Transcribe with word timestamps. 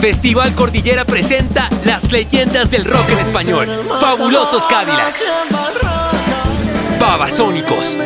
Festival 0.00 0.54
Cordillera 0.54 1.04
presenta 1.04 1.68
las 1.84 2.10
leyendas 2.10 2.70
del 2.70 2.86
rock 2.86 3.10
en 3.10 3.18
español. 3.18 3.68
Fabulosos 4.00 4.64
Cadillacs. 4.66 5.30
Babasónicos. 6.98 7.98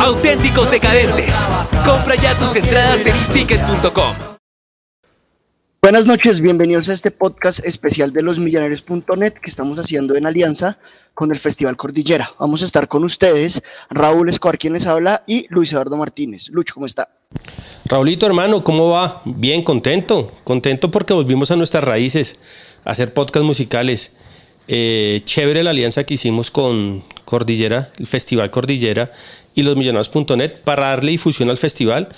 Auténticos 0.00 0.70
decadentes. 0.70 1.34
Compra 1.84 2.14
ya 2.14 2.34
tus 2.34 2.54
entradas 2.54 3.04
en 3.06 3.16
ticket.com. 3.34 4.37
Buenas 5.80 6.08
noches, 6.08 6.40
bienvenidos 6.40 6.88
a 6.88 6.92
este 6.92 7.12
podcast 7.12 7.64
especial 7.64 8.12
de 8.12 8.22
los 8.22 8.40
millonarios.net 8.40 9.34
que 9.34 9.48
estamos 9.48 9.78
haciendo 9.78 10.16
en 10.16 10.26
alianza 10.26 10.76
con 11.14 11.30
el 11.30 11.38
Festival 11.38 11.76
Cordillera. 11.76 12.32
Vamos 12.40 12.62
a 12.62 12.64
estar 12.64 12.88
con 12.88 13.04
ustedes, 13.04 13.62
Raúl 13.88 14.28
Escobar, 14.28 14.58
quien 14.58 14.72
les 14.72 14.86
habla, 14.86 15.22
y 15.28 15.46
Luis 15.50 15.72
Eduardo 15.72 15.96
Martínez. 15.96 16.48
Lucho, 16.48 16.74
¿cómo 16.74 16.84
está? 16.84 17.08
Raulito, 17.84 18.26
hermano, 18.26 18.64
¿cómo 18.64 18.90
va? 18.90 19.22
Bien, 19.24 19.62
contento. 19.62 20.32
Contento 20.42 20.90
porque 20.90 21.14
volvimos 21.14 21.52
a 21.52 21.56
nuestras 21.56 21.84
raíces, 21.84 22.40
a 22.84 22.90
hacer 22.90 23.14
podcast 23.14 23.46
musicales. 23.46 24.14
Eh, 24.66 25.20
chévere 25.24 25.62
la 25.62 25.70
alianza 25.70 26.02
que 26.02 26.14
hicimos 26.14 26.50
con 26.50 27.04
Cordillera, 27.24 27.92
el 28.00 28.08
Festival 28.08 28.50
Cordillera 28.50 29.12
y 29.54 29.62
los 29.62 29.76
millonarios.net 29.76 30.56
para 30.64 30.88
darle 30.88 31.12
difusión 31.12 31.50
al 31.50 31.56
festival, 31.56 32.08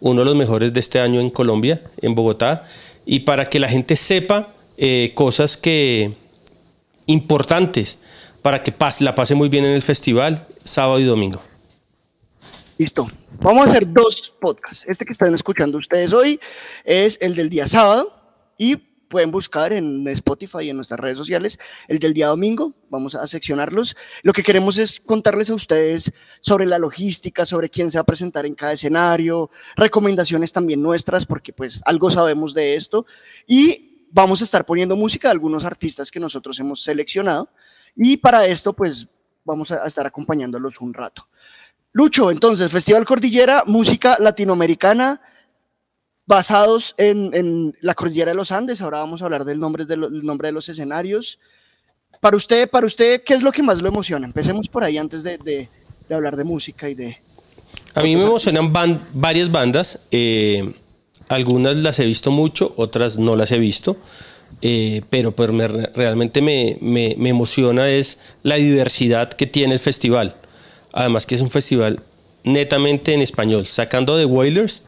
uno 0.00 0.20
de 0.20 0.24
los 0.26 0.36
mejores 0.36 0.74
de 0.74 0.80
este 0.80 1.00
año 1.00 1.20
en 1.20 1.30
Colombia, 1.30 1.82
en 2.02 2.14
Bogotá, 2.14 2.68
y 3.06 3.20
para 3.20 3.48
que 3.48 3.58
la 3.58 3.68
gente 3.68 3.96
sepa 3.96 4.52
eh, 4.76 5.12
cosas 5.14 5.56
que 5.56 6.12
importantes 7.06 7.98
para 8.42 8.62
que 8.62 8.74
la 9.00 9.14
pase 9.14 9.34
muy 9.34 9.48
bien 9.48 9.64
en 9.64 9.72
el 9.72 9.82
festival 9.82 10.46
sábado 10.62 11.00
y 11.00 11.04
domingo. 11.04 11.42
Listo. 12.78 13.08
Vamos 13.40 13.66
a 13.66 13.70
hacer 13.70 13.92
dos 13.92 14.34
podcasts. 14.40 14.84
Este 14.86 15.04
que 15.04 15.12
están 15.12 15.34
escuchando 15.34 15.78
ustedes 15.78 16.12
hoy 16.12 16.38
es 16.84 17.18
el 17.20 17.34
del 17.34 17.50
día 17.50 17.66
sábado 17.66 18.12
y 18.58 18.76
pueden 19.08 19.30
buscar 19.30 19.72
en 19.72 20.06
Spotify 20.08 20.62
y 20.62 20.70
en 20.70 20.76
nuestras 20.76 21.00
redes 21.00 21.18
sociales 21.18 21.58
el 21.88 21.98
del 21.98 22.14
día 22.14 22.28
domingo. 22.28 22.74
Vamos 22.90 23.14
a 23.14 23.26
seccionarlos. 23.26 23.96
Lo 24.22 24.32
que 24.32 24.42
queremos 24.42 24.78
es 24.78 25.00
contarles 25.00 25.50
a 25.50 25.54
ustedes 25.54 26.12
sobre 26.40 26.66
la 26.66 26.78
logística, 26.78 27.46
sobre 27.46 27.70
quién 27.70 27.90
se 27.90 27.98
va 27.98 28.02
a 28.02 28.06
presentar 28.06 28.46
en 28.46 28.54
cada 28.54 28.72
escenario, 28.72 29.50
recomendaciones 29.76 30.52
también 30.52 30.82
nuestras, 30.82 31.26
porque 31.26 31.52
pues 31.52 31.82
algo 31.84 32.10
sabemos 32.10 32.54
de 32.54 32.74
esto. 32.74 33.06
Y 33.46 34.06
vamos 34.10 34.40
a 34.40 34.44
estar 34.44 34.64
poniendo 34.64 34.96
música 34.96 35.28
de 35.28 35.32
algunos 35.32 35.64
artistas 35.64 36.10
que 36.10 36.20
nosotros 36.20 36.58
hemos 36.60 36.82
seleccionado. 36.82 37.50
Y 37.94 38.16
para 38.16 38.46
esto 38.46 38.72
pues 38.72 39.08
vamos 39.44 39.70
a 39.70 39.86
estar 39.86 40.06
acompañándolos 40.06 40.80
un 40.80 40.92
rato. 40.92 41.28
Lucho, 41.92 42.30
entonces, 42.30 42.70
Festival 42.70 43.06
Cordillera, 43.06 43.62
música 43.64 44.18
latinoamericana, 44.20 45.18
basados 46.26 46.94
en, 46.98 47.74
la 47.80 47.94
Cordillera 47.94 48.32
de 48.32 48.36
los 48.36 48.52
Andes. 48.52 48.82
Ahora 48.82 48.98
vamos 48.98 49.22
a 49.22 49.26
hablar 49.26 49.44
del 49.44 49.60
nombre 49.60 49.84
de, 49.84 49.96
nombre 49.96 50.48
de 50.48 50.52
los 50.52 50.68
escenarios. 50.68 51.38
Para 52.20 52.36
usted, 52.36 52.68
para 52.68 52.86
usted, 52.86 53.22
¿qué 53.24 53.34
es 53.34 53.42
lo 53.42 53.52
que 53.52 53.62
más 53.62 53.80
lo 53.80 53.88
emociona? 53.88 54.26
Empecemos 54.26 54.68
por 54.68 54.82
ahí 54.82 54.98
antes 54.98 55.22
de, 55.22 55.68
hablar 56.10 56.36
de 56.36 56.44
música 56.44 56.88
y 56.88 56.94
de... 56.94 57.18
A 57.94 58.02
mí 58.02 58.16
me 58.16 58.22
emocionan 58.22 58.72
varias 59.14 59.50
bandas. 59.50 60.00
Eh, 60.10 60.72
algunas 61.28 61.76
las 61.76 61.98
he 61.98 62.04
visto 62.04 62.30
mucho, 62.30 62.74
otras 62.76 63.18
no 63.18 63.36
las 63.36 63.52
he 63.52 63.58
visto. 63.58 63.96
Eh, 64.62 65.02
pero 65.10 65.32
pues 65.32 65.50
realmente 65.94 66.40
me, 66.40 66.78
me 66.80 67.28
emociona 67.28 67.90
es 67.90 68.18
la 68.42 68.56
diversidad 68.56 69.32
que 69.32 69.46
tiene 69.46 69.74
el 69.74 69.80
festival. 69.80 70.36
Además 70.92 71.26
que 71.26 71.34
es 71.34 71.40
un 71.40 71.50
festival 71.50 72.00
netamente 72.42 73.12
en 73.12 73.22
español. 73.22 73.66
Sacando 73.66 74.16
de 74.16 74.24
Wailers, 74.24 74.84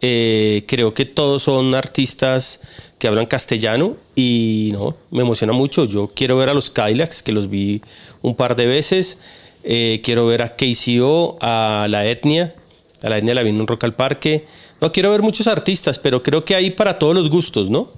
eh, 0.00 0.64
creo 0.66 0.94
que 0.94 1.04
todos 1.04 1.44
son 1.44 1.74
artistas 1.74 2.60
que 2.98 3.08
hablan 3.08 3.26
castellano 3.26 3.96
y 4.14 4.70
no, 4.72 4.96
me 5.10 5.22
emociona 5.22 5.52
mucho. 5.52 5.84
Yo 5.84 6.08
quiero 6.14 6.36
ver 6.36 6.48
a 6.48 6.54
los 6.54 6.70
Kylax, 6.70 7.22
que 7.22 7.32
los 7.32 7.48
vi 7.48 7.82
un 8.22 8.34
par 8.34 8.56
de 8.56 8.66
veces. 8.66 9.18
Eh, 9.64 10.00
quiero 10.04 10.26
ver 10.26 10.42
a 10.42 10.56
KCO, 10.56 11.38
a 11.40 11.86
la 11.88 12.06
etnia. 12.06 12.54
A 13.02 13.10
la 13.10 13.18
etnia 13.18 13.34
la 13.34 13.42
vi 13.42 13.50
en 13.50 13.60
un 13.60 13.66
Rock 13.66 13.84
al 13.84 13.94
Parque. 13.94 14.46
No 14.80 14.92
quiero 14.92 15.10
ver 15.10 15.22
muchos 15.22 15.46
artistas, 15.46 15.98
pero 15.98 16.22
creo 16.22 16.44
que 16.44 16.54
hay 16.54 16.70
para 16.70 16.98
todos 16.98 17.14
los 17.14 17.30
gustos, 17.30 17.70
¿no? 17.70 17.90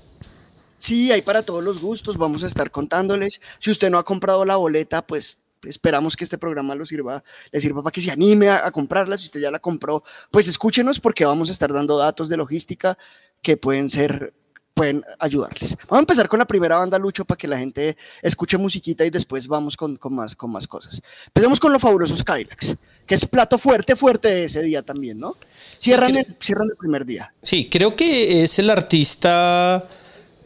Sí, 0.79 1.11
hay 1.11 1.23
para 1.23 1.43
todos 1.43 1.65
los 1.65 1.81
gustos. 1.81 2.17
Vamos 2.17 2.45
a 2.45 2.47
estar 2.47 2.71
contándoles. 2.71 3.41
Si 3.59 3.71
usted 3.71 3.91
no 3.91 3.99
ha 3.99 4.05
comprado 4.05 4.45
la 4.45 4.57
boleta, 4.57 5.07
pues 5.07 5.39
esperamos 5.63 6.17
que 6.17 6.25
este 6.25 6.39
programa 6.39 6.75
lo 6.75 6.87
sirva, 6.87 7.23
le 7.51 7.61
sirva 7.61 7.83
para 7.83 7.93
que 7.93 8.01
se 8.01 8.11
anime 8.11 8.49
a, 8.49 8.71
comprarla. 8.71 9.19
Si 9.19 9.27
usted 9.27 9.41
ya 9.41 9.51
la 9.51 9.59
compró, 9.59 10.03
pues 10.31 10.49
escúchenos 10.49 11.01
porque 11.01 11.25
vamos 11.25 11.49
a 11.51 11.53
estar 11.53 11.73
dando 11.73 11.97
datos 11.97 12.29
de 12.29 12.37
logística 12.37 12.97
que 13.43 13.57
pueden 13.57 13.91
ser 13.91 14.35
pueden 14.75 15.03
ayudarles. 15.19 15.77
Vamos 15.89 15.97
a 15.97 15.99
empezar 15.99 16.29
con 16.29 16.39
la 16.39 16.47
primera 16.47 16.77
banda, 16.77 17.01
Lucho, 17.01 17.25
para 17.25 17.37
que 17.37 17.49
la 17.49 17.59
gente 17.59 17.97
escuche 18.23 18.57
musiquita 18.57 19.05
y 19.05 19.11
después 19.11 19.49
vamos 19.49 19.77
con, 19.77 19.97
con 19.97 20.15
más, 20.15 20.37
con 20.37 20.53
más 20.53 20.69
cosas. 20.69 21.03
Empecemos 21.27 21.59
con 21.59 21.73
los 21.73 21.83
fabulosos 21.83 22.23
Kylax, 22.23 22.77
que 23.05 23.15
es 23.17 23.27
plato 23.27 23.59
fuerte, 23.59 23.97
fuerte 23.97 24.29
de 24.29 24.45
ese 24.45 24.63
día 24.63 24.83
también, 24.83 25.19
¿no? 25.19 25.37
Cierran, 25.77 26.17
el, 26.17 26.37
cierran 26.41 26.69
el 26.71 26.77
primer 26.77 27.05
día. 27.05 27.35
Sí, 27.43 27.69
creo 27.69 27.97
que 27.97 28.45
es 28.45 28.61
el 28.61 28.71
artista 28.71 29.89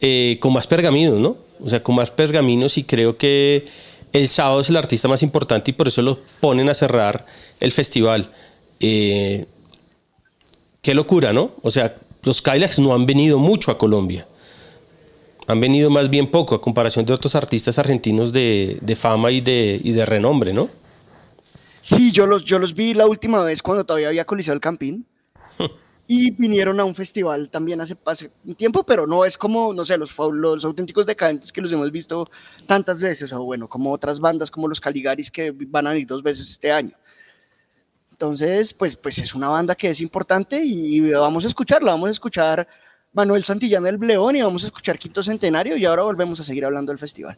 eh, 0.01 0.39
con 0.41 0.51
más 0.51 0.65
pergaminos, 0.65 1.19
¿no? 1.19 1.37
O 1.59 1.69
sea, 1.69 1.83
con 1.83 1.93
más 1.93 2.09
pergaminos 2.09 2.79
y 2.79 2.85
creo 2.85 3.15
que 3.15 3.67
el 4.13 4.27
sábado 4.27 4.61
es 4.61 4.69
el 4.69 4.77
artista 4.77 5.07
más 5.07 5.23
importante 5.23 5.71
y 5.71 5.73
por 5.73 5.87
eso 5.87 6.01
lo 6.01 6.19
ponen 6.39 6.69
a 6.69 6.73
cerrar 6.75 7.25
el 7.59 7.71
festival. 7.71 8.29
Eh, 8.79 9.45
qué 10.81 10.93
locura, 10.93 11.33
¿no? 11.33 11.53
O 11.63 11.71
sea, 11.71 11.95
los 12.23 12.41
Kylax 12.41 12.79
no 12.79 12.93
han 12.93 13.05
venido 13.07 13.39
mucho 13.39 13.71
a 13.71 13.77
Colombia. 13.77 14.27
Han 15.47 15.59
venido 15.59 15.89
más 15.89 16.09
bien 16.09 16.29
poco 16.29 16.55
a 16.55 16.61
comparación 16.61 17.05
de 17.05 17.13
otros 17.13 17.35
artistas 17.35 17.79
argentinos 17.79 18.31
de, 18.31 18.97
fama 18.97 19.31
y 19.31 19.41
de, 19.41 20.05
renombre, 20.05 20.53
¿no? 20.53 20.69
Sí, 21.81 22.11
yo 22.11 22.27
los, 22.27 22.45
yo 22.45 22.59
los 22.59 22.75
vi 22.75 22.93
la 22.93 23.07
última 23.07 23.43
vez 23.43 23.61
cuando 23.61 23.83
todavía 23.83 24.07
había 24.07 24.23
Coliseo 24.23 24.53
el 24.53 24.61
Campín. 24.61 25.05
Y 26.07 26.31
vinieron 26.31 26.79
a 26.79 26.83
un 26.83 26.95
festival 26.95 27.49
también 27.49 27.79
hace, 27.79 27.95
un 28.43 28.55
tiempo, 28.55 28.85
pero 28.85 29.07
no 29.07 29.23
es 29.23 29.37
como, 29.37 29.73
no 29.73 29.85
sé, 29.85 29.97
los, 29.97 30.17
los 30.33 30.65
auténticos 30.65 31.05
decadentes 31.05 31.51
que 31.51 31.61
los 31.61 31.71
hemos 31.71 31.91
visto 31.91 32.29
tantas 32.65 33.01
veces, 33.01 33.31
o 33.31 33.43
bueno, 33.43 33.69
como 33.69 33.91
otras 33.91 34.19
bandas 34.19 34.51
como 34.51 34.67
los 34.67 34.81
Caligaris 34.81 35.31
que 35.31 35.51
van 35.51 35.87
a 35.87 35.91
venir 35.91 36.05
dos 36.05 36.21
veces 36.21 36.49
este 36.49 36.71
año. 36.71 36.95
Entonces, 38.11 38.73
pues, 38.73 38.95
pues 38.95 39.17
es 39.17 39.33
una 39.33 39.47
banda 39.47 39.75
que 39.75 39.89
es 39.89 40.01
importante 40.01 40.61
y 40.63 41.11
vamos 41.11 41.45
a 41.45 41.47
escucharla, 41.47 41.91
vamos 41.91 42.09
a 42.09 42.11
escuchar 42.11 42.67
Manuel 43.13 43.43
Santillán 43.43 43.83
del 43.83 43.97
Bleón 43.97 44.35
y 44.35 44.41
vamos 44.41 44.63
a 44.63 44.67
escuchar 44.67 44.99
Quinto 44.99 45.23
Centenario 45.23 45.77
y 45.77 45.85
ahora 45.85 46.03
volvemos 46.03 46.39
a 46.39 46.43
seguir 46.43 46.65
hablando 46.65 46.91
del 46.91 46.99
festival. 46.99 47.37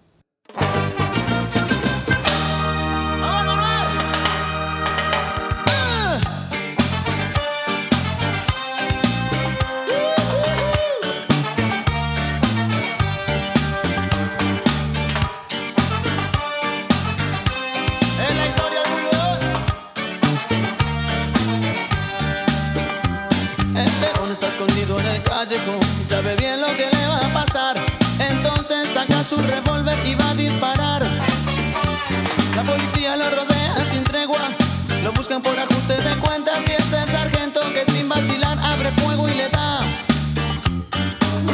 Su 29.35 29.41
revólver 29.47 29.97
y 30.05 30.15
va 30.15 30.29
a 30.29 30.35
disparar. 30.35 31.03
La 32.55 32.63
policía 32.63 33.17
lo 33.17 33.29
rodea 33.29 33.75
sin 33.89 34.03
tregua, 34.03 34.49
lo 35.03 35.11
buscan 35.13 35.41
por 35.41 35.57
ajuste 35.57 35.93
de 36.01 36.15
cuentas 36.17 36.59
y 36.67 36.71
ese 36.71 37.05
sargento 37.11 37.59
que 37.73 37.91
sin 37.91 38.07
vacilar 38.07 38.57
abre 38.59 38.91
fuego 38.91 39.27
y 39.27 39.33
le 39.33 39.49
da. 39.49 39.79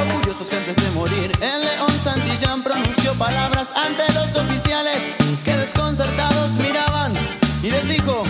Orgullosos 0.03 0.47
que 0.47 0.57
antes 0.57 0.75
de 0.75 0.91
morir, 0.91 1.31
el 1.41 1.61
león 1.61 1.91
Santillán 2.03 2.61
pronunció 2.63 3.13
palabras 3.15 3.73
ante 3.75 4.03
los 4.13 4.35
oficiales 4.35 5.00
que 5.44 5.57
desconcertados 5.57 6.51
miraban 6.59 7.11
y 7.63 7.71
les 7.71 7.88
dijo, 7.88 8.23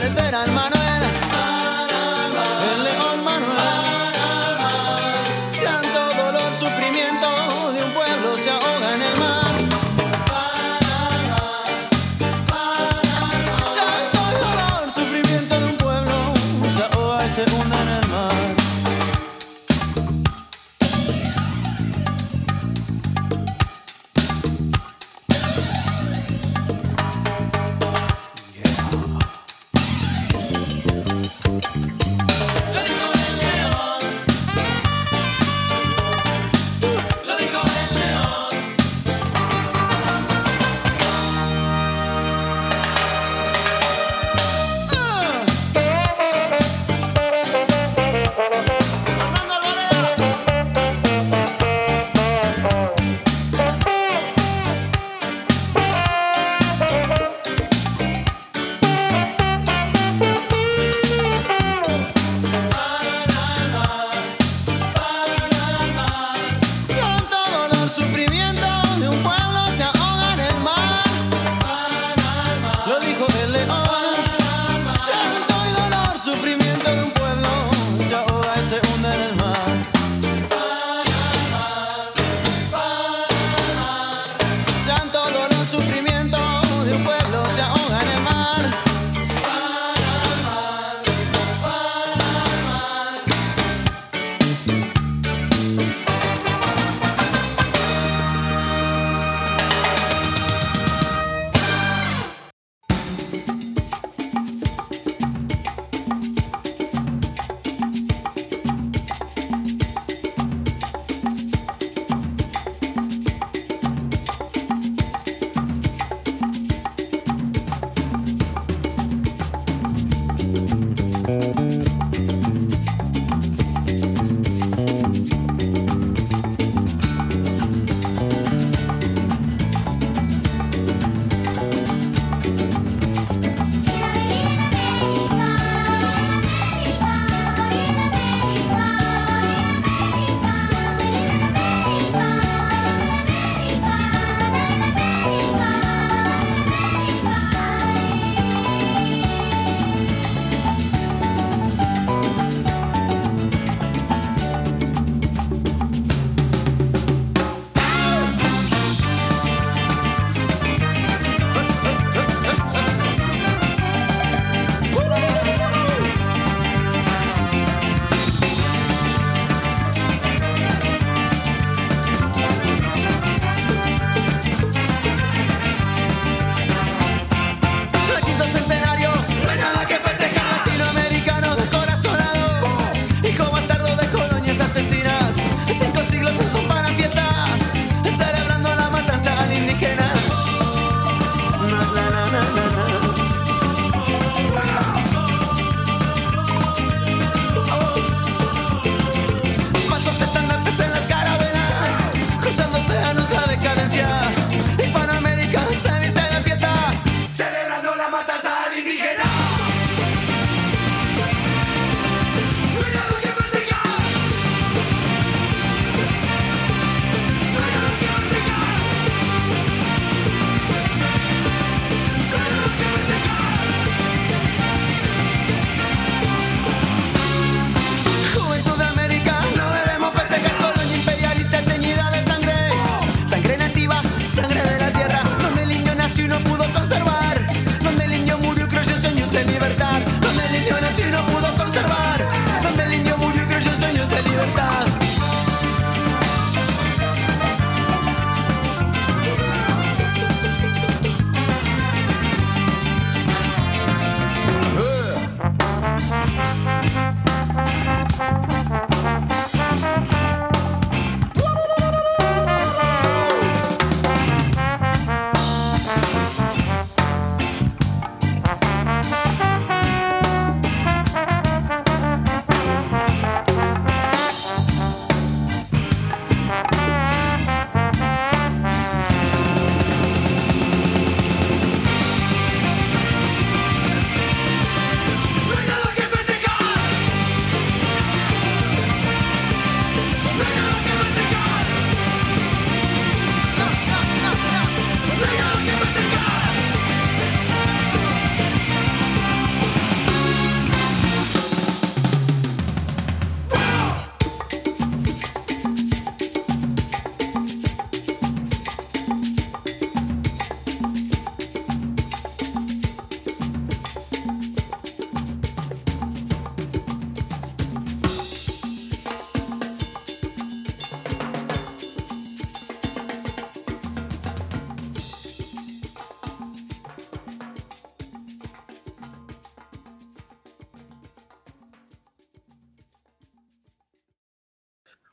¿Y 0.00 0.02
cuáles 0.02 0.16
eran, 0.16 0.54
Manuel? 0.54 0.69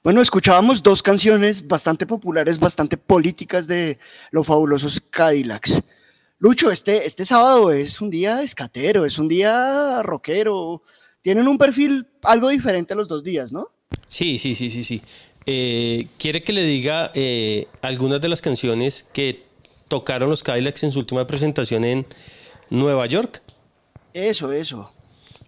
Bueno, 0.08 0.22
escuchábamos 0.22 0.82
dos 0.82 1.04
canciones 1.04 1.68
bastante 1.68 2.08
populares, 2.08 2.60
bastante 2.60 2.96
políticas 2.96 3.68
de 3.68 4.00
los 4.32 4.48
fabulosos 4.48 5.02
Cadillacs. 5.02 5.84
Lucho, 6.40 6.72
este, 6.72 7.06
este 7.06 7.26
sábado 7.26 7.74
es 7.74 8.00
un 8.00 8.10
día 8.10 8.42
escatero, 8.42 9.04
es 9.04 9.20
un 9.20 9.28
día 9.28 10.02
rockero. 10.04 10.82
Tienen 11.22 11.50
un 11.50 11.58
perfil 11.58 12.08
algo 12.24 12.48
diferente 12.48 12.94
a 12.94 12.96
los 12.96 13.10
dos 13.10 13.22
días, 13.22 13.52
¿no? 13.52 13.68
Sí, 14.08 14.38
sí, 14.38 14.56
sí, 14.56 14.70
sí, 14.70 14.86
sí. 14.86 15.02
Eh, 15.46 16.08
¿Quiere 16.18 16.42
que 16.42 16.54
le 16.54 16.64
diga 16.64 17.12
eh, 17.14 17.68
algunas 17.82 18.22
de 18.22 18.30
las 18.30 18.42
canciones 18.42 19.06
que 19.12 19.44
tocaron 19.90 20.30
los 20.30 20.42
Cadillacs 20.42 20.86
en 20.86 20.94
su 20.94 21.00
última 21.00 21.28
presentación 21.28 21.84
en 21.84 22.08
Nueva 22.70 23.08
York? 23.08 23.42
Eso, 24.14 24.54
eso. 24.54 24.90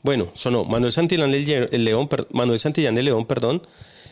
Bueno, 0.04 0.32
sonó 0.34 0.66
Manuel 0.66 0.92
Santillán 0.92 1.34
el 1.34 1.86
León, 1.86 2.10
Manuel 2.32 2.60
Santillán 2.60 2.98
el 2.98 3.06
León, 3.06 3.26
perdón, 3.26 3.62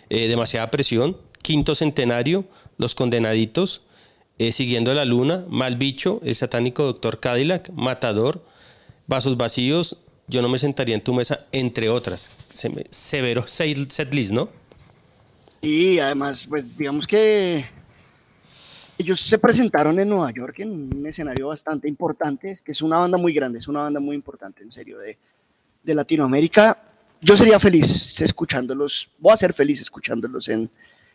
eh, 0.09 0.27
demasiada 0.27 0.71
presión, 0.71 1.17
quinto 1.41 1.75
centenario, 1.75 2.45
los 2.77 2.95
condenaditos, 2.95 3.81
eh, 4.39 4.51
siguiendo 4.51 4.93
la 4.93 5.05
luna, 5.05 5.45
mal 5.49 5.77
bicho, 5.77 6.21
el 6.23 6.35
satánico 6.35 6.83
doctor 6.83 7.19
Cadillac, 7.19 7.69
matador, 7.71 8.45
vasos 9.07 9.37
vacíos, 9.37 9.97
yo 10.27 10.41
no 10.41 10.49
me 10.49 10.59
sentaría 10.59 10.95
en 10.95 11.03
tu 11.03 11.13
mesa, 11.13 11.45
entre 11.51 11.89
otras. 11.89 12.31
severo 12.91 13.47
setlist, 13.47 14.31
¿no? 14.31 14.49
Y 15.61 15.99
además, 15.99 16.45
pues 16.47 16.77
digamos 16.77 17.07
que 17.07 17.65
ellos 18.97 19.21
se 19.21 19.37
presentaron 19.37 19.99
en 19.99 20.09
Nueva 20.09 20.31
York 20.31 20.59
en 20.59 20.97
un 20.97 21.07
escenario 21.07 21.47
bastante 21.47 21.87
importante, 21.87 22.59
que 22.63 22.71
es 22.71 22.81
una 22.81 22.97
banda 22.97 23.17
muy 23.17 23.33
grande, 23.33 23.59
es 23.59 23.67
una 23.67 23.81
banda 23.81 23.99
muy 23.99 24.15
importante, 24.15 24.63
en 24.63 24.71
serio, 24.71 24.99
de, 24.99 25.17
de 25.83 25.95
Latinoamérica 25.95 26.86
yo 27.21 27.37
sería 27.37 27.59
feliz 27.59 28.19
escuchándolos, 28.21 29.09
voy 29.17 29.33
a 29.33 29.37
ser 29.37 29.53
feliz 29.53 29.81
escuchándolos 29.81 30.49
en 30.49 30.69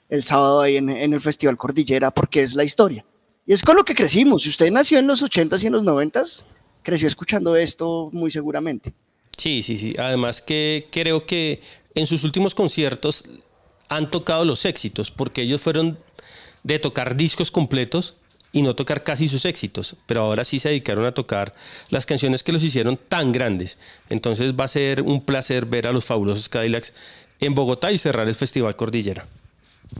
el 0.08 0.24
sábado 0.24 0.60
ahí 0.60 0.76
en, 0.76 0.90
el 0.90 1.20
Festival 1.20 1.56
Cordillera 1.56 2.10
porque 2.10 2.42
es 2.42 2.54
la 2.54 2.64
historia. 2.64 3.04
Y 3.46 3.52
es 3.52 3.62
con 3.62 3.76
lo 3.76 3.84
que 3.84 3.94
crecimos. 3.94 4.42
Si 4.42 4.50
usted 4.50 4.70
nació 4.70 4.98
en 4.98 5.06
los 5.06 5.22
80s 5.22 5.62
y 5.62 5.66
en 5.66 5.72
los 5.72 5.84
90s, 5.84 6.44
creció 6.82 7.08
escuchando 7.08 7.56
esto 7.56 8.10
muy 8.12 8.30
seguramente. 8.30 8.92
Sí, 9.36 9.62
sí, 9.62 9.78
sí. 9.78 9.94
Además 9.98 10.42
que 10.42 10.88
creo 10.92 11.26
que 11.26 11.60
en 11.94 12.06
sus 12.06 12.24
últimos 12.24 12.54
conciertos 12.54 13.24
han 13.88 14.10
tocado 14.10 14.44
los 14.44 14.64
éxitos 14.64 15.10
porque 15.10 15.42
ellos 15.42 15.60
fueron 15.60 15.98
de 16.62 16.78
tocar 16.78 17.16
discos 17.16 17.50
completos 17.50 18.16
y 18.52 18.60
no 18.60 18.76
tocar 18.76 19.02
casi 19.02 19.28
sus 19.28 19.46
éxitos, 19.46 19.96
pero 20.06 20.20
ahora 20.20 20.44
sí 20.44 20.58
se 20.58 20.68
dedicaron 20.68 21.06
a 21.06 21.12
tocar 21.12 21.54
las 21.88 22.04
canciones 22.04 22.42
que 22.42 22.52
los 22.52 22.62
hicieron 22.62 22.98
tan 22.98 23.32
grandes. 23.32 23.78
Entonces 24.10 24.54
va 24.54 24.64
a 24.64 24.68
ser 24.68 25.00
un 25.02 25.24
placer 25.24 25.64
ver 25.64 25.86
a 25.86 25.92
los 25.92 26.04
fabulosos 26.04 26.50
Cadillacs 26.50 26.92
en 27.40 27.54
Bogotá 27.54 27.90
y 27.90 27.98
cerrar 27.98 28.28
el 28.28 28.34
Festival 28.34 28.76
Cordillera. 28.76 29.26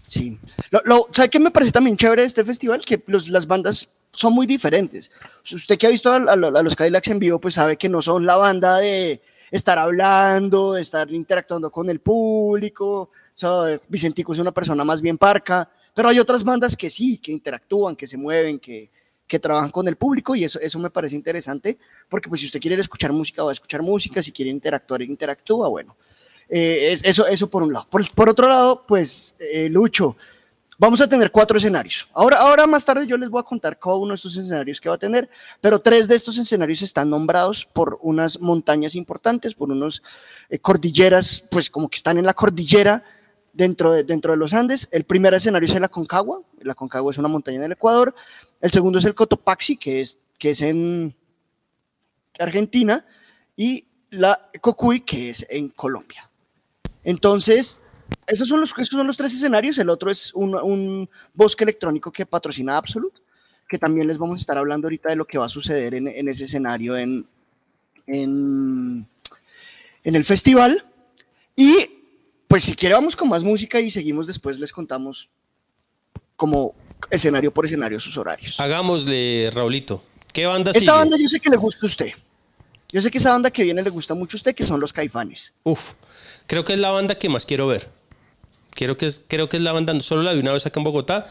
Sí. 0.06 0.38
Lo, 0.84 1.08
¿Sabe 1.10 1.30
qué 1.30 1.40
me 1.40 1.50
parece 1.50 1.72
también 1.72 1.96
chévere 1.96 2.22
de 2.22 2.28
este 2.28 2.44
festival? 2.44 2.84
Que 2.84 3.02
las 3.06 3.46
bandas 3.46 3.88
son 4.12 4.34
muy 4.34 4.46
diferentes. 4.46 5.10
Usted 5.50 5.78
que 5.78 5.86
ha 5.86 5.90
visto 5.90 6.12
a, 6.12 6.36
los 6.36 6.76
Cadillacs 6.76 7.08
en 7.08 7.18
vivo, 7.18 7.40
pues 7.40 7.54
sabe 7.54 7.78
que 7.78 7.88
no 7.88 8.02
son 8.02 8.26
la 8.26 8.36
banda 8.36 8.78
de 8.78 9.22
estar 9.50 9.78
hablando, 9.78 10.74
de 10.74 10.82
estar 10.82 11.10
interactuando 11.10 11.70
con 11.70 11.88
el 11.88 12.00
público. 12.00 13.10
Vicentico 13.88 14.34
es 14.34 14.38
una 14.38 14.52
persona 14.52 14.84
más 14.84 15.00
bien 15.00 15.16
parca 15.16 15.70
pero 15.94 16.08
hay 16.08 16.18
otras 16.18 16.44
bandas 16.44 16.76
que 16.76 16.90
sí, 16.90 17.18
que 17.18 17.32
interactúan, 17.32 17.96
que 17.96 18.06
se 18.06 18.16
mueven, 18.16 18.58
que, 18.58 18.90
que 19.26 19.38
trabajan 19.38 19.70
con 19.70 19.88
el 19.88 19.96
público 19.96 20.34
y 20.36 20.44
eso, 20.44 20.60
eso 20.60 20.78
me 20.78 20.90
parece 20.90 21.16
interesante, 21.16 21.78
porque 22.08 22.28
pues 22.28 22.40
si 22.40 22.46
usted 22.46 22.60
quiere 22.60 22.80
escuchar 22.80 23.12
música, 23.12 23.42
va 23.42 23.50
a 23.50 23.54
escuchar 23.54 23.82
música, 23.82 24.22
si 24.22 24.30
quiere 24.30 24.50
interactuar, 24.50 25.02
interactúa, 25.02 25.68
bueno. 25.68 25.96
Eh, 26.48 26.92
es, 26.92 27.02
eso, 27.04 27.26
eso 27.26 27.48
por 27.48 27.62
un 27.62 27.72
lado. 27.72 27.86
Por, 27.88 28.08
por 28.10 28.28
otro 28.28 28.46
lado, 28.46 28.84
pues, 28.86 29.34
eh, 29.38 29.70
Lucho, 29.70 30.16
vamos 30.78 31.00
a 31.00 31.08
tener 31.08 31.30
cuatro 31.30 31.56
escenarios. 31.56 32.08
Ahora, 32.12 32.38
ahora 32.38 32.66
más 32.66 32.84
tarde 32.84 33.06
yo 33.06 33.16
les 33.16 33.30
voy 33.30 33.40
a 33.40 33.44
contar 33.44 33.78
cada 33.78 33.96
uno 33.96 34.08
de 34.08 34.16
estos 34.16 34.36
escenarios 34.36 34.80
que 34.80 34.90
va 34.90 34.96
a 34.96 34.98
tener, 34.98 35.30
pero 35.62 35.80
tres 35.80 36.08
de 36.08 36.14
estos 36.14 36.36
escenarios 36.36 36.82
están 36.82 37.08
nombrados 37.08 37.64
por 37.64 37.98
unas 38.02 38.38
montañas 38.38 38.94
importantes, 38.94 39.54
por 39.54 39.70
unos 39.70 40.02
eh, 40.50 40.58
cordilleras, 40.58 41.42
pues 41.50 41.70
como 41.70 41.88
que 41.88 41.96
están 41.96 42.18
en 42.18 42.26
la 42.26 42.34
cordillera 42.34 43.02
dentro 43.52 43.92
de, 43.92 44.04
dentro 44.04 44.32
de 44.32 44.38
los 44.38 44.54
Andes. 44.54 44.88
El 44.92 45.04
primer 45.04 45.34
escenario 45.34 45.66
es 45.66 45.74
el 45.74 45.84
Aconcagua. 45.84 46.42
El 46.60 46.70
Aconcagua 46.70 47.12
es 47.12 47.18
una 47.18 47.28
montaña 47.28 47.58
en 47.58 47.64
el 47.64 47.72
Ecuador. 47.72 48.14
El 48.60 48.70
segundo 48.70 48.98
es 48.98 49.04
el 49.04 49.14
Cotopaxi, 49.14 49.76
que 49.76 50.00
es, 50.00 50.18
que 50.38 50.50
es 50.50 50.62
en 50.62 51.14
Argentina. 52.38 53.04
Y 53.56 53.86
la 54.10 54.50
Cocuy, 54.60 55.00
que 55.00 55.30
es 55.30 55.46
en 55.48 55.68
Colombia. 55.68 56.28
Entonces, 57.04 57.80
esos 58.26 58.48
son 58.48 58.60
los, 58.60 58.70
esos 58.72 58.90
son 58.90 59.06
los 59.06 59.16
tres 59.16 59.34
escenarios. 59.34 59.78
El 59.78 59.90
otro 59.90 60.10
es 60.10 60.32
un, 60.34 60.54
un 60.54 61.08
bosque 61.34 61.64
electrónico 61.64 62.12
que 62.12 62.26
patrocina 62.26 62.76
Absolute, 62.76 63.20
que 63.68 63.78
también 63.78 64.06
les 64.06 64.18
vamos 64.18 64.38
a 64.38 64.40
estar 64.40 64.58
hablando 64.58 64.86
ahorita 64.86 65.10
de 65.10 65.16
lo 65.16 65.26
que 65.26 65.38
va 65.38 65.46
a 65.46 65.50
suceder 65.50 65.94
en, 65.94 66.08
en 66.08 66.28
ese 66.28 66.44
escenario 66.44 66.96
en, 66.96 67.26
en, 68.06 69.06
en 70.04 70.14
el 70.14 70.24
festival. 70.24 70.84
Y 71.56 72.01
pues 72.52 72.64
si 72.64 72.74
quiere 72.74 72.94
vamos 72.94 73.16
con 73.16 73.30
más 73.30 73.42
música 73.42 73.80
y 73.80 73.88
seguimos 73.88 74.26
después 74.26 74.60
les 74.60 74.74
contamos 74.74 75.30
como 76.36 76.74
escenario 77.08 77.50
por 77.50 77.64
escenario 77.64 77.98
sus 77.98 78.18
horarios. 78.18 78.60
Hagámosle, 78.60 79.50
Raulito. 79.54 80.02
¿Qué 80.34 80.44
banda 80.44 80.70
Esta 80.74 80.92
banda 80.92 81.16
yo 81.18 81.26
sé 81.28 81.40
que 81.40 81.48
le 81.48 81.56
gusta 81.56 81.86
a 81.86 81.88
usted. 81.88 82.12
Yo 82.90 83.00
sé 83.00 83.10
que 83.10 83.16
esa 83.16 83.30
banda 83.30 83.50
que 83.50 83.62
viene 83.62 83.82
le 83.82 83.88
gusta 83.88 84.12
mucho 84.12 84.36
a 84.36 84.38
usted, 84.38 84.54
que 84.54 84.66
son 84.66 84.80
los 84.80 84.92
Caifanes. 84.92 85.54
Uf, 85.62 85.94
creo 86.46 86.62
que 86.62 86.74
es 86.74 86.80
la 86.80 86.90
banda 86.90 87.14
que 87.14 87.30
más 87.30 87.46
quiero 87.46 87.68
ver. 87.68 87.88
Quiero 88.72 88.98
que 88.98 89.06
es, 89.06 89.22
creo 89.26 89.48
que 89.48 89.56
es 89.56 89.62
la 89.62 89.72
banda, 89.72 89.98
solo 90.00 90.22
la 90.22 90.34
vi 90.34 90.40
una 90.40 90.52
vez 90.52 90.66
acá 90.66 90.78
en 90.78 90.84
Bogotá 90.84 91.28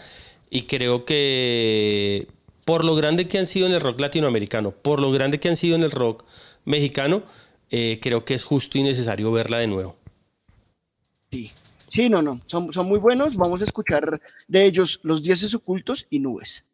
y 0.49 0.63
creo 0.63 1.05
que 1.05 2.29
por 2.65 2.83
lo 2.83 2.95
grande 2.95 3.27
que 3.27 3.37
han 3.37 3.45
sido 3.45 3.67
en 3.67 3.73
el 3.73 3.81
rock 3.81 3.99
latinoamericano, 3.99 4.71
por 4.71 4.99
lo 4.99 5.11
grande 5.11 5.39
que 5.39 5.49
han 5.49 5.55
sido 5.55 5.75
en 5.75 5.83
el 5.83 5.91
rock 5.91 6.25
mexicano, 6.65 7.21
eh, 7.69 7.99
creo 8.01 8.25
que 8.25 8.33
es 8.33 8.43
justo 8.43 8.79
y 8.79 8.81
necesario 8.81 9.31
verla 9.31 9.59
de 9.59 9.67
nuevo. 9.67 10.00
Sí. 11.31 11.51
Sí, 11.87 12.09
no, 12.09 12.21
no, 12.21 12.39
son, 12.45 12.71
son 12.71 12.87
muy 12.87 12.99
buenos. 12.99 13.35
Vamos 13.35 13.61
a 13.61 13.65
escuchar 13.65 14.21
de 14.47 14.65
ellos 14.65 14.99
Los 15.03 15.23
Dioses 15.23 15.53
Ocultos 15.53 16.07
y 16.09 16.19
Nubes. 16.19 16.65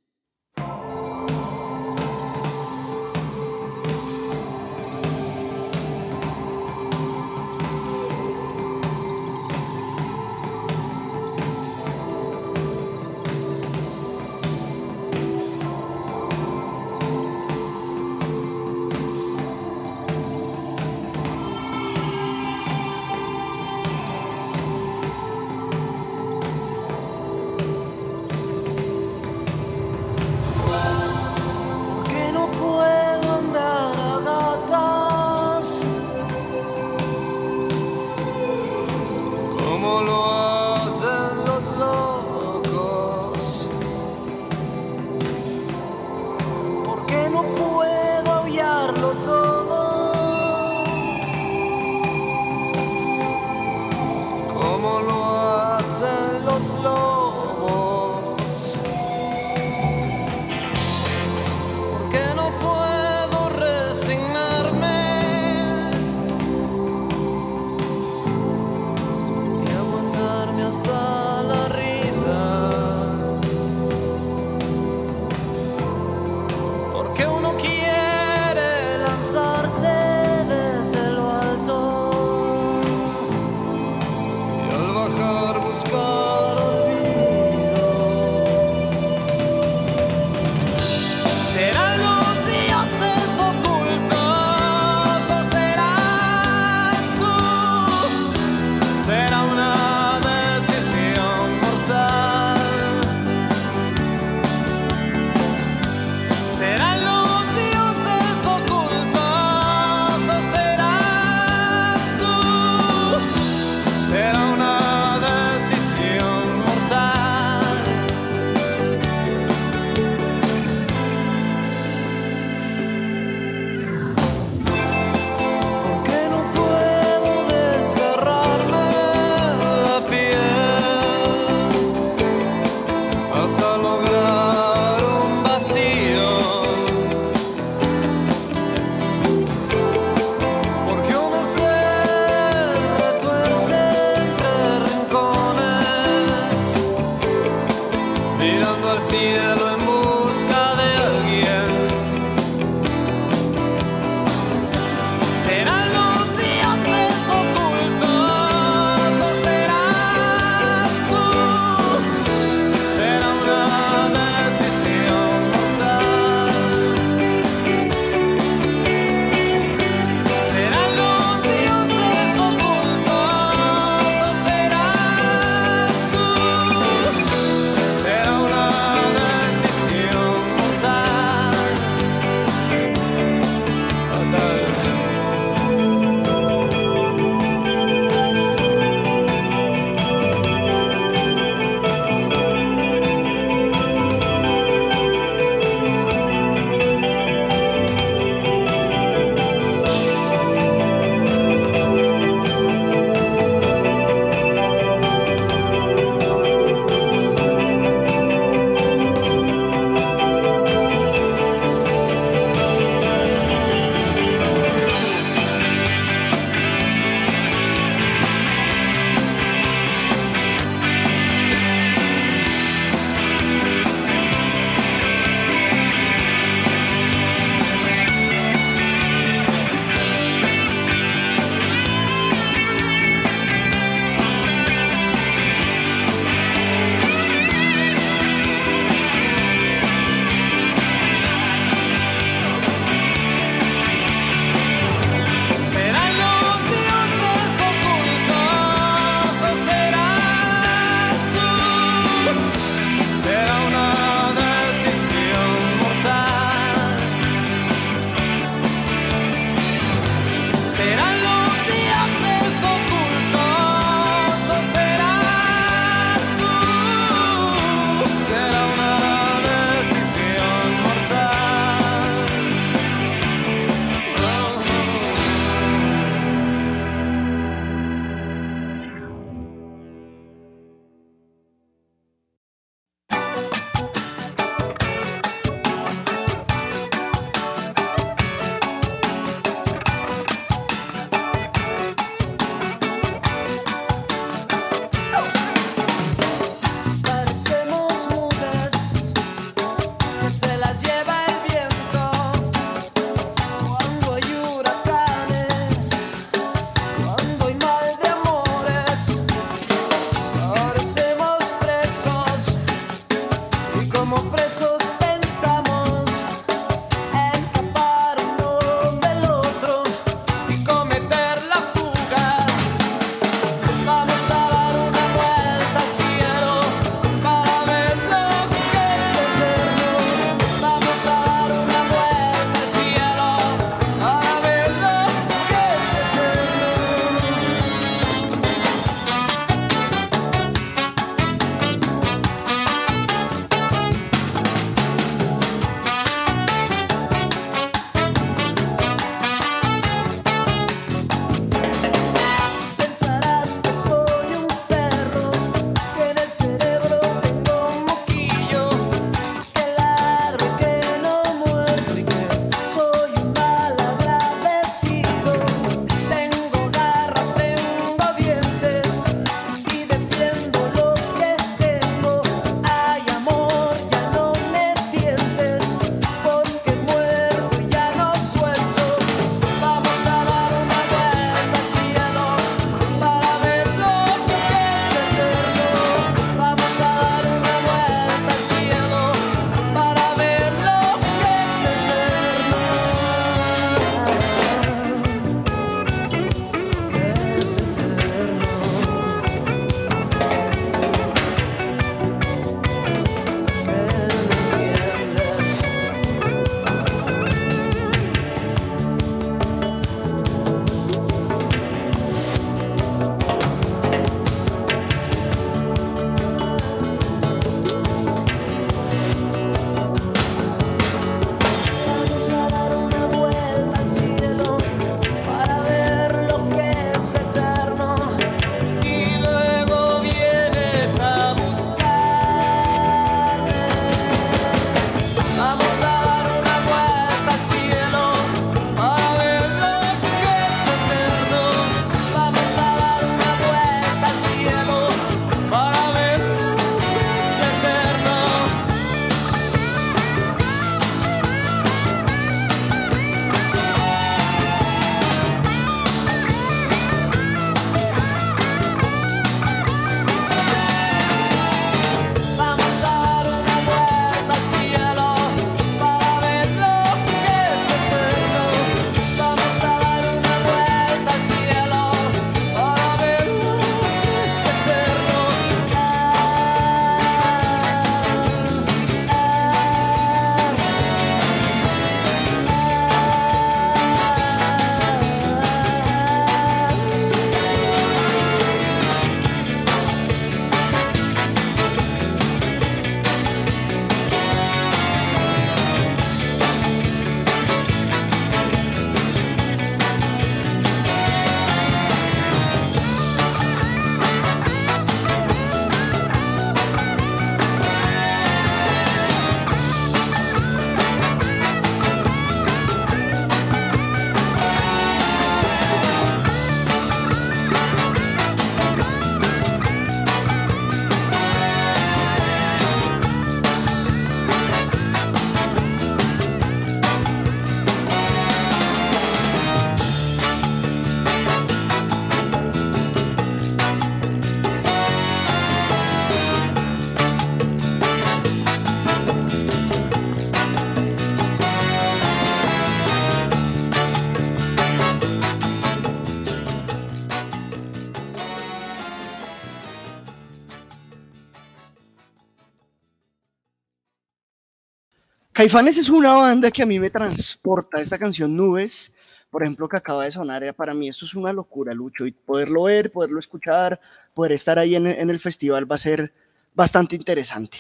Caifanes 555.38 555.78
es 555.78 555.88
una 555.90 556.16
banda 556.16 556.50
que 556.50 556.64
a 556.64 556.66
mí 556.66 556.80
me 556.80 556.90
transporta. 556.90 557.80
Esta 557.80 558.00
canción 558.00 558.36
Nubes, 558.36 558.92
por 559.30 559.44
ejemplo, 559.44 559.70
que 559.70 559.78
acaba 559.78 560.04
de 560.04 560.12
sonar, 560.12 560.44
eh, 560.44 560.52
para 560.52 560.74
mí 560.74 560.90
esto 560.90 561.06
es 561.06 561.14
una 561.14 561.32
locura, 561.32 561.76
Lucho. 561.76 562.08
Y 562.08 562.12
poderlo 562.12 562.64
ver, 562.64 562.92
poderlo 562.92 563.20
escuchar, 563.20 563.80
poder 564.16 564.32
estar 564.32 564.58
ahí 564.58 564.76
en, 564.76 564.88
el 564.88 565.20
festival 565.20 565.72
va 565.72 565.76
a 565.76 565.78
ser 565.78 566.12
bastante 566.56 566.96
interesante. 566.96 567.60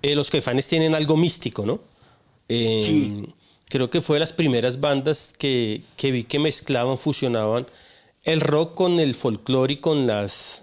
Eh, 0.00 0.14
los 0.14 0.30
Caifanes 0.30 0.68
tienen 0.68 0.94
algo 0.94 1.16
místico, 1.16 1.66
¿no? 1.66 1.80
Eh, 2.48 2.76
sí. 2.78 3.34
Creo 3.68 3.90
que 3.90 4.00
fue 4.00 4.14
de 4.14 4.20
las 4.20 4.32
primeras 4.32 4.78
bandas 4.78 5.34
que, 5.36 5.82
que 5.96 6.12
vi 6.12 6.22
que 6.22 6.38
mezclaban, 6.38 6.98
fusionaban 6.98 7.66
el 8.22 8.40
rock 8.40 8.74
con 8.74 9.00
el 9.00 9.16
folclore 9.16 9.72
y 9.72 9.76
con 9.78 10.06
las 10.06 10.59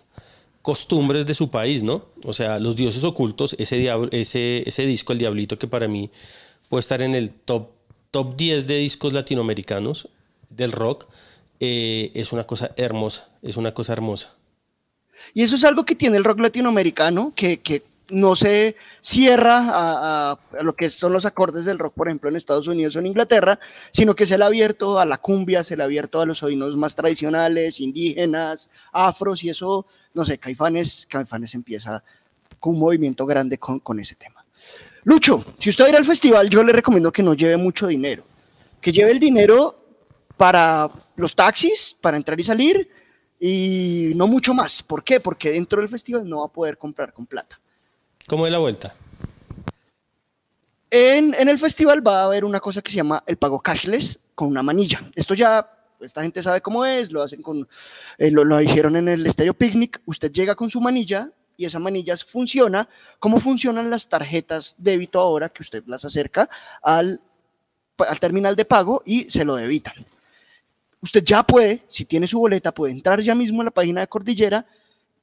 costumbres 0.67 1.25
de 1.25 1.33
su 1.33 1.49
país, 1.49 1.81
¿no? 1.81 2.07
O 2.25 2.33
sea, 2.33 2.59
Los 2.59 2.75
Dioses 2.75 3.05
Ocultos, 3.05 3.55
ese, 3.57 3.89
ese, 4.11 4.63
ese 4.67 4.85
disco, 4.85 5.13
El 5.13 5.19
Diablito, 5.19 5.57
que 5.57 5.65
para 5.65 5.87
mí 5.87 6.11
puede 6.67 6.81
estar 6.81 7.01
en 7.01 7.15
el 7.15 7.31
top, 7.31 7.69
top 8.11 8.35
10 8.35 8.67
de 8.67 8.79
discos 8.79 9.13
latinoamericanos 9.13 10.09
del 10.49 10.73
rock, 10.73 11.07
eh, 11.61 12.11
es 12.15 12.33
una 12.33 12.43
cosa 12.43 12.71
hermosa, 12.75 13.29
es 13.41 13.55
una 13.55 13.73
cosa 13.73 13.93
hermosa. 13.93 14.35
Y 15.33 15.43
eso 15.43 15.55
es 15.55 15.63
algo 15.63 15.85
que 15.85 15.95
tiene 15.95 16.17
el 16.17 16.25
rock 16.25 16.41
latinoamericano, 16.41 17.31
que, 17.33 17.61
que 17.61 17.83
no 18.09 18.35
se 18.35 18.75
cierra 19.01 19.65
a, 19.67 20.39
lo 20.61 20.75
que 20.75 20.89
son 20.89 21.13
los 21.13 21.25
acordes 21.25 21.65
del 21.65 21.79
rock, 21.79 21.93
por 21.93 22.07
ejemplo, 22.07 22.29
en 22.29 22.35
Estados 22.35 22.67
Unidos 22.67 22.95
o 22.95 22.99
en 22.99 23.07
Inglaterra, 23.07 23.59
sino 23.91 24.15
que 24.15 24.25
se 24.25 24.37
le 24.37 24.43
ha 24.43 24.47
abierto 24.47 24.99
a 24.99 25.05
la 25.05 25.17
cumbia, 25.17 25.63
se 25.63 25.75
le 25.75 25.83
ha 25.83 25.85
abierto 25.85 26.21
a 26.21 26.25
los 26.25 26.43
oídos 26.43 26.77
más 26.77 26.95
tradicionales, 26.95 27.79
indígenas, 27.79 28.69
afros, 28.91 29.43
y 29.43 29.49
eso, 29.49 29.85
no 30.13 30.25
sé, 30.25 30.37
Caifanes, 30.37 31.07
Caifanes 31.09 31.53
empieza 31.55 32.03
con 32.59 32.73
un 32.73 32.79
movimiento 32.79 33.25
grande 33.25 33.57
con, 33.57 33.79
con 33.79 33.99
ese 33.99 34.15
tema. 34.15 34.45
Lucho, 35.03 35.43
si 35.59 35.69
usted 35.69 35.85
va 35.85 35.87
a 35.87 35.91
ir 35.91 35.97
al 35.97 36.05
festival, 36.05 36.49
yo 36.49 36.63
le 36.63 36.73
recomiendo 36.73 37.11
que 37.11 37.23
no 37.23 37.33
lleve 37.33 37.57
mucho 37.57 37.87
dinero, 37.87 38.23
que 38.81 38.91
lleve 38.91 39.11
el 39.11 39.19
dinero 39.19 39.85
para 40.35 40.89
los 41.15 41.35
taxis, 41.35 41.95
para 41.99 42.17
entrar 42.17 42.39
y 42.39 42.43
salir, 42.43 42.89
y 43.39 44.13
no 44.15 44.27
mucho 44.27 44.53
más. 44.53 44.83
¿Por 44.83 45.03
qué? 45.03 45.19
Porque 45.19 45.51
dentro 45.51 45.81
del 45.81 45.89
festival 45.89 46.27
no 46.27 46.39
va 46.39 46.45
a 46.47 46.51
poder 46.51 46.77
comprar 46.77 47.13
con 47.13 47.25
plata. 47.25 47.59
¿Cómo 48.27 48.45
es 48.45 48.51
la 48.51 48.57
vuelta? 48.57 48.93
En, 50.91 51.33
el 51.33 51.57
festival 51.57 52.05
va 52.05 52.21
a 52.21 52.25
haber 52.25 52.43
una 52.43 52.59
cosa 52.59 52.81
que 52.81 52.91
se 52.91 52.97
llama 52.97 53.23
el 53.25 53.37
pago 53.37 53.61
cashless 53.61 54.19
con 54.35 54.49
una 54.49 54.61
manilla. 54.61 55.09
Esto 55.15 55.33
ya, 55.33 55.65
esta 56.01 56.23
gente 56.23 56.43
sabe 56.43 56.59
cómo 56.59 56.85
es, 56.85 57.09
lo 57.09 57.23
hacen 57.23 57.41
con, 57.41 57.65
eh, 58.17 58.29
lo, 58.29 58.61
hicieron 58.61 58.97
en 58.97 59.07
el 59.07 59.25
Estéreo 59.25 59.53
Picnic. 59.53 60.01
Usted 60.05 60.29
llega 60.29 60.55
con 60.55 60.69
su 60.69 60.81
manilla 60.81 61.31
y 61.55 61.63
esa 61.63 61.79
manilla 61.79 62.17
funciona 62.17 62.89
como 63.17 63.39
funcionan 63.39 63.89
las 63.89 64.09
tarjetas 64.09 64.75
débito 64.77 65.21
ahora 65.21 65.47
que 65.47 65.63
usted 65.63 65.83
las 65.87 66.03
acerca 66.03 66.49
al, 66.83 67.21
al 67.97 68.19
terminal 68.19 68.57
de 68.57 68.65
pago 68.65 69.03
y 69.05 69.29
se 69.29 69.45
lo 69.45 69.55
debitan. 69.55 70.05
Usted 70.99 71.23
ya 71.23 71.43
puede, 71.43 71.85
si 71.87 72.03
tiene 72.03 72.27
su 72.27 72.39
boleta, 72.39 72.73
puede 72.73 72.91
entrar 72.91 73.21
ya 73.21 73.35
mismo 73.35 73.61
a 73.61 73.65
la 73.65 73.71
página 73.71 74.01
de 74.01 74.07
Cordillera, 74.07 74.65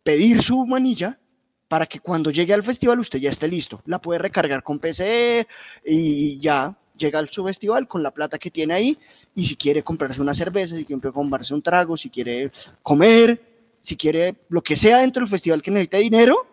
pedir 0.03 0.43
su 0.43 0.65
manilla 0.65 1.19
para 1.69 1.87
que 1.87 2.01
cuando 2.01 2.31
llegue 2.31 2.55
al 2.55 2.63
festival 2.63 3.01
usted 3.01 3.19
ya 3.19 3.31
esté 3.31 3.49
listo. 3.49 3.83
La 3.87 4.01
puede 4.01 4.19
recargar 4.19 4.63
con 4.63 4.79
PC 4.79 5.47
y 5.85 6.39
ya 6.39 6.77
llega 6.97 7.19
al 7.19 7.29
su 7.29 7.45
festival 7.45 7.89
con 7.89 8.03
la 8.03 8.13
plata 8.13 8.39
que 8.39 8.51
tiene 8.51 8.75
ahí 8.75 8.99
y 9.35 9.47
si 9.47 9.57
quiere 9.57 9.83
comprarse 9.83 10.21
una 10.21 10.35
cerveza, 10.35 10.77
si 10.77 10.85
quiere 10.85 11.13
comprarse 11.13 11.55
un 11.55 11.63
trago, 11.63 11.97
si 11.97 12.11
quiere 12.11 12.53
comer, 12.83 13.41
si 13.81 13.97
quiere 13.97 14.37
lo 14.49 14.63
que 14.63 14.77
sea 14.77 14.99
dentro 14.99 15.21
del 15.21 15.31
festival 15.31 15.63
que 15.63 15.71
necesite 15.71 15.99
dinero, 15.99 16.47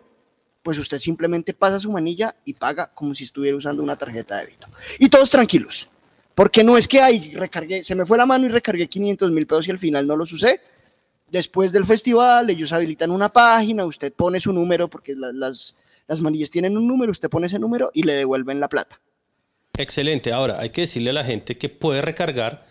pues 0.62 0.78
usted 0.78 0.98
simplemente 0.98 1.54
pasa 1.54 1.80
su 1.80 1.90
manilla 1.90 2.36
y 2.44 2.54
paga 2.54 2.92
como 2.92 3.14
si 3.14 3.24
estuviera 3.24 3.56
usando 3.56 3.82
una 3.82 3.96
tarjeta 3.96 4.36
de 4.36 4.46
débito. 4.46 4.68
Y 4.98 5.08
todos 5.08 5.30
tranquilos, 5.30 5.88
porque 6.34 6.62
no 6.62 6.76
es 6.76 6.88
que 6.88 7.00
ay, 7.00 7.34
recargué, 7.34 7.82
se 7.82 7.94
me 7.94 8.06
fue 8.06 8.18
la 8.18 8.26
mano 8.26 8.46
y 8.46 8.48
recargué 8.48 8.88
500 8.88 9.30
mil 9.30 9.46
pesos 9.46 9.68
y 9.68 9.70
al 9.70 9.78
final 9.78 10.06
no 10.06 10.16
los 10.16 10.32
usé, 10.32 10.60
Después 11.32 11.72
del 11.72 11.86
festival, 11.86 12.50
ellos 12.50 12.74
habilitan 12.74 13.10
una 13.10 13.32
página, 13.32 13.86
usted 13.86 14.12
pone 14.12 14.38
su 14.38 14.52
número, 14.52 14.88
porque 14.88 15.14
las, 15.14 15.74
las 16.06 16.20
manillas 16.20 16.50
tienen 16.50 16.76
un 16.76 16.86
número, 16.86 17.10
usted 17.10 17.30
pone 17.30 17.46
ese 17.46 17.58
número 17.58 17.90
y 17.94 18.02
le 18.02 18.12
devuelven 18.12 18.60
la 18.60 18.68
plata. 18.68 19.00
Excelente. 19.78 20.30
Ahora, 20.30 20.60
hay 20.60 20.68
que 20.68 20.82
decirle 20.82 21.08
a 21.08 21.14
la 21.14 21.24
gente 21.24 21.56
que 21.56 21.70
puede 21.70 22.02
recargar 22.02 22.66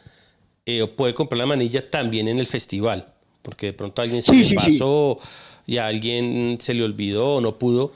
eh, 0.68 0.84
o 0.84 0.96
puede 0.96 1.16
comprar 1.16 1.40
la 1.40 1.48
manilla 1.48 1.90
también 1.90 2.28
en 2.28 2.38
el 2.38 2.46
festival, 2.46 3.12
porque 3.42 3.66
de 3.66 3.74
pronto 3.74 4.04
alguien 4.04 4.22
se 4.22 4.36
le 4.36 4.56
pasó 4.56 5.18
y 5.66 5.78
a 5.78 5.88
alguien 5.88 6.58
se 6.62 6.76
le 6.76 6.84
olvidó 6.84 7.38
o 7.38 7.42
no 7.42 7.58
pudo. 7.58 7.94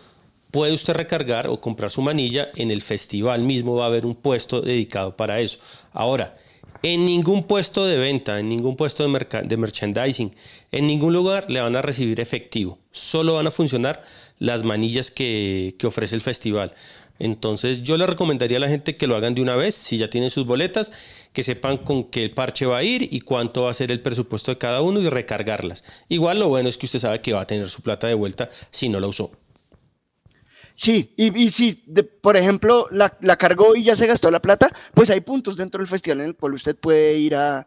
Puede 0.49 0.73
usted 0.73 0.95
recargar 0.95 1.47
o 1.47 1.61
comprar 1.61 1.91
su 1.91 2.01
manilla 2.01 2.49
en 2.55 2.71
el 2.71 2.81
festival 2.81 3.43
mismo, 3.43 3.75
va 3.75 3.83
a 3.83 3.87
haber 3.87 4.03
un 4.03 4.15
puesto 4.15 4.61
dedicado 4.61 5.15
para 5.15 5.39
eso. 5.41 5.59
Ahora, 5.93 6.35
en 6.85 7.03
ningún 7.03 7.47
puesto 7.47 7.87
de 7.87 7.97
venta, 7.97 8.39
en 8.39 8.47
ningún 8.47 8.75
puesto 8.75 9.07
de, 9.07 9.27
de 9.43 9.57
merchandising, 9.57 10.35
en 10.71 10.85
ningún 10.85 11.13
lugar 11.13 11.49
le 11.49 11.59
van 11.59 11.75
a 11.75 11.81
recibir 11.81 12.19
efectivo. 12.19 12.77
Solo 12.91 13.33
van 13.33 13.47
a 13.47 13.51
funcionar 13.51 14.03
las 14.37 14.63
manillas 14.63 15.09
que, 15.09 15.73
que 15.79 15.87
ofrece 15.87 16.13
el 16.13 16.21
festival. 16.21 16.75
Entonces 17.17 17.81
yo 17.81 17.97
le 17.97 18.05
recomendaría 18.05 18.57
a 18.57 18.59
la 18.59 18.69
gente 18.69 18.97
que 18.97 19.07
lo 19.07 19.15
hagan 19.15 19.33
de 19.33 19.41
una 19.41 19.55
vez, 19.55 19.73
si 19.73 19.97
ya 19.97 20.11
tienen 20.11 20.29
sus 20.29 20.45
boletas, 20.45 20.91
que 21.33 21.41
sepan 21.41 21.77
con 21.77 22.03
qué 22.03 22.29
parche 22.29 22.67
va 22.67 22.77
a 22.77 22.83
ir 22.83 23.09
y 23.11 23.21
cuánto 23.21 23.63
va 23.63 23.71
a 23.71 23.73
ser 23.73 23.91
el 23.91 24.01
presupuesto 24.01 24.51
de 24.51 24.59
cada 24.59 24.83
uno 24.83 24.99
y 25.01 25.09
recargarlas. 25.09 25.83
Igual 26.07 26.37
lo 26.37 26.49
bueno 26.49 26.69
es 26.69 26.77
que 26.77 26.85
usted 26.85 26.99
sabe 26.99 27.19
que 27.21 27.33
va 27.33 27.41
a 27.41 27.47
tener 27.47 27.67
su 27.67 27.81
plata 27.81 28.05
de 28.05 28.13
vuelta 28.13 28.51
si 28.69 28.89
no 28.89 28.99
la 28.99 29.07
usó. 29.07 29.31
Sí, 30.75 31.13
y, 31.15 31.51
si, 31.51 31.73
por 32.21 32.35
ejemplo, 32.35 32.87
la, 32.91 33.09
cargó 33.37 33.77
y 33.77 33.83
ya 33.83 33.95
se 33.95 34.07
gastó 34.07 34.29
la 34.29 34.41
plata, 34.41 34.69
pues 34.93 35.09
hay 35.09 35.21
puntos 35.21 35.55
dentro 35.55 35.79
del 35.79 35.87
festival 35.87 36.19
en 36.19 36.27
el 36.27 36.35
cual 36.35 36.53
usted 36.53 36.75
puede 36.75 37.17
ir 37.17 37.33
a, 37.35 37.65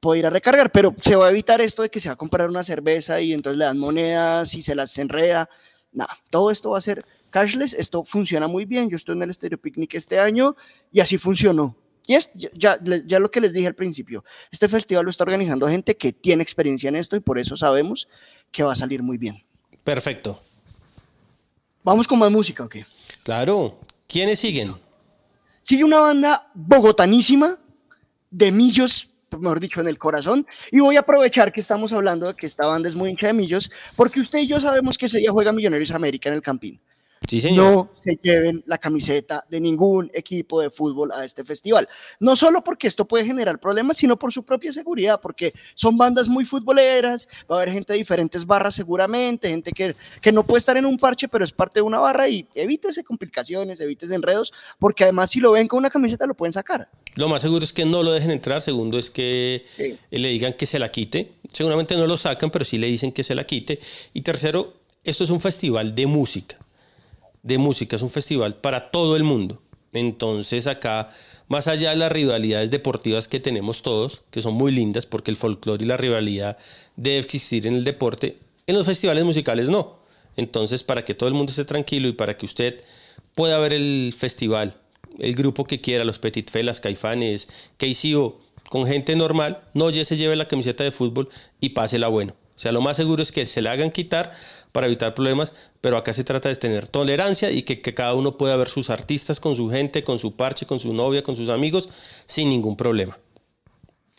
puede 0.00 0.18
ir 0.18 0.26
a 0.26 0.30
recargar, 0.30 0.70
pero 0.70 0.94
se 1.00 1.16
va 1.16 1.28
a 1.28 1.30
evitar 1.30 1.62
esto 1.62 1.80
de 1.80 1.88
que 1.88 1.98
se 1.98 2.10
va 2.10 2.12
a 2.12 2.16
comprar 2.16 2.50
una 2.50 2.62
cerveza 2.62 3.22
y 3.22 3.32
entonces 3.32 3.58
le 3.58 3.64
dan 3.64 3.78
monedas 3.78 4.52
y 4.52 4.60
se 4.60 4.74
las 4.74 4.96
enreda. 4.98 5.48
Nada, 5.92 6.14
todo 6.28 6.50
esto 6.50 6.70
va 6.70 6.78
a 6.78 6.82
ser 6.82 7.06
cashless, 7.30 7.72
esto 7.72 8.04
funciona 8.04 8.46
muy 8.46 8.66
bien. 8.66 8.90
Yo 8.90 8.96
estoy 8.96 9.16
en 9.16 9.22
el 9.22 9.32
Stereo 9.32 9.58
Picnic 9.58 9.94
este 9.94 10.18
año 10.18 10.56
y 10.92 11.00
así 11.00 11.16
funcionó. 11.16 11.74
Y 12.06 12.14
es 12.14 12.30
ya, 12.34 12.78
ya, 12.82 13.18
lo 13.18 13.30
que 13.30 13.40
les 13.40 13.54
dije 13.54 13.66
al 13.66 13.74
principio, 13.74 14.24
este 14.52 14.68
festival 14.68 15.04
lo 15.04 15.10
está 15.10 15.24
organizando 15.24 15.68
gente 15.68 15.96
que 15.96 16.12
tiene 16.12 16.42
experiencia 16.42 16.88
en 16.88 16.96
esto 16.96 17.16
y 17.16 17.20
por 17.20 17.38
eso 17.38 17.56
sabemos 17.56 18.08
que 18.52 18.62
va 18.62 18.74
a 18.74 18.76
salir 18.76 19.02
muy 19.02 19.16
bien. 19.16 19.42
Perfecto. 19.82 20.40
Vamos 21.86 22.08
con 22.08 22.18
más 22.18 22.32
música, 22.32 22.64
¿ok? 22.64 22.78
Claro. 23.22 23.78
¿Quiénes 24.08 24.40
siguen? 24.40 24.74
Sigue 25.62 25.84
una 25.84 26.00
banda 26.00 26.50
bogotanísima 26.52 27.60
de 28.28 28.50
Millos, 28.50 29.10
mejor 29.38 29.60
dicho, 29.60 29.80
en 29.82 29.86
el 29.86 29.96
corazón. 29.96 30.44
Y 30.72 30.80
voy 30.80 30.96
a 30.96 31.00
aprovechar 31.00 31.52
que 31.52 31.60
estamos 31.60 31.92
hablando 31.92 32.26
de 32.26 32.34
que 32.34 32.44
esta 32.44 32.66
banda 32.66 32.88
es 32.88 32.96
muy 32.96 33.10
hincha 33.10 33.28
de 33.28 33.34
Millos, 33.34 33.70
porque 33.94 34.18
usted 34.18 34.40
y 34.40 34.48
yo 34.48 34.60
sabemos 34.60 34.98
que 34.98 35.06
ese 35.06 35.18
día 35.18 35.30
juega 35.30 35.52
Millonarios 35.52 35.92
América 35.92 36.28
en 36.28 36.34
el 36.34 36.42
Campín. 36.42 36.80
No 37.52 37.90
se 37.94 38.18
lleven 38.22 38.62
la 38.66 38.78
camiseta 38.78 39.44
de 39.48 39.60
ningún 39.60 40.10
equipo 40.14 40.60
de 40.60 40.70
fútbol 40.70 41.10
a 41.12 41.24
este 41.24 41.44
festival. 41.44 41.88
No 42.20 42.36
solo 42.36 42.62
porque 42.62 42.86
esto 42.86 43.06
puede 43.06 43.24
generar 43.24 43.58
problemas, 43.58 43.96
sino 43.96 44.18
por 44.18 44.32
su 44.32 44.44
propia 44.44 44.72
seguridad, 44.72 45.20
porque 45.20 45.52
son 45.74 45.96
bandas 45.96 46.28
muy 46.28 46.44
futboleras, 46.44 47.28
va 47.50 47.56
a 47.56 47.62
haber 47.62 47.72
gente 47.72 47.92
de 47.92 47.98
diferentes 47.98 48.46
barras 48.46 48.74
seguramente, 48.74 49.48
gente 49.48 49.72
que, 49.72 49.94
que 50.20 50.32
no 50.32 50.44
puede 50.44 50.58
estar 50.58 50.76
en 50.76 50.86
un 50.86 50.98
parche, 50.98 51.28
pero 51.28 51.44
es 51.44 51.52
parte 51.52 51.80
de 51.80 51.82
una 51.82 51.98
barra 51.98 52.28
y 52.28 52.46
evítese 52.54 53.02
complicaciones, 53.02 53.80
evítese 53.80 54.14
enredos, 54.14 54.52
porque 54.78 55.04
además 55.04 55.30
si 55.30 55.40
lo 55.40 55.52
ven 55.52 55.66
con 55.66 55.78
una 55.78 55.90
camiseta 55.90 56.26
lo 56.26 56.34
pueden 56.34 56.52
sacar. 56.52 56.88
Lo 57.14 57.28
más 57.28 57.42
seguro 57.42 57.64
es 57.64 57.72
que 57.72 57.84
no 57.84 58.02
lo 58.02 58.12
dejen 58.12 58.30
entrar, 58.30 58.62
segundo 58.62 58.98
es 58.98 59.10
que 59.10 59.64
le 60.10 60.28
digan 60.28 60.52
que 60.52 60.66
se 60.66 60.78
la 60.78 60.90
quite. 60.90 61.32
Seguramente 61.52 61.96
no 61.96 62.06
lo 62.06 62.16
sacan, 62.16 62.50
pero 62.50 62.64
sí 62.64 62.78
le 62.78 62.86
dicen 62.86 63.10
que 63.10 63.24
se 63.24 63.34
la 63.34 63.44
quite. 63.44 63.80
Y 64.12 64.20
tercero, 64.20 64.74
esto 65.02 65.24
es 65.24 65.30
un 65.30 65.40
festival 65.40 65.94
de 65.94 66.06
música 66.06 66.58
de 67.46 67.58
música, 67.58 67.96
es 67.96 68.02
un 68.02 68.10
festival 68.10 68.56
para 68.56 68.90
todo 68.90 69.16
el 69.16 69.22
mundo. 69.22 69.62
Entonces 69.92 70.66
acá, 70.66 71.10
más 71.48 71.68
allá 71.68 71.90
de 71.90 71.96
las 71.96 72.10
rivalidades 72.10 72.70
deportivas 72.70 73.28
que 73.28 73.40
tenemos 73.40 73.82
todos, 73.82 74.22
que 74.30 74.42
son 74.42 74.54
muy 74.54 74.72
lindas 74.72 75.06
porque 75.06 75.30
el 75.30 75.36
folclore 75.36 75.84
y 75.84 75.86
la 75.86 75.96
rivalidad 75.96 76.58
debe 76.96 77.18
existir 77.18 77.66
en 77.66 77.76
el 77.76 77.84
deporte, 77.84 78.38
en 78.66 78.76
los 78.76 78.86
festivales 78.86 79.24
musicales 79.24 79.68
no. 79.68 80.00
Entonces, 80.36 80.82
para 80.82 81.04
que 81.04 81.14
todo 81.14 81.28
el 81.28 81.34
mundo 81.34 81.50
esté 81.50 81.64
tranquilo 81.64 82.08
y 82.08 82.12
para 82.12 82.36
que 82.36 82.44
usted 82.44 82.82
pueda 83.34 83.58
ver 83.58 83.72
el 83.72 84.12
festival, 84.16 84.76
el 85.18 85.34
grupo 85.34 85.64
que 85.64 85.80
quiera, 85.80 86.04
los 86.04 86.18
Petit 86.18 86.50
Felas, 86.50 86.80
Caifanes, 86.80 87.48
KCO, 87.78 88.40
con 88.68 88.86
gente 88.86 89.14
normal, 89.14 89.62
no 89.72 89.88
ya 89.90 90.04
se 90.04 90.16
lleve 90.16 90.34
la 90.34 90.48
camiseta 90.48 90.82
de 90.82 90.90
fútbol 90.90 91.28
y 91.60 91.70
pásela 91.70 92.08
bueno. 92.08 92.34
O 92.56 92.58
sea, 92.58 92.72
lo 92.72 92.80
más 92.80 92.96
seguro 92.96 93.22
es 93.22 93.32
que 93.32 93.46
se 93.46 93.62
la 93.62 93.72
hagan 93.72 93.90
quitar 93.90 94.34
para 94.76 94.88
evitar 94.88 95.14
problemas, 95.14 95.54
pero 95.80 95.96
acá 95.96 96.12
se 96.12 96.22
trata 96.22 96.50
de 96.50 96.56
tener 96.56 96.86
tolerancia 96.86 97.50
y 97.50 97.62
que, 97.62 97.80
cada 97.80 98.12
uno 98.12 98.36
pueda 98.36 98.56
ver 98.56 98.68
sus 98.68 98.90
artistas 98.90 99.40
con 99.40 99.56
su 99.56 99.70
gente, 99.70 100.04
con 100.04 100.18
su 100.18 100.36
parche, 100.36 100.66
con 100.66 100.78
su 100.78 100.92
novia, 100.92 101.22
con 101.22 101.34
sus 101.34 101.48
amigos, 101.48 101.88
sin 102.26 102.50
ningún 102.50 102.76
problema. 102.76 103.16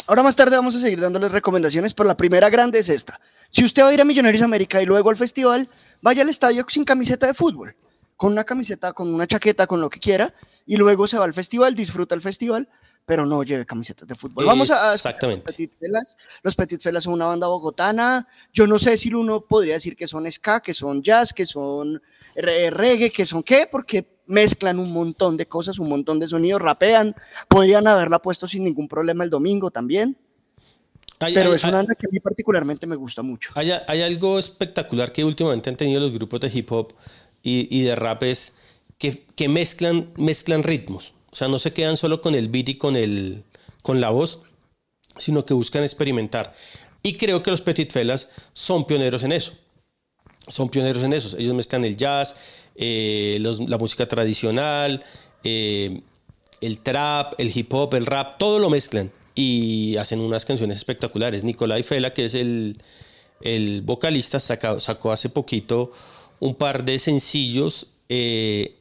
Ahora 0.08 0.24
más 0.24 0.36
tarde 0.36 0.56
vamos 0.56 0.74
a 0.74 0.80
seguir 0.80 1.00
dándoles 1.00 1.32
recomendaciones, 1.32 1.94
pero 1.94 2.08
la 2.08 2.18
primera 2.18 2.50
grande 2.50 2.80
es 2.80 2.90
esta. 2.90 3.22
Si 3.52 3.64
usted 3.64 3.84
va 3.84 3.90
a 3.90 3.94
ir 3.94 4.02
a 4.02 4.04
Millonarios 4.04 4.42
América 4.42 4.82
y 4.82 4.88
luego 4.88 5.12
al 5.12 5.16
festival, 5.16 5.70
vaya 6.02 6.24
al 6.24 6.30
estadio 6.30 6.66
sin 6.68 6.84
camiseta 6.84 7.28
de 7.28 7.36
fútbol. 7.36 7.76
con 8.16 8.32
una 8.32 8.44
camiseta, 8.44 8.94
con 8.94 9.14
una 9.14 9.28
chaqueta, 9.28 9.68
con 9.68 9.80
lo 9.80 9.92
que 9.92 10.00
quiera, 10.00 10.34
y 10.66 10.78
luego 10.78 11.06
se 11.06 11.20
va 11.20 11.26
al 11.26 11.36
festival, 11.36 11.76
disfruta 11.76 12.16
el 12.16 12.22
festival, 12.24 12.68
pero 13.08 13.26
no 13.26 13.42
lleve 13.42 13.66
camisetas 13.66 14.06
de 14.06 14.16
fútbol. 14.16 14.46
Vamos 14.46 14.70
a... 14.70 14.94
Exactamente. 14.94 15.46
Los 15.46 15.56
Petit 15.56 15.72
Felas. 15.80 16.18
Los 16.44 16.56
Petit 16.56 16.82
Felas 16.82 17.06
son 17.06 17.14
una 17.14 17.28
banda 17.28 17.48
bogotana. 17.48 18.28
Yo 18.52 18.68
no 18.68 18.78
sé 18.78 18.98
si 18.98 19.14
uno 19.14 19.40
podría 19.40 19.76
decir 19.76 19.96
que 19.96 20.08
son 20.08 20.30
ska, 20.30 20.60
que 20.60 20.74
son 20.74 21.02
jazz, 21.02 21.32
que 21.32 21.46
son 21.46 22.02
reggae, 22.36 23.10
que 23.10 23.26
son 23.26 23.44
qué, 23.44 23.70
porque 23.72 24.20
mezclan 24.26 24.78
un 24.78 24.92
montón 24.92 25.38
de 25.38 25.48
cosas, 25.48 25.80
un 25.80 25.88
montón 25.88 26.20
de 26.20 26.28
sonidos, 26.28 26.62
rapean. 26.62 27.16
Podrían 27.48 27.88
haberla 27.88 28.20
puesto 28.20 28.46
sin 28.46 28.66
ningún 28.66 28.90
problema 28.90 29.24
el 29.24 29.30
domingo 29.30 29.72
también. 29.72 30.18
pero 31.18 31.54
es 31.54 31.64
una 31.64 31.78
banda 31.78 31.96
que 31.96 32.08
a 32.08 32.12
mí 32.12 32.20
particularmente 32.20 32.88
me 32.88 32.98
gusta 32.98 33.22
mucho. 33.22 33.52
Hay, 33.56 33.72
hay, 33.88 34.02
algo 34.02 34.38
espectacular 34.38 35.14
que 35.14 35.24
últimamente 35.24 35.70
han 35.70 35.78
tenido 35.78 36.02
los 36.02 36.12
grupos 36.12 36.42
de 36.42 36.52
hip 36.54 36.70
hop 36.74 36.94
y, 37.42 37.70
y 37.72 37.84
de 37.84 37.96
rap 37.96 38.24
es 38.24 38.56
que, 38.98 39.26
que 39.34 39.48
mezclan, 39.48 40.12
mezclan 40.18 40.64
ritmos. 40.64 41.14
Sea, 41.38 41.48
no 41.48 41.60
se 41.60 41.72
quedan 41.72 41.98
solo 41.98 42.20
con 42.20 42.34
el 42.34 42.50
beat 42.50 42.70
y 42.70 42.76
con, 42.78 42.96
el, 42.96 43.44
con 43.84 44.02
la 44.02 44.10
voz, 44.10 44.40
sino 45.18 45.46
que 45.46 45.54
buscan 45.54 45.84
experimentar. 45.84 46.52
Y 47.04 47.14
creo 47.14 47.44
que 47.44 47.52
los 47.52 47.62
Petit 47.62 47.92
Felas 47.92 48.28
son 48.54 48.88
pioneros 48.88 49.22
en 49.24 49.32
eso. 49.32 49.54
Son 50.48 50.68
pioneros 50.68 51.04
en 51.04 51.14
eso. 51.14 51.38
Ellos 51.38 51.54
mezclan 51.54 51.84
el 51.84 51.96
jazz, 51.96 52.34
eh, 52.76 53.38
la 53.40 53.78
música 53.78 54.08
tradicional, 54.08 55.06
eh, 55.44 56.02
el 56.60 56.80
trap, 56.80 57.40
el 57.40 57.56
hip 57.56 57.72
hop, 57.72 57.94
el 57.94 58.08
rap, 58.08 58.40
todo 58.40 58.58
lo 58.58 58.72
mezclan 58.72 59.12
y 59.36 59.96
hacen 59.98 60.22
unas 60.22 60.44
canciones 60.44 60.78
espectaculares. 60.78 61.44
Nicolai 61.44 61.84
Fela, 61.84 62.16
que 62.16 62.26
es 62.26 62.34
el, 62.34 62.82
el 63.42 63.84
vocalista, 63.84 64.40
sacó, 64.40 64.80
sacó, 64.80 65.12
hace 65.12 65.30
poquito 65.30 65.92
un 66.40 66.56
par 66.56 66.84
de 66.84 66.98
sencillos 66.98 67.90
eh, 68.10 68.77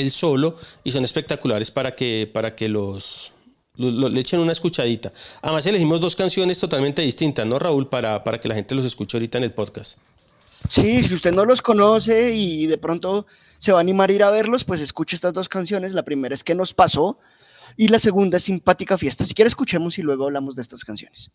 él 0.00 0.10
solo 0.10 0.56
y 0.84 0.92
son 0.92 1.04
espectaculares 1.04 1.70
para 1.70 1.94
que, 1.94 2.30
para 2.32 2.54
que 2.54 2.68
los, 2.68 3.32
le 3.76 4.20
echen 4.20 4.40
una 4.40 4.52
escuchadita. 4.52 5.12
Además 5.42 5.66
elegimos 5.66 6.00
dos 6.00 6.16
canciones 6.16 6.58
totalmente 6.58 7.02
distintas, 7.02 7.46
¿no, 7.46 7.58
Raúl? 7.58 7.88
Para, 7.88 8.24
para 8.24 8.40
que 8.40 8.48
la 8.48 8.54
gente 8.54 8.74
los 8.74 8.84
escuche 8.84 9.16
ahorita 9.16 9.38
en 9.38 9.44
el 9.44 9.52
podcast. 9.52 9.98
Sí, 10.70 11.02
si 11.02 11.14
usted 11.14 11.32
no 11.32 11.44
los 11.44 11.62
conoce 11.62 12.34
y 12.34 12.66
de 12.66 12.78
pronto 12.78 13.26
se 13.58 13.72
va 13.72 13.78
a 13.78 13.80
animar 13.80 14.10
a 14.10 14.12
ir 14.12 14.22
a 14.22 14.30
verlos, 14.30 14.64
pues 14.64 14.80
escuche 14.80 15.14
estas 15.14 15.32
dos 15.32 15.48
canciones. 15.48 15.92
La 15.92 16.04
primera 16.04 16.34
es 16.34 16.42
¿Qué 16.42 16.54
nos 16.54 16.74
pasó? 16.74 17.18
Y 17.76 17.88
la 17.88 17.98
segunda 17.98 18.38
es 18.38 18.44
Simpática 18.44 18.96
Fiesta. 18.96 19.24
Si 19.24 19.34
quiere 19.34 19.48
escuchemos 19.48 19.98
y 19.98 20.02
luego 20.02 20.24
hablamos 20.24 20.56
de 20.56 20.62
estas 20.62 20.84
canciones. 20.84 21.30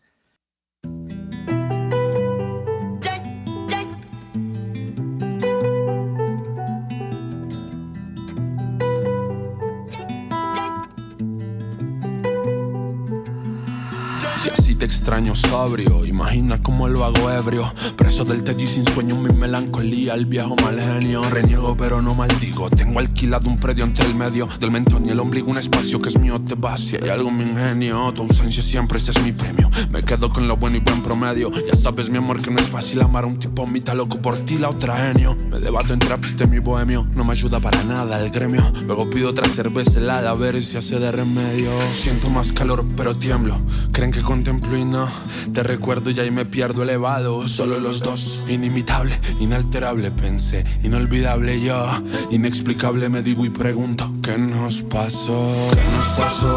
Extraño 14.84 15.34
sobrio. 15.34 16.04
Imagina 16.06 16.62
cómo 16.62 16.88
lo 16.88 17.04
hago 17.04 17.30
ebrio. 17.30 17.72
Preso 17.96 18.24
del 18.24 18.44
tedio 18.44 18.64
y 18.64 18.68
sin 18.68 18.84
sueño, 18.84 19.16
mi 19.16 19.32
melancolía. 19.32 20.14
El 20.14 20.26
viejo 20.26 20.56
mal 20.56 20.80
genio. 20.80 21.22
Reniego, 21.30 21.76
pero 21.76 22.00
no 22.00 22.14
maldigo. 22.14 22.70
Tengo 22.70 22.98
alquilado 22.98 23.48
un 23.48 23.58
predio 23.58 23.84
entre 23.84 24.06
el 24.06 24.14
medio 24.14 24.48
del 24.60 24.70
mentón 24.70 25.06
y 25.06 25.10
el 25.10 25.20
ombligo. 25.20 25.50
Un 25.50 25.58
espacio 25.58 26.00
que 26.00 26.08
es 26.08 26.18
mío, 26.18 26.40
te 26.40 26.54
va. 26.54 26.76
Si 26.76 26.96
hay 26.96 27.08
algo 27.08 27.30
mi 27.30 27.44
ingenio, 27.44 28.12
tu 28.12 28.22
ausencia 28.22 28.62
siempre 28.62 28.98
ese 28.98 29.10
es 29.10 29.22
mi 29.22 29.32
premio. 29.32 29.70
Me 29.90 30.02
quedo 30.02 30.30
con 30.30 30.48
lo 30.48 30.56
bueno 30.56 30.76
y 30.76 30.80
buen 30.80 31.02
promedio. 31.02 31.50
Ya 31.50 31.76
sabes, 31.76 32.08
mi 32.08 32.18
amor, 32.18 32.40
que 32.40 32.50
no 32.50 32.58
es 32.58 32.68
fácil 32.68 33.00
amar 33.02 33.24
a 33.24 33.26
un 33.26 33.38
tipo 33.38 33.66
mitad 33.66 33.94
loco 33.94 34.20
por 34.20 34.36
ti, 34.38 34.58
la 34.58 34.70
otra 34.70 34.96
genio. 34.96 35.36
Me 35.50 35.58
debato 35.58 35.92
entre 35.92 36.12
de 36.36 36.46
mi 36.46 36.58
bohemio. 36.58 37.06
No 37.14 37.24
me 37.24 37.32
ayuda 37.32 37.58
para 37.58 37.82
nada 37.84 38.22
el 38.22 38.30
gremio. 38.30 38.62
Luego 38.86 39.08
pido 39.08 39.30
otra 39.30 39.48
cerveza 39.48 39.98
helada 39.98 40.30
a 40.30 40.34
ver 40.34 40.62
si 40.62 40.76
hace 40.76 40.98
de 40.98 41.10
remedio. 41.10 41.70
Siento 41.94 42.28
más 42.28 42.52
calor, 42.52 42.84
pero 42.96 43.16
tiemblo. 43.16 43.58
Creen 43.92 44.12
que 44.12 44.22
contemplo 44.22 44.71
no. 44.80 45.06
Te 45.52 45.62
recuerdo 45.62 46.10
y 46.10 46.18
ahí 46.18 46.30
me 46.30 46.46
pierdo 46.46 46.82
elevado. 46.82 47.46
Solo 47.46 47.78
los 47.78 48.00
dos, 48.00 48.44
inimitable, 48.48 49.18
inalterable, 49.38 50.10
pensé. 50.10 50.64
Inolvidable 50.82 51.60
yo, 51.60 51.86
inexplicable 52.30 53.08
me 53.08 53.22
digo 53.22 53.44
y 53.44 53.50
pregunto: 53.50 54.10
¿Qué 54.22 54.38
nos 54.38 54.82
pasó? 54.82 55.52
¿Qué 55.72 55.84
nos 55.96 56.06
pasó? 56.18 56.56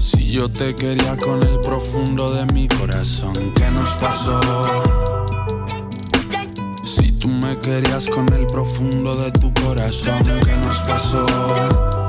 Si 0.00 0.32
yo 0.32 0.50
te 0.50 0.74
quería 0.74 1.16
con 1.16 1.42
el 1.42 1.60
profundo 1.60 2.28
de 2.34 2.52
mi 2.52 2.66
corazón, 2.66 3.32
¿qué 3.54 3.70
nos 3.70 3.90
pasó? 3.94 4.40
Si 6.84 7.12
tú 7.12 7.28
me 7.28 7.56
querías 7.58 8.10
con 8.10 8.32
el 8.32 8.46
profundo 8.46 9.14
de 9.14 9.30
tu 9.30 9.52
corazón, 9.54 10.24
¿qué 10.44 10.56
nos 10.56 10.78
pasó? 10.78 11.99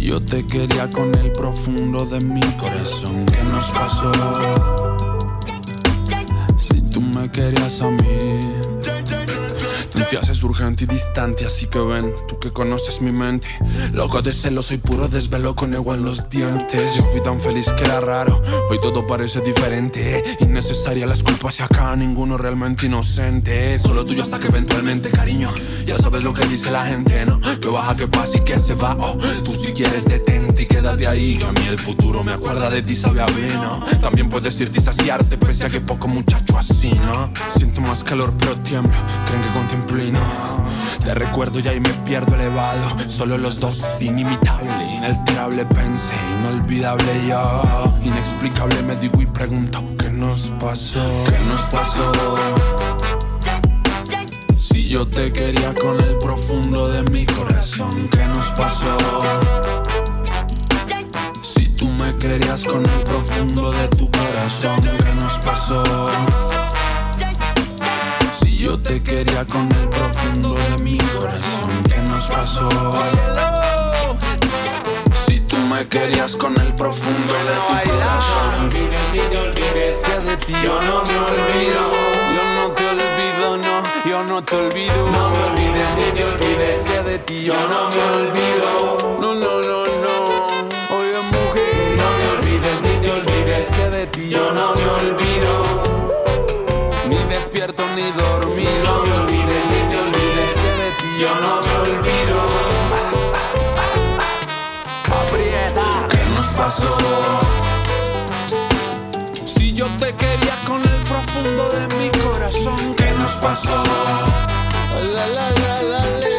Yo 0.00 0.18
te 0.18 0.44
quería 0.46 0.88
con 0.88 1.14
el 1.18 1.30
profundo 1.30 2.06
de 2.06 2.20
mi 2.24 2.40
corazón. 2.56 3.26
¿Qué 3.26 3.42
nos 3.52 3.70
pasó? 3.70 4.10
Si 6.56 6.80
tú 6.80 7.02
me 7.02 7.30
querías 7.30 7.82
a 7.82 7.90
mí. 7.90 8.79
Te 10.10 10.18
haces 10.18 10.42
urgente 10.42 10.82
y 10.82 10.86
distante, 10.88 11.46
así 11.46 11.68
que 11.68 11.78
ven, 11.78 12.12
tú 12.26 12.36
que 12.40 12.50
conoces 12.52 13.00
mi 13.00 13.12
mente. 13.12 13.46
Loco 13.92 14.20
de 14.22 14.32
celo, 14.32 14.60
soy 14.60 14.78
puro 14.78 15.06
desvelo 15.06 15.54
con 15.54 15.72
ego 15.72 15.94
en 15.94 16.04
los 16.04 16.28
dientes. 16.28 16.96
Yo 16.96 17.04
fui 17.04 17.22
tan 17.22 17.40
feliz 17.40 17.70
que 17.70 17.84
era 17.84 18.00
raro, 18.00 18.42
hoy 18.68 18.80
todo 18.80 19.06
parece 19.06 19.40
diferente. 19.40 20.24
Innecesaria 20.40 21.06
las 21.06 21.22
culpas 21.22 21.60
y 21.60 21.62
acá 21.62 21.94
ninguno 21.94 22.36
realmente 22.36 22.86
inocente. 22.86 23.78
Solo 23.78 24.04
tuyo 24.04 24.24
hasta 24.24 24.40
que 24.40 24.48
eventualmente, 24.48 25.10
cariño, 25.10 25.48
ya 25.86 25.96
sabes 25.96 26.24
lo 26.24 26.32
que 26.32 26.44
dice 26.48 26.72
la 26.72 26.86
gente, 26.86 27.24
¿no? 27.24 27.40
Que 27.60 27.68
baja, 27.68 27.94
que 27.94 28.08
pasa 28.08 28.38
y 28.38 28.40
que 28.40 28.58
se 28.58 28.74
va. 28.74 28.96
Oh, 28.98 29.16
tú 29.44 29.54
si 29.54 29.72
quieres 29.72 30.06
detente 30.06 30.64
y 30.64 30.66
quédate 30.66 31.06
ahí. 31.06 31.36
Que 31.36 31.44
a 31.44 31.52
mí 31.52 31.68
el 31.68 31.78
futuro 31.78 32.24
me 32.24 32.32
acuerda 32.32 32.68
de 32.68 32.82
ti, 32.82 32.96
sabe 32.96 33.22
a 33.22 33.26
vino. 33.26 33.80
También 34.00 34.28
puedes 34.28 34.58
irte 34.58 34.80
y 34.80 34.82
saciarte, 34.82 35.38
pese 35.38 35.66
a 35.66 35.70
que 35.70 35.80
poco 35.80 36.08
muchacho 36.08 36.58
así, 36.58 36.90
¿no? 36.90 37.32
Siento 37.56 37.80
más 37.80 38.02
calor, 38.02 38.34
pero 38.36 38.58
tiemblo. 38.58 38.96
Creen 39.24 39.42
que 39.42 39.48
contemplo 39.50 39.99
te 41.04 41.14
recuerdo 41.14 41.60
y 41.60 41.68
ahí 41.68 41.80
me 41.80 41.90
pierdo 42.04 42.34
elevado. 42.34 42.98
Solo 43.08 43.36
los 43.36 43.60
dos, 43.60 44.00
inimitable, 44.00 44.70
inalterable, 44.96 45.66
pensé, 45.66 46.14
inolvidable 46.40 47.26
yo. 47.28 47.94
Inexplicable 48.02 48.82
me 48.82 48.96
digo 48.96 49.20
y 49.20 49.26
pregunto: 49.26 49.84
¿Qué 49.98 50.08
nos 50.10 50.52
pasó? 50.58 51.00
¿Qué 51.28 51.38
nos 51.50 51.62
pasó? 51.62 52.12
Si 54.58 54.88
yo 54.88 55.06
te 55.06 55.32
quería 55.32 55.74
con 55.74 56.00
el 56.00 56.16
profundo 56.18 56.88
de 56.88 57.02
mi 57.10 57.26
corazón, 57.26 58.08
¿qué 58.10 58.24
nos 58.26 58.48
pasó? 58.52 58.96
Si 61.42 61.68
tú 61.68 61.86
me 61.86 62.16
querías 62.16 62.64
con 62.64 62.84
el 62.84 63.02
profundo 63.04 63.70
de 63.70 63.88
tu 63.88 64.10
corazón, 64.10 64.80
¿qué 64.82 65.14
nos 65.14 65.38
pasó? 65.38 66.59
Yo 68.70 68.78
te 68.78 69.02
quería 69.02 69.44
con 69.46 69.68
el 69.72 69.88
profundo 69.88 70.54
de 70.54 70.84
mi 70.84 70.96
corazón. 70.96 71.82
¿Qué 71.88 71.96
nos 72.08 72.24
pasó? 72.28 72.68
Si 75.26 75.40
tú 75.40 75.56
me 75.56 75.88
querías 75.88 76.36
con 76.36 76.54
el 76.60 76.72
profundo 76.76 77.32
de 77.32 77.82
tu 77.82 77.90
corazón. 77.90 78.58
No 78.58 78.64
olvides 78.66 79.12
ni 79.12 79.18
te 79.22 79.38
olvides 79.38 80.24
de 80.24 80.36
ti 80.36 80.52
yo 80.62 80.80
no 80.82 81.02
me 81.02 81.18
olvido. 81.18 81.82
Yo 82.36 82.44
no 82.54 82.70
te 82.72 82.86
olvido, 82.86 83.56
no, 83.56 84.08
yo 84.08 84.22
no 84.22 84.44
te 84.44 84.54
olvido. 84.54 85.10
No 85.10 85.30
me 85.30 85.38
olvides 85.46 85.88
ni 85.96 86.12
te 86.16 86.24
olvides 86.24 87.04
de 87.04 87.18
ti 87.18 87.42
yo 87.42 87.54
no 87.66 87.90
me 87.90 88.02
olvido. 88.20 89.18
No, 89.20 89.34
no, 89.34 89.60
no, 89.62 89.84
no. 90.04 90.96
Oye, 90.96 91.18
mujer. 91.32 91.96
No 91.96 92.08
me 92.18 92.38
olvides 92.38 92.82
ni 92.84 92.96
te 93.00 93.10
olvides 93.10 93.90
de 93.90 94.06
ti 94.06 94.28
yo 94.28 94.52
no 94.52 94.74
me 94.76 94.86
olvido 94.86 96.19
No 98.84 99.02
me 99.02 99.12
olvides 99.12 99.64
ni 99.70 99.90
te 99.90 99.98
olvides 99.98 100.54
de 100.54 100.90
ti 101.00 101.10
yo 101.20 101.34
no 101.40 101.60
me 101.60 101.90
olvido. 101.90 102.36
Aprieta. 105.20 106.06
¿Qué 106.10 106.24
nos 106.34 106.46
pasó? 106.46 106.96
Si 109.44 109.72
yo 109.72 109.86
te 109.98 110.14
quería 110.14 110.56
con 110.66 110.80
el 110.80 111.02
profundo 111.04 111.68
de 111.70 111.96
mi 111.96 112.10
corazón, 112.22 112.94
¿qué 112.96 113.10
nos 113.12 113.32
pasó? 113.32 113.82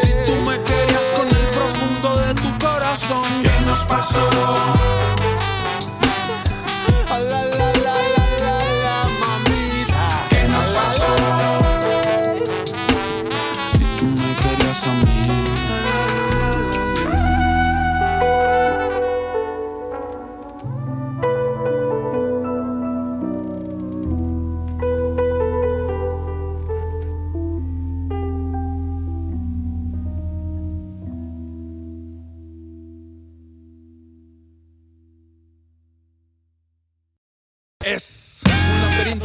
si 0.01 0.11
tú 0.25 0.33
me 0.47 0.57
querías 0.63 1.07
con 1.17 1.27
el 1.27 1.47
profundo 1.57 2.15
de 2.23 2.33
tu 2.35 2.65
corazón, 2.65 3.25
¿qué 3.43 3.65
nos 3.65 3.79
pasó? 3.79 5.00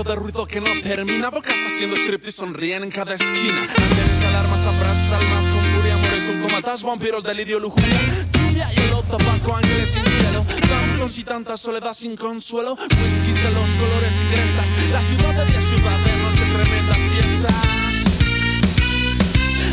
De 0.06 0.14
ruido 0.14 0.46
que 0.46 0.60
no 0.60 0.70
termina. 0.82 1.30
Bocas 1.30 1.58
haciendo 1.66 1.96
strip 1.96 2.26
y 2.26 2.32
sonríen 2.32 2.84
en 2.84 2.90
cada 2.90 3.14
esquina. 3.14 3.62
Antenas, 3.62 4.22
alarmas, 4.28 4.66
abrazos, 4.66 5.12
almas 5.12 5.48
con 5.48 5.64
furia, 5.74 5.94
amores, 5.94 6.28
autómatas, 6.28 6.82
vampiros, 6.82 7.22
delirio, 7.24 7.58
lujuria. 7.58 7.98
Lluvia, 8.32 8.70
hielo, 8.70 9.02
tabaco, 9.02 9.56
ángeles 9.56 9.90
sin 9.90 10.04
cielo. 10.04 10.44
Tantos 10.68 11.18
y 11.18 11.24
tanta 11.24 11.56
soledad 11.56 11.94
sin 11.94 12.16
consuelo. 12.16 12.74
Whisky, 12.74 13.32
celos, 13.32 13.70
colores 13.78 14.14
y 14.22 14.32
crestas. 14.32 14.68
La 14.92 15.02
ciudad 15.02 15.34
de 15.34 15.44
día, 15.50 15.60
ciudad 15.60 15.98
de 15.98 16.16
noche 16.22 16.42
es 16.44 16.52
tremenda 16.52 16.94
fiesta. 16.94 17.48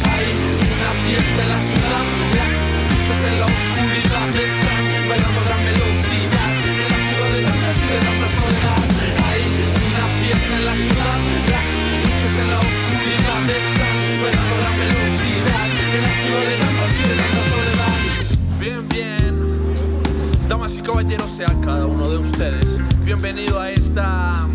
Hay 0.10 0.28
una 0.58 0.92
fiesta 1.06 1.42
en 1.44 1.50
la 1.50 1.60
ciudad. 1.60 2.06
Las 2.34 2.54
luces 2.90 3.24
en 3.32 3.40
la 3.40 3.46
oscuridad 3.46 4.13
Bien, 18.60 18.88
bien. 18.90 19.36
Damas 20.48 20.78
y 20.78 20.82
caballeros, 20.82 21.30
sean 21.30 21.62
cada 21.62 21.86
uno 21.86 22.10
de 22.10 22.18
ustedes 22.18 22.80
bienvenido 23.04 23.60
a 23.60 23.70
esta 23.70 24.48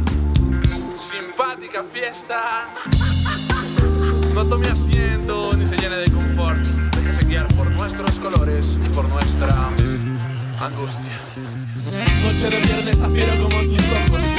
simpática 0.96 1.84
fiesta. 1.84 2.66
No 4.34 4.44
tome 4.46 4.68
asiento 4.68 5.54
ni 5.56 5.66
se 5.66 5.76
llene 5.76 5.96
de 5.96 6.10
confort. 6.10 6.58
Déjese 6.96 7.24
guiar 7.26 7.46
por 7.54 7.70
nuestros 7.70 8.18
colores 8.18 8.80
y 8.84 8.88
por 8.88 9.08
nuestra 9.08 9.54
angustia. 10.60 11.12
Noche 12.24 12.50
de 12.50 12.60
viernes 12.60 13.00
afiero 13.00 13.42
como 13.42 13.62
tus 13.62 13.84
ojos. 14.08 14.37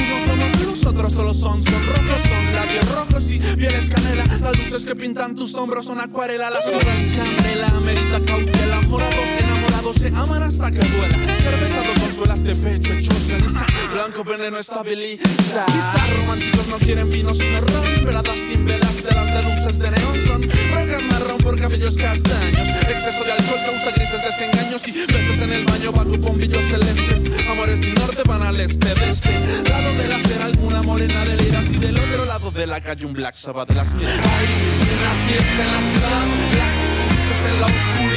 De 0.69 0.75
nosotros, 0.75 1.13
solo 1.13 1.33
son, 1.33 1.63
son 1.63 1.87
rojos, 1.87 2.21
son 2.21 2.53
labios 2.53 2.95
rojos 2.95 3.31
y 3.31 3.39
pieles 3.39 3.89
canela. 3.89 4.23
Las 4.39 4.55
luces 4.55 4.85
que 4.85 4.95
pintan 4.95 5.33
tus 5.33 5.55
hombros 5.55 5.87
son 5.87 5.99
acuarela, 5.99 6.51
las 6.51 6.67
horas 6.67 6.95
candela, 7.17 7.79
merita 7.79 8.23
cautela. 8.23 8.79
Morados 8.81 9.29
enamorados 9.39 9.68
se 9.93 10.07
aman 10.09 10.43
hasta 10.43 10.69
que 10.71 10.79
duela. 10.79 11.35
Cerveza 11.35 11.81
dos 11.83 11.99
consuelas 11.99 12.43
de 12.43 12.55
pecho 12.55 12.93
hecho 12.93 13.11
ceniza. 13.13 13.65
Blanco 13.91 14.23
veneno 14.23 14.57
estabiliza. 14.57 15.65
Quizás 15.65 16.17
románticos 16.17 16.67
no 16.67 16.77
quieren 16.77 17.09
vino 17.09 17.33
sino 17.33 17.61
ron. 17.61 18.05
Veladas 18.05 18.39
sin 18.39 18.65
velas 18.65 18.95
delante 19.03 19.33
de 19.33 19.43
luces 19.43 19.79
de 19.79 19.91
neón 19.91 20.21
son 20.21 20.41
broncas 20.71 21.03
marrón 21.03 21.37
por 21.37 21.59
cabellos 21.59 21.95
castaños. 21.95 22.67
Exceso 22.89 23.23
de 23.23 23.31
alcohol 23.31 23.59
causa 23.65 23.91
grises 23.95 24.21
desengaños 24.21 24.87
y 24.87 24.91
besos 24.91 25.41
en 25.41 25.53
el 25.53 25.65
baño 25.65 25.91
bajo 25.91 26.17
bombillos 26.17 26.65
celestes. 26.65 27.31
Amores 27.49 27.81
del 27.81 27.95
norte 27.95 28.21
van 28.25 28.41
al 28.43 28.59
este, 28.59 28.87
de 28.87 29.09
este 29.09 29.31
lado 29.69 29.93
de 29.95 30.07
la 30.09 30.15
acera 30.17 30.45
alguna 30.45 30.81
morena 30.81 31.25
de 31.25 31.43
liras 31.43 31.65
y 31.71 31.77
del 31.77 31.97
otro 31.97 32.25
lado 32.25 32.51
de 32.51 32.67
la 32.67 32.81
calle 32.81 33.05
un 33.05 33.13
Black 33.13 33.35
Sabbath 33.35 33.69
de 33.69 33.75
las 33.75 33.93
mil. 33.93 34.05
Hay 34.05 34.19
una 34.19 35.27
fiesta 35.27 35.63
en 35.63 35.71
la 35.71 35.79
ciudad, 35.79 36.25
las 36.59 36.75
luces 37.15 37.51
en 37.51 37.61
la 37.61 37.65
oscuridad 37.65 38.08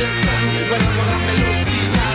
están 0.00 0.44
a 0.48 1.04
gran 1.04 1.22
velocidad. 1.28 2.14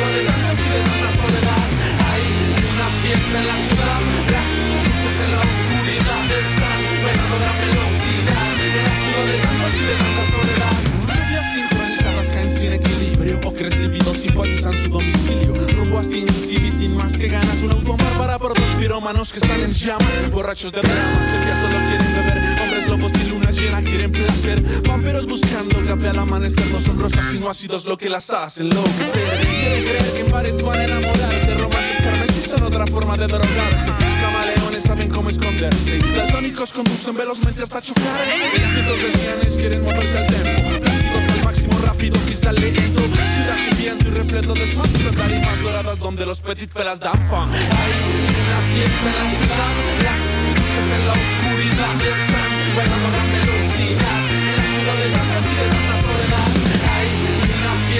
La 0.00 0.32
tantas 0.32 0.58
y 0.58 0.68
de 0.72 0.80
tanta 0.80 1.10
soledad. 1.20 1.66
Hay 2.08 2.24
una 2.72 2.88
fiesta 3.02 3.36
en 3.40 3.46
la 3.46 3.58
ciudad, 3.60 4.00
las 4.32 4.50
luces 4.70 5.16
en 5.24 5.30
la 5.36 5.40
oscuridad 5.44 6.24
están 6.40 6.80
a 6.80 7.36
gran 7.40 7.56
velocidad. 7.60 8.46
La 8.80 9.36
tantas 9.44 9.74
y 9.76 9.84
de 9.84 9.94
tanta 10.00 10.24
soledad. 10.32 10.76
Rubias 11.12 11.46
sincronizadas 11.52 12.26
caen 12.28 12.50
sin 12.50 12.72
equilibrio 12.72 13.40
Ocres 13.44 13.76
lívidos 13.76 14.16
simpatizan 14.16 14.74
su 14.74 14.88
domicilio 14.88 15.54
Rumbo 15.76 15.98
a 15.98 16.04
Sin 16.04 16.28
City 16.28 16.70
sin 16.70 16.96
más 16.96 17.16
que 17.16 17.28
ganas 17.28 17.62
Un 17.62 17.72
automar 17.72 18.12
para 18.18 18.38
por 18.38 18.54
dos 18.54 18.70
pirómanos 18.78 19.32
que 19.32 19.38
están 19.38 19.60
en 19.60 19.72
llamas 19.72 20.30
Borrachos 20.30 20.72
de 20.72 20.80
dramas, 20.80 21.26
sepia 21.26 21.56
solo 21.60 21.76
quieren 21.88 22.14
beber 22.14 22.62
Hombres 22.62 22.88
lobos 22.88 23.12
y 23.14 23.28
luna 23.28 23.39
llena 23.60 23.82
quieren 23.82 24.12
placer 24.12 24.62
Vampiros 24.88 25.26
buscando 25.26 25.84
café 25.84 26.08
al 26.08 26.18
amanecer 26.18 26.66
No 26.72 26.80
son 26.80 26.98
rosas 26.98 27.24
sino 27.30 27.48
ácidos 27.48 27.84
lo 27.84 27.96
que 27.96 28.08
las 28.08 28.30
hacen 28.30 28.66
enloquecer. 28.66 29.38
Quieren 29.40 29.84
creer 29.84 30.12
que 30.12 30.20
en 30.20 30.30
bares 30.30 30.62
van 30.62 30.78
a 30.78 30.84
enamorarse 30.84 31.54
Romances 31.54 31.96
carmesí 32.02 32.42
son 32.42 32.62
otra 32.62 32.86
forma 32.86 33.16
de 33.16 33.26
drogarse. 33.26 33.90
Camaleones 34.20 34.82
saben 34.84 35.08
cómo 35.08 35.30
esconderse 35.30 35.98
Daltónicos 36.16 36.72
conducen 36.72 37.14
velozmente 37.14 37.62
hasta 37.62 37.80
chocarse 37.82 38.50
Cientos 38.72 39.02
de 39.02 39.12
cianes 39.18 39.56
quieren 39.56 39.84
moverse 39.84 40.18
al 40.18 40.26
tempo 40.26 40.80
Plácidos 40.80 41.24
al 41.24 41.44
máximo 41.44 41.78
rápido 41.84 42.18
quizá 42.26 42.52
lento. 42.52 43.02
Ciudad 43.34 43.56
viento 43.78 44.08
y 44.08 44.10
repleto 44.10 44.54
de 44.54 44.66
smog 44.66 45.16
Tarimas 45.16 45.62
doradas 45.62 45.98
donde 45.98 46.26
los 46.26 46.40
petit 46.40 46.70
felas 46.70 47.00
dan 47.00 47.18
fun 47.28 47.48
Hay 47.50 47.92
una 48.40 48.60
fiesta 48.74 49.08
en 49.08 49.16
la 49.16 49.30
ciudad 49.30 49.72
Las 50.04 50.20
luces 50.56 50.86
en 50.94 51.06
la 51.06 51.12
oscuridad 51.12 52.29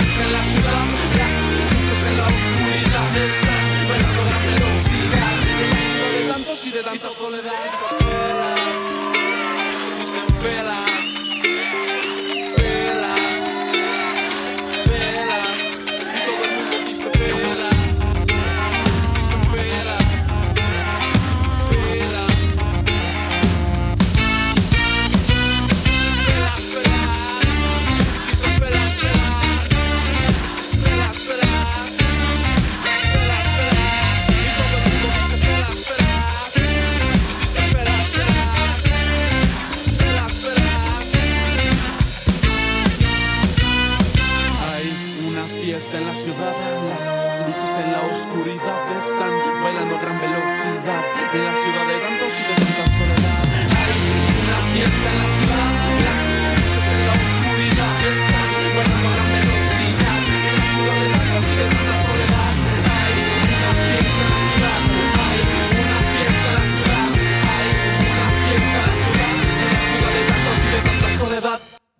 en 0.02 0.32
la 0.32 0.42
ciudad 0.42 0.86
Las 1.18 1.34
luces 1.72 2.00
en 2.08 2.16
la 2.16 2.26
oscuridad 2.26 3.10
están 3.16 3.64
bailando 3.88 4.20
a 4.20 4.24
gran 4.28 4.42
velocidad 4.46 5.32
En 5.60 5.70
la 5.70 5.76
ciudad 5.76 6.12
de 6.12 6.32
tantos 6.32 6.66
y 6.66 6.70
de 6.70 6.82
tanta 6.82 7.10
soledad 7.10 8.59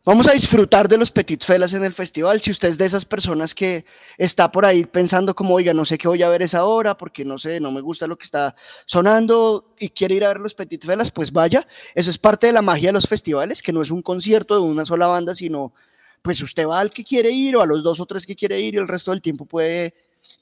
Vamos 0.02 0.26
a 0.28 0.32
disfrutar 0.32 0.88
de 0.88 0.96
los 0.96 1.10
Petit 1.10 1.44
Felas 1.44 1.74
en 1.74 1.84
el 1.84 1.92
festival. 1.92 2.40
Si 2.40 2.50
usted 2.50 2.68
es 2.68 2.78
de 2.78 2.86
esas 2.86 3.04
personas 3.04 3.54
que 3.54 3.84
está 4.16 4.50
por 4.50 4.64
ahí 4.64 4.84
pensando 4.84 5.34
como, 5.34 5.54
oiga, 5.54 5.74
no 5.74 5.84
sé 5.84 5.98
qué 5.98 6.08
voy 6.08 6.22
a 6.22 6.30
ver 6.30 6.40
esa 6.40 6.64
hora 6.64 6.96
porque 6.96 7.22
no 7.22 7.38
sé, 7.38 7.60
no 7.60 7.70
me 7.70 7.82
gusta 7.82 8.06
lo 8.06 8.16
que 8.16 8.24
está 8.24 8.56
sonando 8.86 9.74
y 9.78 9.90
quiere 9.90 10.14
ir 10.14 10.24
a 10.24 10.28
ver 10.28 10.40
los 10.40 10.54
Petit 10.54 10.86
Felas, 10.86 11.10
pues 11.10 11.32
vaya. 11.32 11.66
Eso 11.94 12.08
es 12.08 12.16
parte 12.16 12.46
de 12.46 12.54
la 12.54 12.62
magia 12.62 12.88
de 12.88 12.94
los 12.94 13.06
festivales, 13.06 13.60
que 13.60 13.74
no 13.74 13.82
es 13.82 13.90
un 13.90 14.00
concierto 14.00 14.54
de 14.54 14.62
una 14.62 14.86
sola 14.86 15.06
banda, 15.06 15.34
sino 15.34 15.74
pues 16.22 16.40
usted 16.40 16.66
va 16.66 16.80
al 16.80 16.90
que 16.90 17.04
quiere 17.04 17.30
ir 17.30 17.56
o 17.56 17.60
a 17.60 17.66
los 17.66 17.82
dos 17.82 18.00
o 18.00 18.06
tres 18.06 18.24
que 18.24 18.36
quiere 18.36 18.58
ir 18.58 18.76
y 18.76 18.78
el 18.78 18.88
resto 18.88 19.10
del 19.10 19.20
tiempo 19.20 19.44
puede, 19.44 19.94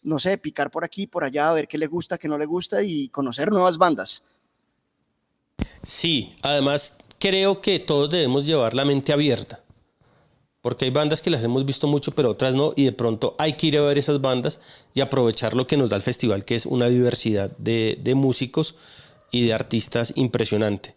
no 0.04 0.20
sé, 0.20 0.38
picar 0.38 0.70
por 0.70 0.84
aquí, 0.84 1.08
por 1.08 1.24
allá, 1.24 1.52
ver 1.52 1.66
qué 1.66 1.78
le 1.78 1.88
gusta, 1.88 2.16
qué 2.16 2.28
no 2.28 2.38
le 2.38 2.46
gusta 2.46 2.80
y 2.84 3.08
conocer 3.08 3.50
nuevas 3.50 3.76
bandas. 3.76 4.22
Sí, 5.82 6.32
además 6.42 6.98
creo 7.18 7.60
que 7.60 7.78
todos 7.78 8.10
debemos 8.10 8.46
llevar 8.46 8.74
la 8.74 8.84
mente 8.84 9.12
abierta. 9.12 9.60
Porque 10.60 10.86
hay 10.86 10.90
bandas 10.90 11.22
que 11.22 11.30
las 11.30 11.44
hemos 11.44 11.64
visto 11.64 11.86
mucho, 11.86 12.12
pero 12.12 12.30
otras 12.30 12.54
no. 12.54 12.72
Y 12.76 12.84
de 12.84 12.92
pronto 12.92 13.34
hay 13.38 13.52
que 13.54 13.68
ir 13.68 13.78
a 13.78 13.82
ver 13.82 13.96
esas 13.96 14.20
bandas 14.20 14.60
y 14.92 15.00
aprovechar 15.00 15.54
lo 15.54 15.66
que 15.66 15.76
nos 15.76 15.90
da 15.90 15.96
el 15.96 16.02
festival, 16.02 16.44
que 16.44 16.56
es 16.56 16.66
una 16.66 16.88
diversidad 16.88 17.56
de, 17.58 17.98
de 18.02 18.14
músicos 18.14 18.74
y 19.30 19.46
de 19.46 19.54
artistas 19.54 20.12
impresionante. 20.16 20.96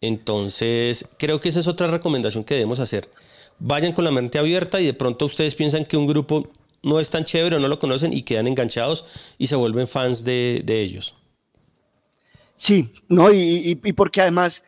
Entonces, 0.00 1.06
creo 1.18 1.40
que 1.40 1.48
esa 1.50 1.60
es 1.60 1.66
otra 1.66 1.88
recomendación 1.88 2.44
que 2.44 2.54
debemos 2.54 2.78
hacer. 2.78 3.10
Vayan 3.58 3.92
con 3.92 4.04
la 4.04 4.10
mente 4.12 4.38
abierta 4.38 4.80
y 4.80 4.86
de 4.86 4.94
pronto 4.94 5.26
ustedes 5.26 5.54
piensan 5.56 5.84
que 5.84 5.96
un 5.96 6.06
grupo 6.06 6.48
no 6.82 6.98
es 7.00 7.10
tan 7.10 7.24
chévere 7.26 7.56
o 7.56 7.58
no 7.58 7.68
lo 7.68 7.78
conocen 7.78 8.12
y 8.12 8.22
quedan 8.22 8.46
enganchados 8.46 9.04
y 9.36 9.48
se 9.48 9.56
vuelven 9.56 9.86
fans 9.88 10.24
de, 10.24 10.62
de 10.64 10.80
ellos. 10.80 11.14
Sí, 12.56 12.90
no, 13.08 13.32
y, 13.32 13.38
y- 13.38 13.80
y 13.84 13.92
porque 13.92 14.20
además 14.22 14.64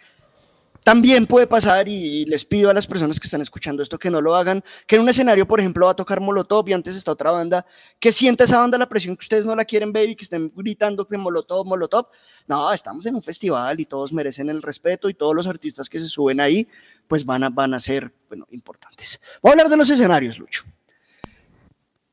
También 0.84 1.26
puede 1.26 1.46
pasar, 1.46 1.86
y 1.86 2.24
les 2.24 2.44
pido 2.44 2.68
a 2.68 2.74
las 2.74 2.86
personas 2.86 3.20
que 3.20 3.26
están 3.26 3.40
escuchando 3.40 3.82
esto 3.82 3.98
que 3.98 4.10
no 4.10 4.20
lo 4.20 4.34
hagan, 4.34 4.64
que 4.86 4.96
en 4.96 5.02
un 5.02 5.08
escenario, 5.08 5.46
por 5.46 5.60
ejemplo, 5.60 5.86
va 5.86 5.92
a 5.92 5.96
tocar 5.96 6.20
Molotov 6.20 6.68
y 6.68 6.72
antes 6.72 6.96
está 6.96 7.12
otra 7.12 7.30
banda, 7.30 7.64
que 8.00 8.10
sienta 8.10 8.44
esa 8.44 8.58
banda 8.58 8.76
la 8.78 8.88
presión 8.88 9.16
que 9.16 9.22
ustedes 9.22 9.46
no 9.46 9.54
la 9.54 9.64
quieren 9.64 9.92
ver 9.92 10.10
y 10.10 10.16
que 10.16 10.24
estén 10.24 10.52
gritando 10.54 11.06
que 11.06 11.16
Molotov, 11.16 11.66
Molotov. 11.66 12.06
No, 12.48 12.72
estamos 12.72 13.06
en 13.06 13.14
un 13.14 13.22
festival 13.22 13.78
y 13.78 13.86
todos 13.86 14.12
merecen 14.12 14.50
el 14.50 14.60
respeto 14.60 15.08
y 15.08 15.14
todos 15.14 15.36
los 15.36 15.46
artistas 15.46 15.88
que 15.88 16.00
se 16.00 16.08
suben 16.08 16.40
ahí, 16.40 16.66
pues 17.06 17.24
van 17.24 17.44
a, 17.44 17.48
van 17.48 17.74
a 17.74 17.80
ser, 17.80 18.12
bueno, 18.28 18.46
importantes. 18.50 19.20
Voy 19.40 19.50
a 19.50 19.52
hablar 19.52 19.68
de 19.68 19.76
los 19.76 19.88
escenarios, 19.88 20.38
Lucho. 20.38 20.64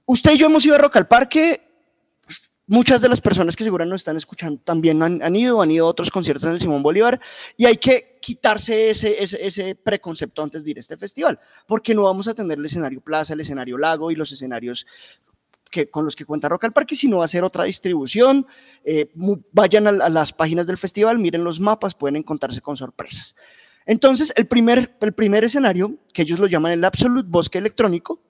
Usted 0.06 0.34
y 0.34 0.38
yo 0.38 0.48
hemos 0.48 0.66
ido 0.66 0.76
a 0.76 0.80
Rock 0.80 0.98
al 0.98 1.08
Parque, 1.08 1.69
muchas 2.70 3.02
de 3.02 3.10
las 3.10 3.20
personas 3.20 3.56
que 3.56 3.64
seguro 3.64 3.84
nos 3.86 4.02
están 4.02 4.16
escuchando 4.16 4.62
también 4.64 5.02
han, 5.02 5.36
ido, 5.36 5.62
han 5.62 5.72
ido 5.72 5.86
a 5.86 5.90
otros 5.90 6.10
conciertos 6.12 6.46
en 6.48 6.54
el 6.54 6.62
Simón 6.62 6.82
Bolívar 6.82 7.20
y 7.58 7.66
hay 7.66 7.78
que 7.78 8.20
quitarse 8.22 8.90
ese, 8.90 9.22
ese, 9.22 9.76
preconcepto 9.76 10.44
antes 10.44 10.64
de 10.64 10.72
ir 10.72 10.78
a 10.78 10.80
este 10.80 10.96
festival, 10.96 11.40
porque 11.68 11.94
no 11.94 12.04
vamos 12.04 12.28
a 12.28 12.34
tener 12.34 12.58
el 12.58 12.66
escenario 12.66 13.02
Plaza, 13.02 13.34
el 13.34 13.42
escenario 13.42 13.78
Lago 13.78 14.12
y 14.12 14.16
los 14.16 14.32
escenarios 14.32 14.86
que, 15.70 15.90
con 15.90 16.06
los 16.06 16.16
que 16.16 16.26
cuenta 16.26 16.48
Rock 16.48 16.66
al 16.66 16.72
Parque, 16.72 16.96
sino 16.96 17.18
va 17.18 17.26
a 17.26 17.28
ser 17.28 17.44
otra 17.44 17.64
distribución. 17.64 18.46
Eh, 18.84 19.12
vayan 19.52 19.88
a, 19.88 19.90
a, 19.90 20.10
las 20.10 20.32
páginas 20.32 20.68
del 20.68 20.78
festival, 20.78 21.18
miren 21.18 21.44
los 21.44 21.60
mapas, 21.60 21.96
pueden 21.96 22.18
encontrarse 22.18 22.62
con 22.62 22.78
sorpresas. 22.78 23.36
Entonces, 23.86 24.32
el 24.36 24.48
primer, 24.48 24.96
el 25.02 25.14
primer 25.14 25.44
escenario, 25.44 25.98
que 26.14 26.22
ellos 26.22 26.38
lo 26.38 26.46
llaman 26.46 26.74
el 26.74 26.86
Absolute 26.86 27.28
Bosque 27.28 27.58
Electrónico, 27.58 28.22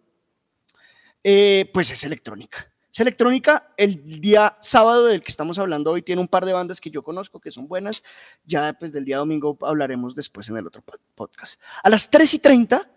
eh, 1.24 1.70
pues 1.74 1.92
es 1.92 2.04
electrónica. 2.06 2.69
Es 2.92 3.00
electrónica. 3.00 3.72
El 3.78 4.02
día 4.20 4.58
sábado 4.60 5.06
del 5.06 5.22
que 5.22 5.30
estamos 5.30 5.60
hablando 5.60 5.92
hoy 5.92 6.02
tiene 6.02 6.22
un 6.22 6.28
par 6.28 6.46
de 6.46 6.54
bandas 6.54 6.82
que 6.82 6.90
yo 6.90 7.04
conozco 7.04 7.40
que 7.40 7.52
son 7.52 7.68
buenas. 7.68 8.02
Ya 8.46 8.74
pues 8.74 8.92
del 8.92 9.06
día 9.06 9.18
domingo 9.18 9.58
hablaremos 9.62 10.16
después 10.16 10.50
en 10.50 10.58
el 10.58 10.66
otro 10.66 10.84
podcast. 11.14 11.62
A 11.84 11.90
las 11.90 12.10
3 12.10 12.34
y 12.34 12.40
30 12.40 12.90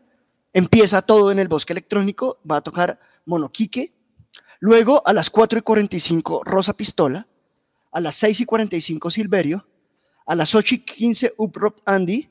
empieza 0.55 1.03
todo 1.03 1.30
en 1.30 1.38
el 1.38 1.49
bosque 1.49 1.74
electrónico. 1.74 2.40
Va 2.51 2.57
a 2.57 2.61
tocar 2.62 2.99
Monoquique. 3.26 3.93
Luego 4.61 5.07
a 5.07 5.12
las 5.12 5.28
4 5.28 5.59
y 5.59 5.62
45 5.62 6.43
Rosa 6.45 6.72
Pistola. 6.72 7.26
A 7.90 8.01
las 8.01 8.14
6 8.16 8.40
y 8.40 8.45
45 8.47 9.11
Silverio. 9.11 9.66
A 10.24 10.34
las 10.34 10.55
8 10.55 10.76
y 10.76 10.78
15 10.78 11.34
Uprop 11.36 11.80
Andy. 11.84 12.30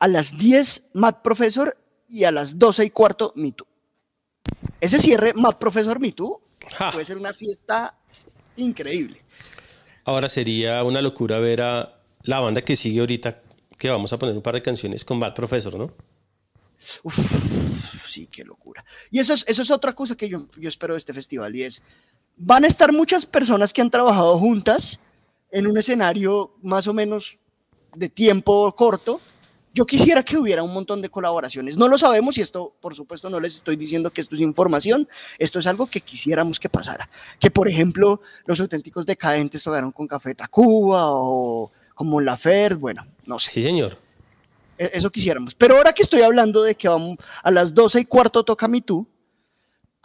A 0.00 0.08
las 0.08 0.36
10 0.36 0.90
Matt 0.94 1.22
Professor. 1.22 1.76
Y 2.08 2.24
a 2.24 2.32
las 2.32 2.58
12 2.58 2.86
y 2.86 2.90
cuarto 2.90 3.32
Mitu. 3.36 3.64
Ese 4.80 4.98
cierre 4.98 5.32
Matt 5.34 5.58
Professor 5.58 6.00
Puede 6.92 7.04
ser 7.04 7.16
una 7.16 7.32
fiesta 7.32 7.94
increíble. 8.56 9.22
Ahora 10.04 10.28
sería 10.28 10.82
una 10.84 11.02
locura 11.02 11.38
ver 11.38 11.62
a 11.62 12.00
la 12.22 12.40
banda 12.40 12.62
que 12.62 12.76
sigue 12.76 13.00
ahorita, 13.00 13.42
que 13.76 13.90
vamos 13.90 14.12
a 14.12 14.18
poner 14.18 14.34
un 14.34 14.42
par 14.42 14.54
de 14.54 14.62
canciones 14.62 15.04
con 15.04 15.20
Bad 15.20 15.34
Professor, 15.34 15.76
¿no? 15.78 15.92
sí, 18.06 18.26
qué 18.26 18.44
locura. 18.44 18.84
Y 19.10 19.18
eso 19.18 19.34
es, 19.34 19.44
eso 19.48 19.62
es 19.62 19.70
otra 19.70 19.94
cosa 19.94 20.16
que 20.16 20.28
yo, 20.28 20.46
yo 20.56 20.68
espero 20.68 20.94
de 20.94 20.98
este 20.98 21.12
festival 21.12 21.54
y 21.56 21.64
es, 21.64 21.82
van 22.36 22.64
a 22.64 22.68
estar 22.68 22.92
muchas 22.92 23.26
personas 23.26 23.72
que 23.72 23.80
han 23.80 23.90
trabajado 23.90 24.38
juntas 24.38 25.00
en 25.50 25.66
un 25.66 25.76
escenario 25.76 26.54
más 26.62 26.86
o 26.86 26.94
menos 26.94 27.38
de 27.94 28.08
tiempo 28.08 28.74
corto, 28.76 29.20
yo 29.78 29.86
quisiera 29.86 30.24
que 30.24 30.36
hubiera 30.36 30.64
un 30.64 30.74
montón 30.74 31.00
de 31.00 31.08
colaboraciones. 31.08 31.76
No 31.76 31.86
lo 31.86 31.96
sabemos 31.96 32.36
y 32.36 32.40
esto, 32.40 32.74
por 32.80 32.96
supuesto, 32.96 33.30
no 33.30 33.38
les 33.38 33.54
estoy 33.54 33.76
diciendo 33.76 34.10
que 34.10 34.20
esto 34.20 34.34
es 34.34 34.40
información. 34.40 35.06
Esto 35.38 35.60
es 35.60 35.68
algo 35.68 35.86
que 35.86 36.00
quisiéramos 36.00 36.58
que 36.58 36.68
pasara. 36.68 37.08
Que, 37.38 37.52
por 37.52 37.68
ejemplo, 37.68 38.20
los 38.44 38.58
auténticos 38.58 39.06
decadentes 39.06 39.62
tocaron 39.62 39.92
con 39.92 40.08
Café 40.08 40.34
Tacuba 40.34 41.12
o 41.12 41.70
como 41.94 42.20
La 42.20 42.36
Fer, 42.36 42.74
bueno, 42.74 43.06
no 43.24 43.38
sé. 43.38 43.52
Sí, 43.52 43.62
señor. 43.62 43.96
E-, 44.76 44.90
eso 44.94 45.10
quisiéramos. 45.10 45.54
Pero 45.54 45.76
ahora 45.76 45.92
que 45.92 46.02
estoy 46.02 46.22
hablando 46.22 46.64
de 46.64 46.74
que 46.74 46.88
vamos 46.88 47.18
a 47.44 47.52
las 47.52 47.72
12 47.72 48.00
y 48.00 48.04
cuarto 48.04 48.44
toca 48.44 48.66
Mi 48.66 48.80
Tú, 48.80 49.06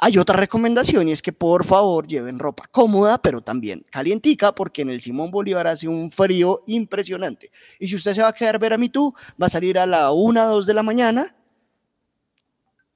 hay 0.04 0.18
otra 0.18 0.36
recomendación 0.36 1.08
y 1.08 1.14
es 1.14 1.22
que 1.22 1.32
por 1.32 1.64
favor 1.64 2.06
lleven 2.06 2.38
ropa 2.38 2.68
cómoda, 2.70 3.22
pero 3.22 3.40
también 3.40 3.86
calientica, 3.90 4.54
porque 4.54 4.82
en 4.82 4.90
el 4.90 5.00
Simón 5.00 5.32
Bolívar 5.32 5.66
hace 5.66 5.88
un 5.88 6.12
frío 6.12 6.62
impresionante. 6.68 7.50
Y 7.80 7.88
si 7.88 7.96
usted 7.96 8.14
se 8.14 8.22
va 8.22 8.28
a 8.28 8.34
quedar 8.34 8.60
ver 8.60 8.74
a 8.74 8.78
mí 8.78 8.90
tú, 8.90 9.14
va 9.42 9.46
a 9.46 9.50
salir 9.50 9.80
a 9.80 9.86
la 9.86 10.12
1, 10.12 10.46
2 10.46 10.66
de 10.66 10.74
la 10.74 10.84
mañana, 10.84 11.34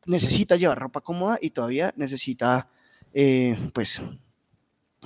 necesita 0.05 0.57
llevar 0.57 0.79
ropa 0.79 0.99
cómoda 0.99 1.39
y 1.41 1.51
todavía 1.51 1.93
necesita, 1.95 2.67
eh, 3.13 3.57
pues, 3.73 4.01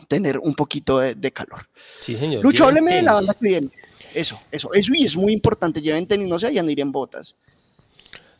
tener 0.07 0.39
un 0.39 0.55
poquito 0.55 0.97
de, 0.97 1.31
calor. 1.31 1.69
Sí, 1.99 2.15
señor. 2.15 2.43
Lucho, 2.43 2.65
hábleme 2.65 2.95
de 2.95 3.03
la 3.03 3.13
banda 3.13 3.35
que 3.35 3.47
viene. 3.47 3.69
Eso, 4.15 4.39
eso, 4.51 4.73
eso 4.73 4.91
y 4.95 5.03
es 5.03 5.15
muy 5.15 5.33
importante. 5.33 5.79
Lleven 5.79 6.07
tenis, 6.07 6.27
no 6.27 6.39
se 6.39 6.47
vayan 6.47 6.67
a 6.67 6.71
ir 6.71 6.79
en 6.79 6.91
botas. 6.91 7.35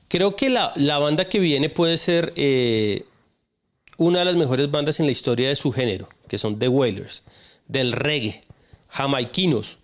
Creo 0.08 0.36
que 0.36 0.50
la, 0.50 0.74
la 0.78 0.98
banda 0.98 1.30
que 1.30 1.40
viene 1.40 1.70
puede 1.70 1.98
ser 1.98 2.34
eh, 2.36 3.06
una 4.02 4.20
de 4.20 4.26
las 4.26 4.36
mejores 4.36 4.72
bandas 4.72 5.00
en 5.00 5.06
la 5.06 5.12
historia 5.12 5.50
de 5.50 5.56
su 5.56 5.72
género, 5.72 6.10
que 6.28 6.40
son 6.40 6.58
The 6.58 6.68
Wailers, 6.68 7.24
del 7.68 7.92
reggae, 7.92 8.42
jamaiquinos. 8.88 9.78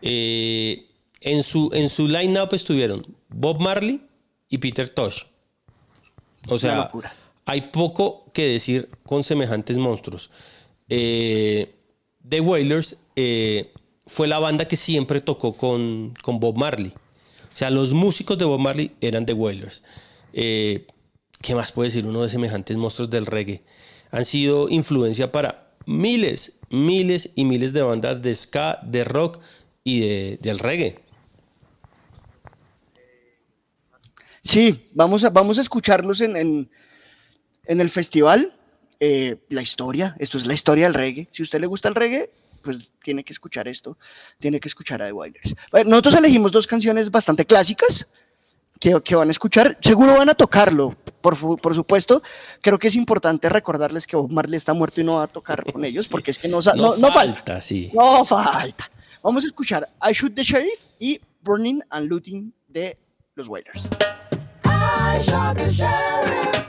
Eh, 0.00 0.86
en 1.20 1.42
su, 1.42 1.68
en 1.72 1.88
su 1.88 2.06
line-up 2.06 2.50
estuvieron 2.52 3.04
Bob 3.28 3.60
Marley 3.60 4.00
y 4.48 4.58
Peter 4.58 4.88
Tosh. 4.88 5.24
O 6.46 6.56
sea, 6.56 6.92
hay 7.44 7.62
poco 7.72 8.30
que 8.32 8.46
decir 8.46 8.88
con 9.04 9.24
semejantes 9.24 9.76
monstruos. 9.76 10.30
Eh, 10.88 11.74
The 12.28 12.40
Wailers 12.40 12.96
eh, 13.16 13.72
fue 14.06 14.28
la 14.28 14.38
banda 14.38 14.68
que 14.68 14.76
siempre 14.76 15.20
tocó 15.20 15.54
con, 15.54 16.14
con, 16.22 16.38
Bob 16.38 16.56
Marley. 16.56 16.92
O 17.52 17.56
sea, 17.56 17.70
los 17.70 17.92
músicos 17.92 18.38
de 18.38 18.44
Bob 18.44 18.60
Marley 18.60 18.92
eran 19.00 19.26
The 19.26 19.32
Wailers. 19.32 19.82
¿Qué 21.42 21.54
más 21.54 21.72
puede 21.72 21.88
decir 21.88 22.06
uno 22.06 22.22
de 22.22 22.28
semejantes 22.28 22.76
monstruos 22.76 23.10
del 23.10 23.26
reggae? 23.26 23.62
Han 24.10 24.24
sido 24.24 24.68
influencia 24.68 25.32
para 25.32 25.72
miles, 25.86 26.54
miles 26.70 27.30
y 27.34 27.44
miles 27.44 27.72
de 27.72 27.82
bandas 27.82 28.22
de 28.22 28.34
ska, 28.34 28.78
de 28.82 29.04
rock 29.04 29.40
y 29.84 30.00
de, 30.00 30.38
del 30.40 30.58
reggae. 30.58 31.00
Sí, 34.42 34.88
vamos 34.94 35.24
a, 35.24 35.30
vamos 35.30 35.58
a 35.58 35.60
escucharlos 35.60 36.20
en, 36.20 36.36
en, 36.36 37.80
el 37.80 37.90
festival. 37.90 38.56
Eh, 38.98 39.36
la 39.48 39.62
historia, 39.62 40.14
esto 40.18 40.38
es 40.38 40.46
la 40.46 40.54
historia 40.54 40.84
del 40.84 40.94
reggae. 40.94 41.28
Si 41.32 41.42
a 41.42 41.44
usted 41.44 41.60
le 41.60 41.66
gusta 41.66 41.88
el 41.88 41.94
reggae, 41.94 42.30
pues 42.62 42.92
tiene 43.02 43.24
que 43.24 43.32
escuchar 43.32 43.66
esto, 43.66 43.98
tiene 44.38 44.60
que 44.60 44.68
escuchar 44.68 45.02
a 45.02 45.06
The 45.06 45.12
Wilders. 45.12 45.54
nosotros 45.86 46.14
elegimos 46.14 46.52
dos 46.52 46.66
canciones 46.66 47.10
bastante 47.10 47.44
clásicas 47.44 48.08
que, 48.78 49.00
que, 49.02 49.14
van 49.16 49.28
a 49.28 49.32
escuchar, 49.32 49.78
seguro 49.80 50.16
van 50.16 50.28
a 50.28 50.34
tocarlo, 50.34 50.96
por, 51.22 51.74
supuesto, 51.74 52.22
creo 52.60 52.78
que 52.78 52.88
es 52.88 52.96
importante 52.96 53.48
recordarles 53.48 54.06
que 54.06 54.16
Bob 54.16 54.30
Marley 54.30 54.56
está 54.56 54.74
muerto 54.74 55.00
y 55.00 55.04
no 55.04 55.16
va 55.16 55.24
a 55.24 55.28
tocar 55.28 55.64
con 55.72 55.84
ellos, 55.84 56.08
porque 56.08 56.32
es 56.32 56.38
que 56.38 56.48
no, 56.48 56.60
no, 56.76 56.96
no, 56.96 57.12
falta. 57.12 57.60
Sí. 57.60 57.90
No 57.94 58.24
falta. 58.24 58.90
Vamos 59.22 59.44
a 59.44 59.46
escuchar 59.46 59.88
I 60.02 60.12
Shoot 60.12 60.34
the 60.34 60.42
Sheriff 60.42 60.86
y 60.98 61.20
Burning 61.42 61.80
and 61.90 62.08
Looting 62.08 62.52
de 62.68 62.94
los 63.36 63.48
Wailers. 63.48 63.88
I 64.64 65.20
shot 65.22 65.56
the 65.58 65.70
sheriff, 65.70 66.62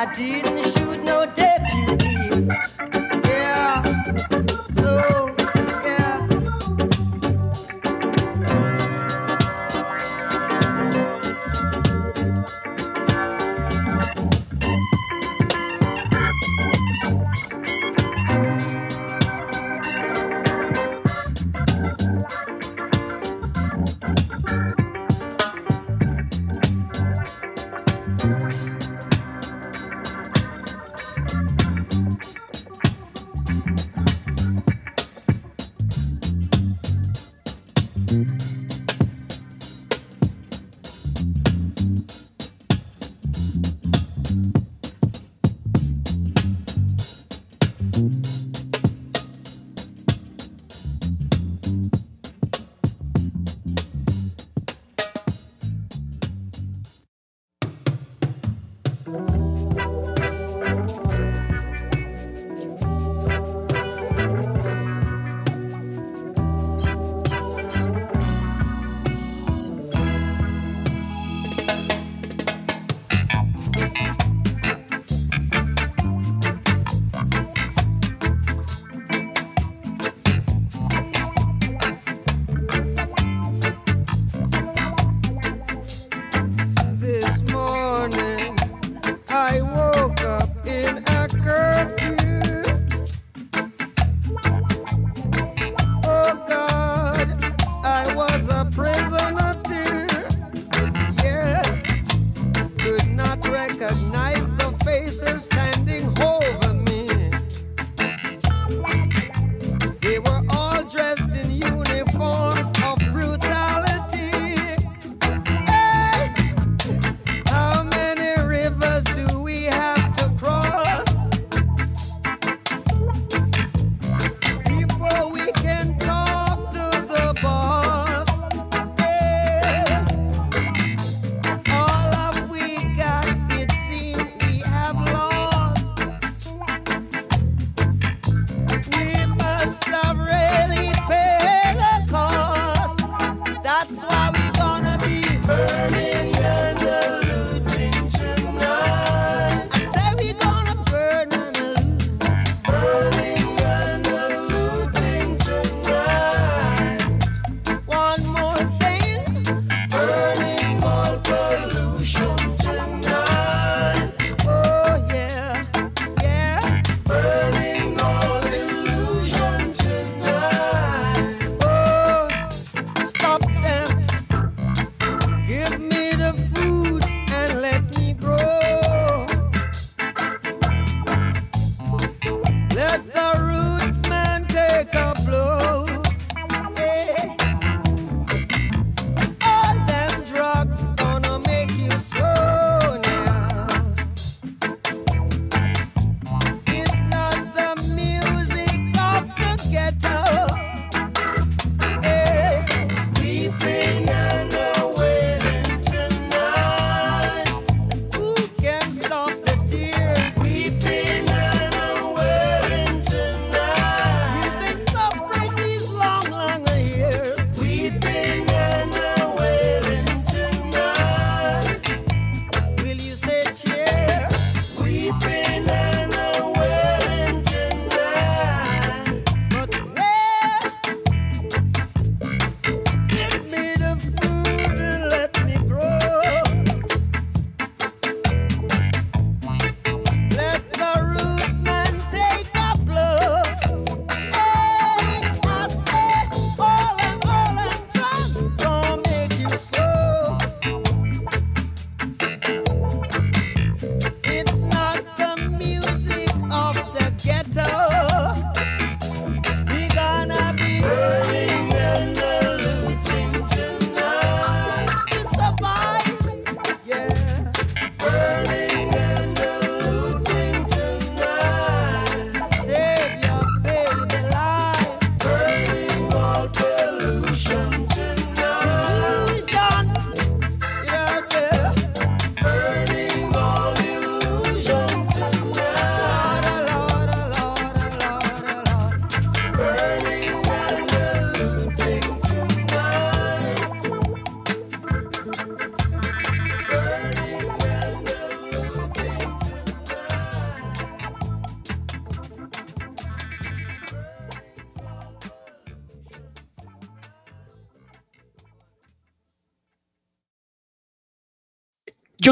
I 0.00 0.04
didn't 0.14 0.62
shoot 0.62 1.02
no 1.02 1.26
deputy. 1.34 1.97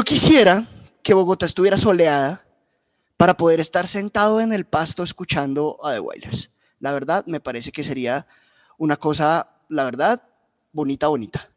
Quisiera 0.07 0.65
que 1.03 1.13
Bogotá 1.13 1.45
estuviera 1.45 1.77
soleada 1.77 2.45
para 3.17 3.35
poder 3.35 3.59
estar 3.59 3.89
sentado 3.89 4.39
en 4.39 4.53
el 4.53 4.63
pasto 4.63 5.03
escuchando 5.03 5.77
a 5.83 5.95
The 5.95 5.99
Wailers. 5.99 6.49
La 6.79 6.93
verdad, 6.93 7.25
me 7.27 7.41
parece 7.41 7.73
que 7.73 7.83
sería 7.83 8.25
una 8.77 8.95
cosa, 8.95 9.49
la 9.67 9.83
verdad, 9.83 10.23
bonita, 10.71 11.09
bonita. 11.09 11.49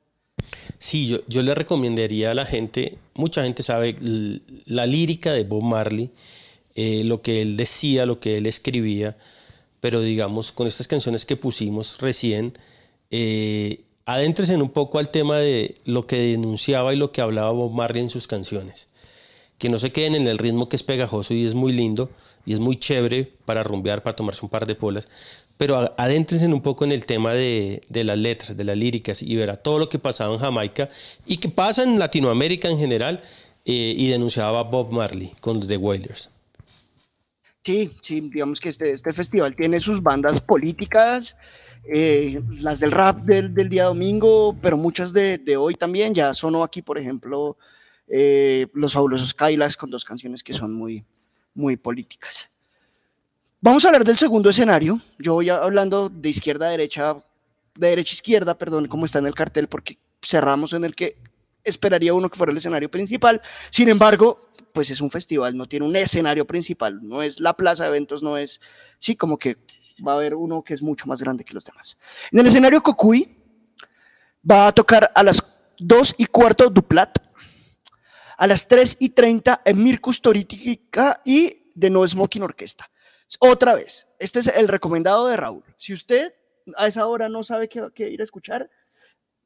Sí, 0.79 1.07
yo, 1.07 1.19
yo 1.29 1.43
le 1.43 1.55
recomendaría 1.55 2.33
a 2.33 2.35
la 2.35 2.45
gente, 2.45 2.99
mucha 3.15 3.45
gente 3.45 3.63
sabe 3.63 3.97
la 4.67 4.85
lírica 4.85 5.33
de 5.33 5.45
Bob 5.45 5.63
Marley, 5.63 6.11
eh, 6.75 7.05
lo 7.05 7.23
que 7.23 7.43
él 7.43 7.57
decía, 7.57 8.05
lo 8.05 8.19
que 8.19 8.39
él 8.39 8.47
escribía, 8.47 9.17
pero 9.79 10.01
digamos, 10.01 10.51
con 10.51 10.67
estas 10.67 10.89
canciones 10.89 11.25
que 11.25 11.37
pusimos 11.37 12.01
recién, 12.01 12.55
eh, 13.13 13.85
adéntrense 14.13 14.57
un 14.57 14.71
poco 14.71 14.99
al 14.99 15.11
tema 15.11 15.39
de 15.39 15.77
lo 15.85 16.07
que 16.07 16.17
denunciaba 16.19 16.93
y 16.93 16.97
lo 16.97 17.13
que 17.13 17.21
hablaba 17.21 17.51
Bob 17.51 17.73
Marley 17.73 18.03
en 18.03 18.11
sus 18.11 18.27
canciones. 18.27 18.89
Que 19.59 19.69
no 19.69 19.79
se 19.79 19.93
queden 19.93 20.15
en 20.15 20.27
el 20.27 20.39
ritmo 20.39 20.69
que 20.69 20.77
es 20.77 20.83
pegajoso 20.83 21.35
y 21.35 21.45
es 21.45 21.55
muy 21.55 21.73
lindo 21.73 22.11
y 22.45 22.53
es 22.55 22.59
muy 22.59 22.77
chévere 22.77 23.33
para 23.45 23.63
rumbear, 23.63 24.03
para 24.03 24.17
tomarse 24.17 24.45
un 24.45 24.49
par 24.49 24.67
de 24.67 24.75
polas, 24.75 25.09
pero 25.57 25.95
adéntrense 25.99 26.47
un 26.47 26.63
poco 26.63 26.85
en 26.85 26.93
el 26.93 27.05
tema 27.05 27.35
de, 27.35 27.83
de 27.89 28.03
las 28.03 28.19
letras, 28.19 28.57
de 28.57 28.65
las 28.65 28.77
líricas 28.77 29.23
y 29.23 29.37
verá 29.37 29.57
todo 29.57 29.79
lo 29.79 29.89
que 29.89 29.99
pasaba 29.99 30.35
en 30.35 30.41
Jamaica 30.41 30.89
y 31.27 31.37
que 31.37 31.51
pasa 31.51 31.83
en 31.83 31.99
Latinoamérica 31.99 32.69
en 32.69 32.79
general 32.79 33.23
eh, 33.67 33.95
y 33.97 34.09
denunciaba 34.09 34.63
Bob 34.65 34.91
Marley 34.91 35.33
con 35.41 35.59
los 35.59 35.69
The 35.69 35.77
Wailers. 35.77 36.31
Sí, 37.63 37.93
sí, 38.01 38.23
digamos 38.23 38.59
que 38.59 38.71
este, 38.71 38.91
este 38.93 39.13
festival 39.13 39.55
tiene 39.55 39.81
sus 39.81 40.03
bandas 40.03 40.41
políticas, 40.41 41.37
eh, 41.85 42.43
las 42.61 42.81
del 42.81 42.93
rap 42.93 43.21
del, 43.21 43.55
del 43.55 43.69
día 43.69 43.85
domingo, 43.85 44.57
pero 44.61 44.77
muchas 44.77 45.13
de, 45.13 45.39
de 45.39 45.57
hoy 45.57 45.75
también. 45.75 46.15
Ya 46.15 46.35
sonó 46.35 46.63
aquí, 46.63 46.83
por 46.83 46.99
ejemplo, 46.99 47.57
eh, 48.09 48.67
Los 48.75 48.93
Fabulosos 48.93 49.35
Kailas 49.35 49.77
con 49.77 49.91
dos 49.91 50.05
canciones 50.05 50.43
que 50.43 50.53
son 50.53 50.73
muy, 50.73 51.05
muy 51.55 51.77
políticas. 51.77 52.51
Vamos 53.61 53.85
a 53.85 53.89
hablar 53.89 54.05
del 54.05 54.17
segundo 54.17 54.51
escenario. 54.51 55.01
Yo 55.19 55.35
voy 55.35 55.51
hablando 55.51 56.09
de 56.09 56.31
izquierda 56.31 56.69
a 56.69 56.71
derecha, 56.71 57.15
de 57.75 57.89
derecha 57.89 58.13
a 58.13 58.15
izquierda, 58.15 58.57
perdón, 58.57 58.87
como 58.89 59.05
está 59.05 59.19
en 59.19 59.27
el 59.27 59.35
cartel, 59.35 59.69
porque 59.69 59.99
cerramos 60.23 60.73
en 60.73 60.85
el 60.85 60.95
que 60.95 61.17
esperaría 61.63 62.15
uno 62.15 62.31
que 62.31 62.39
fuera 62.39 62.53
el 62.53 62.59
escenario 62.59 62.91
principal. 62.91 63.41
Sin 63.71 63.89
embargo, 63.89 64.51
pues 64.73 64.91
es 64.91 65.01
un 65.01 65.11
festival, 65.11 65.57
no 65.57 65.67
tiene 65.67 65.85
un 65.87 65.95
escenario 65.95 66.47
principal, 66.47 67.01
no 67.03 67.23
es 67.23 67.41
la 67.41 67.55
plaza 67.55 67.85
de 67.85 67.91
eventos, 67.91 68.23
no 68.23 68.39
es, 68.39 68.61
sí, 68.99 69.15
como 69.15 69.37
que 69.37 69.59
va 70.07 70.13
a 70.13 70.17
haber 70.17 70.35
uno 70.35 70.63
que 70.63 70.75
es 70.75 70.83
mucho 70.83 71.07
más 71.07 71.21
grande 71.21 71.45
que 71.45 71.55
los 71.55 71.65
demás. 71.65 71.99
En 72.33 72.39
el 72.39 72.47
escenario 72.47 72.83
Cocuy 72.83 73.37
va 74.49 74.69
a 74.69 74.73
tocar 74.73 75.11
a 75.15 75.23
las 75.23 75.45
2 75.79 76.15
y 76.19 76.27
cuarto 76.27 76.69
Duplat, 76.69 77.19
a 78.37 78.47
las 78.47 78.69
3 78.69 78.97
y 79.01 79.11
30 79.11 79.63
Emir 79.65 80.01
Custorítica 80.01 81.21
y 81.25 81.73
de 81.75 81.91
No 81.91 82.07
Smoking 82.07 82.43
Orquesta. 82.43 82.91
Otra 83.39 83.75
vez, 83.75 84.07
este 84.19 84.41
es 84.41 84.47
el 84.49 84.69
recomendado 84.69 85.29
de 85.29 85.37
Raúl. 85.37 85.65
Si 85.79 85.93
usted 85.93 86.35
a 86.77 86.87
esa 86.87 87.07
hora 87.07 87.29
no 87.29 87.45
sabe 87.45 87.69
qué, 87.69 87.89
qué 87.95 88.09
ir 88.09 88.21
a 88.21 88.25
escuchar, 88.25 88.69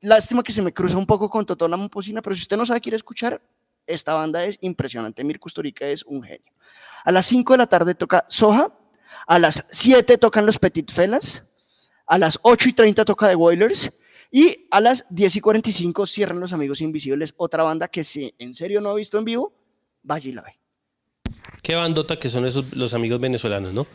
lástima 0.01 0.43
que 0.43 0.53
se 0.53 0.63
me 0.63 0.73
cruza 0.73 0.97
un 0.97 1.07
poco 1.07 1.29
con 1.29 1.45
Totó 1.45 1.69
la 1.69 1.77
Momposina, 1.77 2.23
pero 2.23 2.35
si 2.35 2.43
usted 2.43 2.57
no 2.57 2.67
sabe 2.67 2.81
qué 2.81 2.91
ir 2.91 2.95
a 2.95 2.97
escuchar, 2.97 3.43
esta 3.87 4.15
banda 4.15 4.45
es 4.45 4.59
impresionante. 4.61 5.25
Mir 5.25 5.39
Kusturica 5.39 5.87
es 5.87 6.05
un 6.05 6.23
genio. 6.23 6.53
A 7.05 7.13
las 7.13 7.27
5 7.27 7.53
de 7.53 7.59
la 7.59 7.67
tarde 7.67 7.95
toca 7.95 8.25
Soja, 8.27 8.73
a 9.27 9.39
las 9.39 9.66
7 9.70 10.18
tocan 10.18 10.47
los 10.47 10.59
Petit 10.59 10.91
Felas, 10.91 11.45
a 12.07 12.18
las 12.18 12.39
8 12.43 12.68
y 12.68 12.72
30 12.72 13.05
toca 13.05 13.29
The 13.29 13.35
Boilers 13.35 13.93
y 14.31 14.66
a 14.70 14.81
las 14.81 15.07
10 15.11 15.37
y 15.37 15.41
45 15.41 16.07
cierran 16.07 16.41
los 16.41 16.53
Amigos 16.53 16.81
Invisibles, 16.81 17.35
otra 17.37 17.62
banda 17.62 17.89
que 17.89 18.05
si 18.05 18.35
en 18.39 18.55
serio 18.55 18.81
no 18.81 18.91
ha 18.91 18.95
visto 18.95 19.18
en 19.18 19.25
vivo, 19.25 19.53
vaya 20.03 20.29
y 20.29 20.33
la 20.33 20.43
ve. 20.43 20.59
Qué 21.62 21.75
bandota 21.75 22.18
que 22.18 22.29
son 22.29 22.45
esos 22.45 22.75
los 22.75 22.93
amigos 22.95 23.20
venezolanos, 23.20 23.72
¿no? 23.72 23.87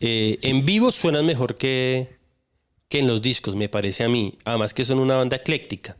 Eh, 0.00 0.38
En 0.42 0.66
vivo 0.66 0.92
suenan 0.92 1.24
mejor 1.24 1.56
que, 1.56 2.18
que 2.88 2.98
en 2.98 3.06
los 3.06 3.22
discos, 3.22 3.56
me 3.56 3.68
parece 3.68 4.04
a 4.04 4.08
mí. 4.08 4.36
Además 4.44 4.74
que 4.74 4.84
son 4.84 4.98
una 4.98 5.16
banda 5.16 5.36
ecléctica. 5.36 5.96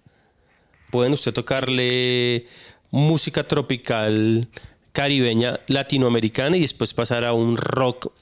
Pueden 0.91 1.15
usted 1.15 1.33
tocarle 1.33 2.47
música 2.91 3.49
tropical 3.49 4.49
caribeña 4.93 5.61
latinoamericana 5.69 6.57
y 6.57 6.63
después 6.63 6.93
pasar 6.93 7.25
a 7.25 7.33
un 7.33 7.57
rock 7.57 8.13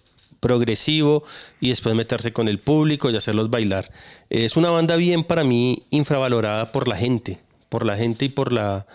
progresivo 0.45 1.25
y 1.59 1.71
después 1.71 1.95
meterse 1.95 2.35
con 2.35 2.49
el 2.49 2.59
público 2.59 3.09
y 3.11 3.17
hacerlos 3.17 3.49
bailar. 3.49 3.91
Es 4.29 4.59
una 4.59 4.69
banda 4.69 4.97
bien 4.97 5.25
para 5.25 5.43
mí 5.43 5.85
infravalorada 5.89 6.71
por 6.71 6.87
la 6.87 6.97
gente, 6.97 7.39
por 7.71 7.87
la 7.87 7.97
gente 7.97 8.27
y 8.27 8.29
por 8.29 8.53
la, 8.53 8.87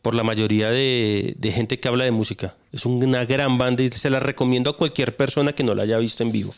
por 0.00 0.14
la 0.14 0.22
mayoría 0.22 0.70
de, 0.70 1.36
gente 1.52 1.80
que 1.80 1.88
habla 1.88 2.04
de 2.04 2.12
música. 2.12 2.54
Es 2.72 2.86
una 2.86 3.24
gran 3.24 3.58
banda 3.58 3.82
y 3.82 3.88
se 3.88 4.10
la 4.10 4.20
recomiendo 4.20 4.70
a 4.70 4.76
cualquier 4.76 5.16
persona 5.16 5.52
que 5.52 5.64
no 5.64 5.74
la 5.74 5.82
haya 5.82 5.98
visto 5.98 6.22
en 6.22 6.30
vivo. 6.30 6.54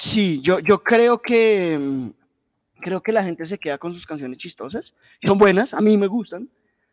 Sí, 0.00 0.40
yo, 0.42 0.58
yo 0.58 0.82
creo 0.82 1.22
que 1.22 1.78
creo 2.80 3.00
que 3.00 3.12
la 3.12 3.22
gente 3.22 3.44
se 3.44 3.58
queda 3.58 3.78
con 3.78 3.94
sus 3.94 4.06
canciones 4.06 4.38
chistosas. 4.38 4.94
Son 5.24 5.38
buenas, 5.38 5.72
a 5.72 5.80
mí 5.80 5.96
me 5.96 6.08
gustan, 6.08 6.48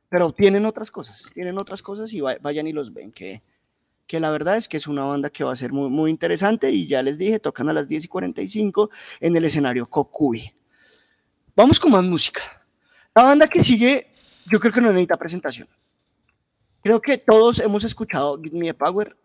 pero 0.09 0.31
tienen 0.31 0.65
otras 0.65 0.91
cosas, 0.91 1.31
tienen 1.33 1.57
otras 1.57 1.81
cosas 1.81 2.13
y 2.13 2.19
va- 2.21 2.37
vayan 2.41 2.67
y 2.67 2.73
los 2.73 2.93
ven, 2.93 3.11
que, 3.11 3.41
que 4.07 4.19
la 4.19 4.31
verdad 4.31 4.55
es 4.57 4.67
que 4.67 4.77
es 4.77 4.87
una 4.87 5.03
banda 5.03 5.29
que 5.29 5.43
va 5.43 5.51
a 5.51 5.55
ser 5.55 5.73
muy, 5.73 5.89
muy 5.89 6.09
interesante 6.09 6.71
y 6.71 6.87
ya 6.87 7.03
les 7.03 7.17
dije, 7.17 7.39
tocan 7.39 7.69
a 7.69 7.73
las 7.73 7.87
10 7.87 8.05
y 8.05 8.07
45 8.07 8.89
en 9.19 9.35
el 9.35 9.45
escenario 9.45 9.85
Cocuy. 9.85 10.53
Vamos 11.55 11.79
con 11.79 11.91
más 11.91 12.03
música. 12.03 12.41
La 13.13 13.23
banda 13.23 13.47
que 13.47 13.63
sigue, 13.63 14.11
yo 14.45 14.59
creo 14.59 14.71
que 14.71 14.79
no 14.79 14.87
necesita 14.89 15.17
presentación. 15.17 15.67
Creo 16.81 17.01
que 17.01 17.17
todos 17.17 17.59
hemos 17.59 17.83
escuchado 17.83 18.39
Give 18.41 18.57
Me 18.57 18.69
a 18.69 18.77
Power. 18.77 19.17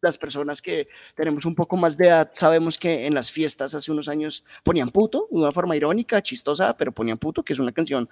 Las 0.00 0.16
personas 0.16 0.62
que 0.62 0.86
tenemos 1.16 1.44
un 1.44 1.56
poco 1.56 1.76
más 1.76 1.96
de 1.96 2.06
edad 2.06 2.30
sabemos 2.32 2.78
que 2.78 3.06
en 3.06 3.14
las 3.14 3.32
fiestas 3.32 3.74
hace 3.74 3.90
unos 3.90 4.08
años 4.08 4.44
ponían 4.62 4.90
puto, 4.90 5.26
de 5.28 5.38
una 5.38 5.50
forma 5.50 5.74
irónica, 5.74 6.22
chistosa, 6.22 6.76
pero 6.76 6.92
ponían 6.92 7.18
puto, 7.18 7.42
que 7.42 7.52
es 7.52 7.58
una 7.58 7.72
canción 7.72 8.08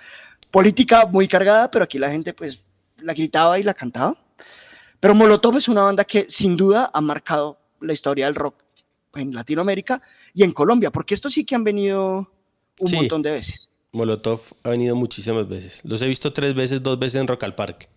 política 0.51 1.07
muy 1.07 1.29
cargada, 1.29 1.71
pero 1.71 1.85
aquí 1.85 2.01
la 2.01 2.11
gente 2.11 2.35
pues 2.35 2.65
la 2.97 3.15
gritaba 3.15 3.61
y 3.61 3.63
la 3.63 3.75
cantaba. 3.75 4.26
Pero 5.01 5.15
Molotov 5.15 5.57
es 5.57 5.69
una 5.69 5.83
banda 5.83 6.05
que 6.05 6.27
sin 6.29 6.57
duda 6.57 6.91
ha 6.93 7.01
marcado 7.01 7.59
la 7.81 7.93
historia 7.93 8.27
del 8.27 8.35
rock 8.35 8.55
en 9.15 9.33
Latinoamérica 9.35 10.01
y 10.35 10.43
en 10.43 10.53
Colombia, 10.53 10.91
porque 10.91 11.15
estos 11.15 11.33
sí 11.33 11.45
que 11.45 11.55
han 11.55 11.65
venido 11.65 12.31
un 12.81 12.89
Sí. 12.89 12.97
montón 12.97 13.23
de 13.23 13.31
veces. 13.33 13.71
Molotov 13.93 14.41
ha 14.63 14.71
venido 14.71 14.95
muchísimas 14.95 15.49
veces. 15.49 15.81
Los 15.85 16.03
he 16.03 16.07
visto 16.07 16.33
tres 16.33 16.55
veces, 16.55 16.83
dos 16.83 16.99
veces 16.99 17.21
en 17.21 17.27
Rock 17.27 17.45
al 17.45 17.55
Parque. 17.55 17.89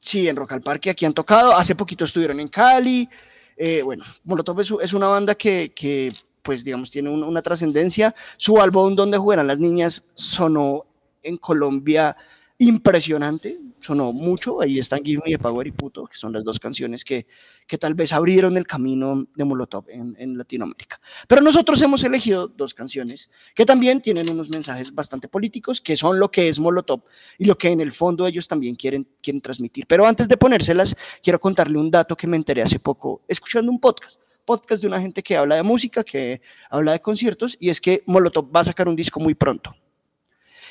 Sí, 0.00 0.26
en 0.28 0.36
Rock 0.36 0.52
al 0.52 0.62
Parque 0.62 0.90
aquí 0.90 1.04
han 1.04 1.12
tocado. 1.12 1.54
Hace 1.54 1.74
poquito 1.74 2.04
estuvieron 2.04 2.40
en 2.40 2.48
Cali. 2.48 3.08
Eh, 3.56 3.82
bueno, 3.82 4.04
Molotov 4.24 4.60
es, 4.60 4.72
es 4.82 4.92
una 4.94 5.08
banda 5.08 5.34
que, 5.34 5.72
que, 5.74 6.14
pues, 6.42 6.64
digamos, 6.64 6.90
tiene 6.90 7.10
un- 7.10 7.22
una 7.22 7.42
trascendencia. 7.42 8.14
Su 8.38 8.60
álbum 8.60 8.94
Donde 8.94 9.18
juegan 9.18 9.46
las 9.46 9.58
niñas 9.60 10.04
sonó 10.14 10.86
en 11.22 11.36
Colombia 11.36 12.16
impresionante, 12.58 13.58
sonó 13.82 14.12
mucho. 14.12 14.60
Ahí 14.60 14.78
están 14.78 15.04
Give 15.04 15.22
Me 15.26 15.34
a 15.34 15.38
Power 15.38 15.66
y 15.66 15.72
Puto, 15.72 16.06
que 16.06 16.16
son 16.16 16.32
las 16.32 16.44
dos 16.44 16.58
canciones 16.58 17.04
que, 17.04 17.26
que 17.66 17.78
tal 17.78 17.94
vez 17.94 18.12
abrieron 18.12 18.56
el 18.56 18.66
camino 18.66 19.24
de 19.34 19.44
Molotov 19.44 19.84
en, 19.88 20.16
en 20.18 20.38
Latinoamérica. 20.38 21.00
Pero 21.28 21.42
nosotros 21.42 21.80
hemos 21.82 22.04
elegido 22.04 22.48
dos 22.48 22.74
canciones 22.74 23.30
que 23.54 23.66
también 23.66 24.00
tienen 24.00 24.30
unos 24.30 24.48
mensajes 24.48 24.94
bastante 24.94 25.28
políticos, 25.28 25.80
que 25.80 25.96
son 25.96 26.18
lo 26.18 26.30
que 26.30 26.48
es 26.48 26.58
Molotov 26.58 27.02
y 27.38 27.44
lo 27.44 27.58
que 27.58 27.68
en 27.68 27.80
el 27.80 27.92
fondo 27.92 28.26
ellos 28.26 28.48
también 28.48 28.74
quieren, 28.74 29.06
quieren 29.20 29.40
transmitir. 29.40 29.86
Pero 29.86 30.06
antes 30.06 30.28
de 30.28 30.36
ponérselas, 30.36 30.96
quiero 31.22 31.40
contarle 31.40 31.78
un 31.78 31.90
dato 31.90 32.16
que 32.16 32.26
me 32.26 32.36
enteré 32.36 32.62
hace 32.62 32.78
poco 32.78 33.22
escuchando 33.28 33.70
un 33.70 33.80
podcast. 33.80 34.20
Podcast 34.44 34.82
de 34.82 34.88
una 34.88 35.00
gente 35.00 35.22
que 35.22 35.36
habla 35.36 35.54
de 35.54 35.62
música, 35.62 36.02
que 36.02 36.40
habla 36.68 36.92
de 36.92 37.00
conciertos, 37.00 37.56
y 37.60 37.68
es 37.68 37.80
que 37.80 38.02
Molotov 38.06 38.54
va 38.54 38.60
a 38.60 38.64
sacar 38.64 38.88
un 38.88 38.96
disco 38.96 39.20
muy 39.20 39.34
pronto. 39.34 39.72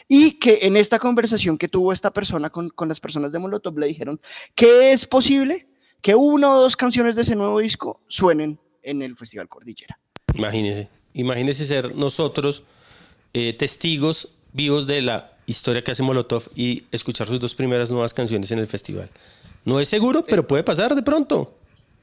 Y 0.08 0.40
que 0.40 0.60
en 0.64 0.78
esta 0.78 1.00
conversación 1.00 1.58
que 1.58 1.68
tuvo 1.68 1.94
esta 1.94 2.12
persona 2.12 2.50
con, 2.50 2.70
con 2.70 2.88
las 2.88 3.00
personas 3.00 3.32
de 3.32 3.40
Molotov 3.40 3.78
le 3.78 3.88
dijeron 3.88 4.20
que 4.56 4.92
es 4.92 5.06
posible 5.06 5.68
que 6.02 6.16
una 6.16 6.54
o 6.54 6.62
dos 6.62 6.76
canciones 6.76 7.16
de 7.16 7.22
ese 7.22 7.36
nuevo 7.36 7.60
disco 7.60 8.02
suenen 8.08 8.60
en 8.84 9.02
el 9.02 9.16
Festival 9.16 9.48
Cordillera. 9.48 10.00
Imagínese. 10.34 10.90
Imagínese 11.14 11.66
ser 11.66 11.96
nosotros 11.96 12.64
eh, 13.34 13.54
testigos 13.54 14.30
vivos 14.54 14.88
de 14.88 15.02
la 15.02 15.38
historia 15.46 15.84
que 15.84 15.92
hace 15.92 16.04
Molotov 16.04 16.44
y 16.56 16.84
escuchar 16.92 17.28
sus 17.28 17.40
dos 17.40 17.56
primeras 17.56 17.92
nuevas 17.92 18.14
canciones 18.14 18.52
en 18.52 18.60
el 18.60 18.68
festival. 18.68 19.10
No 19.66 19.80
es 19.80 19.90
seguro, 19.90 20.24
pero 20.24 20.48
puede 20.48 20.64
pasar 20.64 20.96
de 20.96 21.04
pronto. 21.04 21.54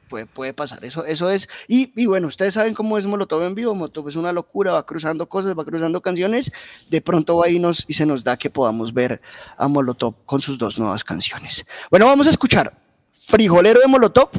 Puede, 0.08 0.26
puede 0.26 0.54
pasar, 0.54 0.84
eso, 0.84 1.04
eso 1.04 1.28
es. 1.30 1.48
Y, 1.68 1.92
y 2.00 2.06
bueno, 2.06 2.26
ustedes 2.26 2.54
saben 2.54 2.74
cómo 2.74 2.96
es 2.98 3.06
Molotov 3.06 3.42
en 3.42 3.54
vivo. 3.54 3.74
Molotov 3.74 4.08
es 4.08 4.16
una 4.16 4.32
locura, 4.32 4.72
va 4.72 4.86
cruzando 4.86 5.28
cosas, 5.28 5.56
va 5.56 5.64
cruzando 5.64 6.00
canciones. 6.00 6.50
De 6.88 7.00
pronto 7.00 7.36
va 7.36 7.48
y, 7.48 7.58
nos, 7.58 7.84
y 7.86 7.94
se 7.94 8.06
nos 8.06 8.24
da 8.24 8.36
que 8.36 8.50
podamos 8.50 8.92
ver 8.94 9.20
a 9.56 9.68
Molotov 9.68 10.14
con 10.24 10.40
sus 10.40 10.58
dos 10.58 10.78
nuevas 10.78 11.04
canciones. 11.04 11.66
Bueno, 11.90 12.06
vamos 12.06 12.26
a 12.26 12.30
escuchar 12.30 12.72
Frijolero 13.12 13.80
de 13.80 13.86
Molotov 13.86 14.30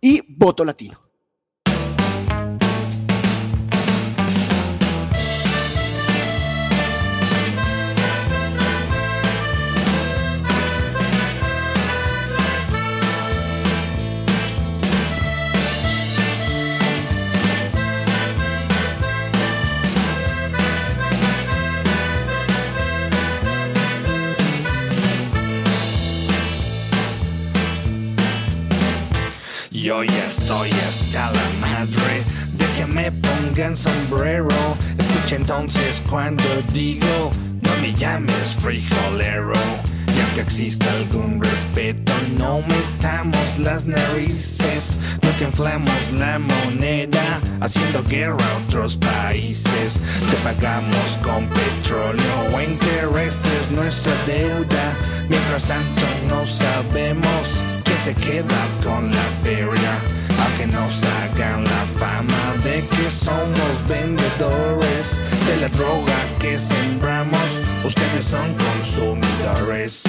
y 0.00 0.22
Voto 0.28 0.64
Latino. 0.64 1.05
Yo 29.86 30.02
ya 30.02 30.26
estoy 30.26 30.68
hasta 30.88 31.30
la 31.30 31.48
madre 31.60 32.24
de 32.54 32.66
que 32.76 32.86
me 32.86 33.12
pongan 33.12 33.76
sombrero. 33.76 34.48
Escucha 34.98 35.36
entonces 35.36 36.02
cuando 36.10 36.42
digo, 36.72 37.30
no 37.62 37.70
me 37.80 37.94
llames 37.94 38.56
frijolero. 38.58 39.52
Y 40.08 40.20
aunque 40.20 40.40
exista 40.40 40.90
algún 40.90 41.40
respeto, 41.40 42.12
no 42.36 42.62
metamos 42.62 43.60
las 43.60 43.86
narices. 43.86 44.98
No 45.22 45.30
que 45.38 45.44
inflamos 45.44 46.12
la 46.18 46.40
moneda, 46.40 47.40
haciendo 47.60 48.02
guerra 48.08 48.44
a 48.44 48.66
otros 48.66 48.96
países. 48.96 50.00
Te 50.28 50.36
pagamos 50.42 51.16
con 51.22 51.46
petróleo 51.46 52.34
o 52.52 52.60
intereses 52.60 53.70
nuestra 53.70 54.12
deuda. 54.26 54.92
Mientras 55.28 55.64
tanto, 55.64 56.02
no 56.28 56.44
sabemos 56.44 57.75
quién 57.96 58.14
se 58.14 58.20
queda 58.20 58.68
con 58.82 59.10
la 59.10 59.26
feria. 59.42 59.92
A 60.38 60.58
que 60.58 60.66
nos 60.66 61.02
hagan 61.02 61.64
la 61.64 61.84
fama 61.98 62.54
de 62.62 62.86
que 62.88 63.10
somos 63.10 63.88
vendedores 63.88 65.16
de 65.46 65.56
la 65.60 65.68
droga 65.68 66.16
que 66.38 66.58
sembramos. 66.58 67.48
Ustedes 67.84 68.26
son 68.26 68.54
consumidores. 68.54 70.02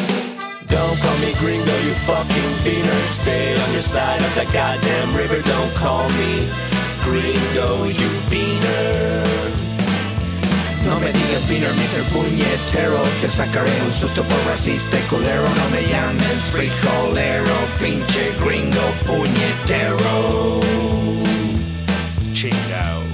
Don't 0.67 0.99
call 0.99 1.17
me 1.19 1.33
gringo, 1.39 1.75
you 1.85 1.93
fucking 2.05 2.53
beaner. 2.63 3.03
Stay 3.21 3.55
on 3.55 3.73
your 3.73 3.81
side 3.81 4.21
of 4.21 4.35
the 4.35 4.45
goddamn 4.45 5.15
river. 5.15 5.41
Don't 5.43 5.73
call 5.75 6.07
me 6.09 6.49
gringo, 7.03 7.85
you 7.85 8.09
beaner. 8.29 9.66
No 10.87 10.99
me 10.99 11.11
digas 11.11 11.47
beaner, 11.49 11.73
Mr. 11.75 12.03
Puñetero 12.13 13.01
Te 13.21 13.27
sacaré 13.27 13.71
un 13.85 13.91
susto 13.91 14.23
por 14.23 14.39
racista 14.47 14.97
y 14.97 15.03
culero 15.09 15.43
No 15.43 15.69
me 15.69 15.81
llames 15.87 16.41
frijolero 16.51 17.57
Pinche 17.79 18.31
gringo 18.43 18.85
puñetero 19.05 20.61
Chingao 22.33 23.07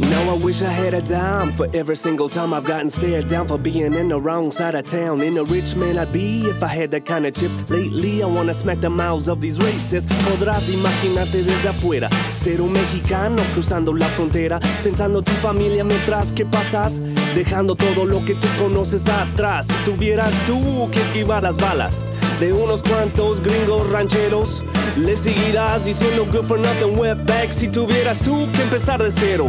Now 0.00 0.34
I 0.34 0.38
wish 0.38 0.62
I 0.62 0.70
had 0.70 0.94
a 0.94 1.02
dime 1.02 1.52
for 1.52 1.66
every 1.74 1.96
single 1.96 2.28
time 2.28 2.54
I've 2.54 2.64
gotten 2.64 2.88
stared 2.88 3.26
down 3.28 3.46
for 3.46 3.58
being 3.58 3.94
in 3.94 4.08
the 4.08 4.20
wrong 4.20 4.50
side 4.52 4.74
of 4.74 4.84
town. 4.84 5.20
In 5.22 5.36
a 5.36 5.42
rich 5.44 5.74
man 5.74 5.98
I'd 5.98 6.12
be 6.12 6.42
if 6.42 6.62
I 6.62 6.68
had 6.68 6.92
that 6.92 7.04
kind 7.04 7.26
of 7.26 7.34
chips. 7.34 7.58
Lately 7.68 8.22
I 8.22 8.26
wanna 8.26 8.54
smack 8.54 8.80
the 8.80 8.90
mouths 8.90 9.28
of 9.28 9.40
these 9.40 9.58
racists. 9.58 10.06
Podrás 10.24 10.68
imaginarte 10.68 11.42
desde 11.42 11.68
afuera, 11.68 12.08
ser 12.38 12.60
un 12.60 12.72
mexicano 12.72 13.42
cruzando 13.52 13.92
la 13.92 14.06
frontera, 14.06 14.60
pensando 14.82 15.22
tu 15.22 15.32
familia 15.32 15.84
mientras 15.84 16.32
que 16.32 16.46
pasas, 16.46 17.00
dejando 17.34 17.74
todo 17.74 18.06
lo 18.06 18.24
que 18.24 18.34
tú 18.34 18.46
conoces 18.58 19.08
atrás. 19.08 19.66
Si 19.66 19.90
tuvieras 19.90 20.32
tú 20.46 20.88
que 20.90 21.00
esquivar 21.00 21.42
las 21.42 21.56
balas 21.56 22.04
de 22.40 22.52
unos 22.52 22.82
cuantos 22.82 23.40
gringos 23.40 23.90
rancheros. 23.90 24.62
Le 24.96 25.16
seguirás 25.16 25.84
diciendo 25.84 26.26
good 26.26 26.44
for 26.44 26.58
nothing 26.58 26.98
wetback 26.98 27.50
si 27.50 27.68
tuvieras 27.68 28.20
tú 28.20 28.48
que 28.52 28.62
empezar 28.62 29.02
de 29.02 29.10
cero. 29.10 29.48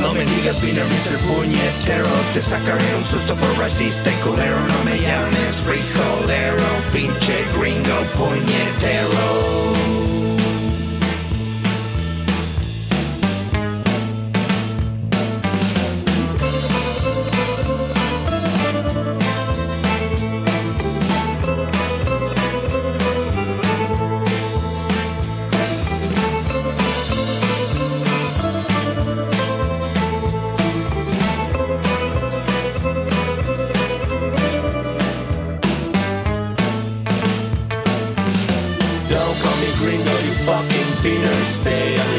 No 0.00 0.14
me 0.14 0.24
digas 0.24 0.60
beaner, 0.62 0.84
Mr. 0.84 1.18
Puñetero 1.26 2.06
Te 2.32 2.40
sacaré 2.40 2.94
un 2.96 3.04
susto 3.04 3.34
por 3.34 3.58
racista 3.58 4.10
y 4.10 4.14
culero 4.16 4.56
No 4.68 4.84
me 4.84 4.98
llames 4.98 5.60
frijolero 5.64 6.64
Pinche 6.92 7.44
gringo 7.58 7.98
puñetero 8.16 9.87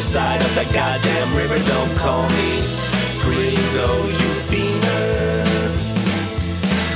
side 0.09 0.41
of 0.41 0.55
the 0.55 0.65
goddamn 0.73 1.35
river. 1.37 1.59
Don't 1.69 1.93
call 1.95 2.23
me 2.23 2.51
gringo, 3.21 3.89
you 4.19 4.31
beaner. 4.49 5.45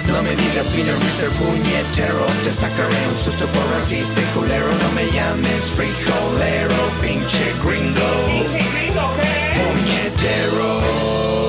No 0.09 0.17
me 0.23 0.33
digas 0.35 0.67
beaner, 0.73 0.97
Mr. 0.97 1.29
Puñetero 1.37 2.25
Te 2.43 2.51
sacaré 2.53 3.01
un 3.11 3.17
susto 3.17 3.45
por 3.47 3.65
racista 3.73 4.21
culero 4.35 4.67
No 4.83 4.89
me 4.95 5.05
llames 5.11 5.63
frijolero 5.75 6.75
Pinche 7.01 7.45
gringo 7.63 8.09
Puñetero 9.57 11.42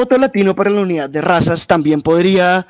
voto 0.00 0.16
latino 0.16 0.54
para 0.56 0.70
la 0.70 0.80
unidad 0.80 1.10
de 1.10 1.20
razas 1.20 1.66
también 1.66 2.00
podría 2.00 2.66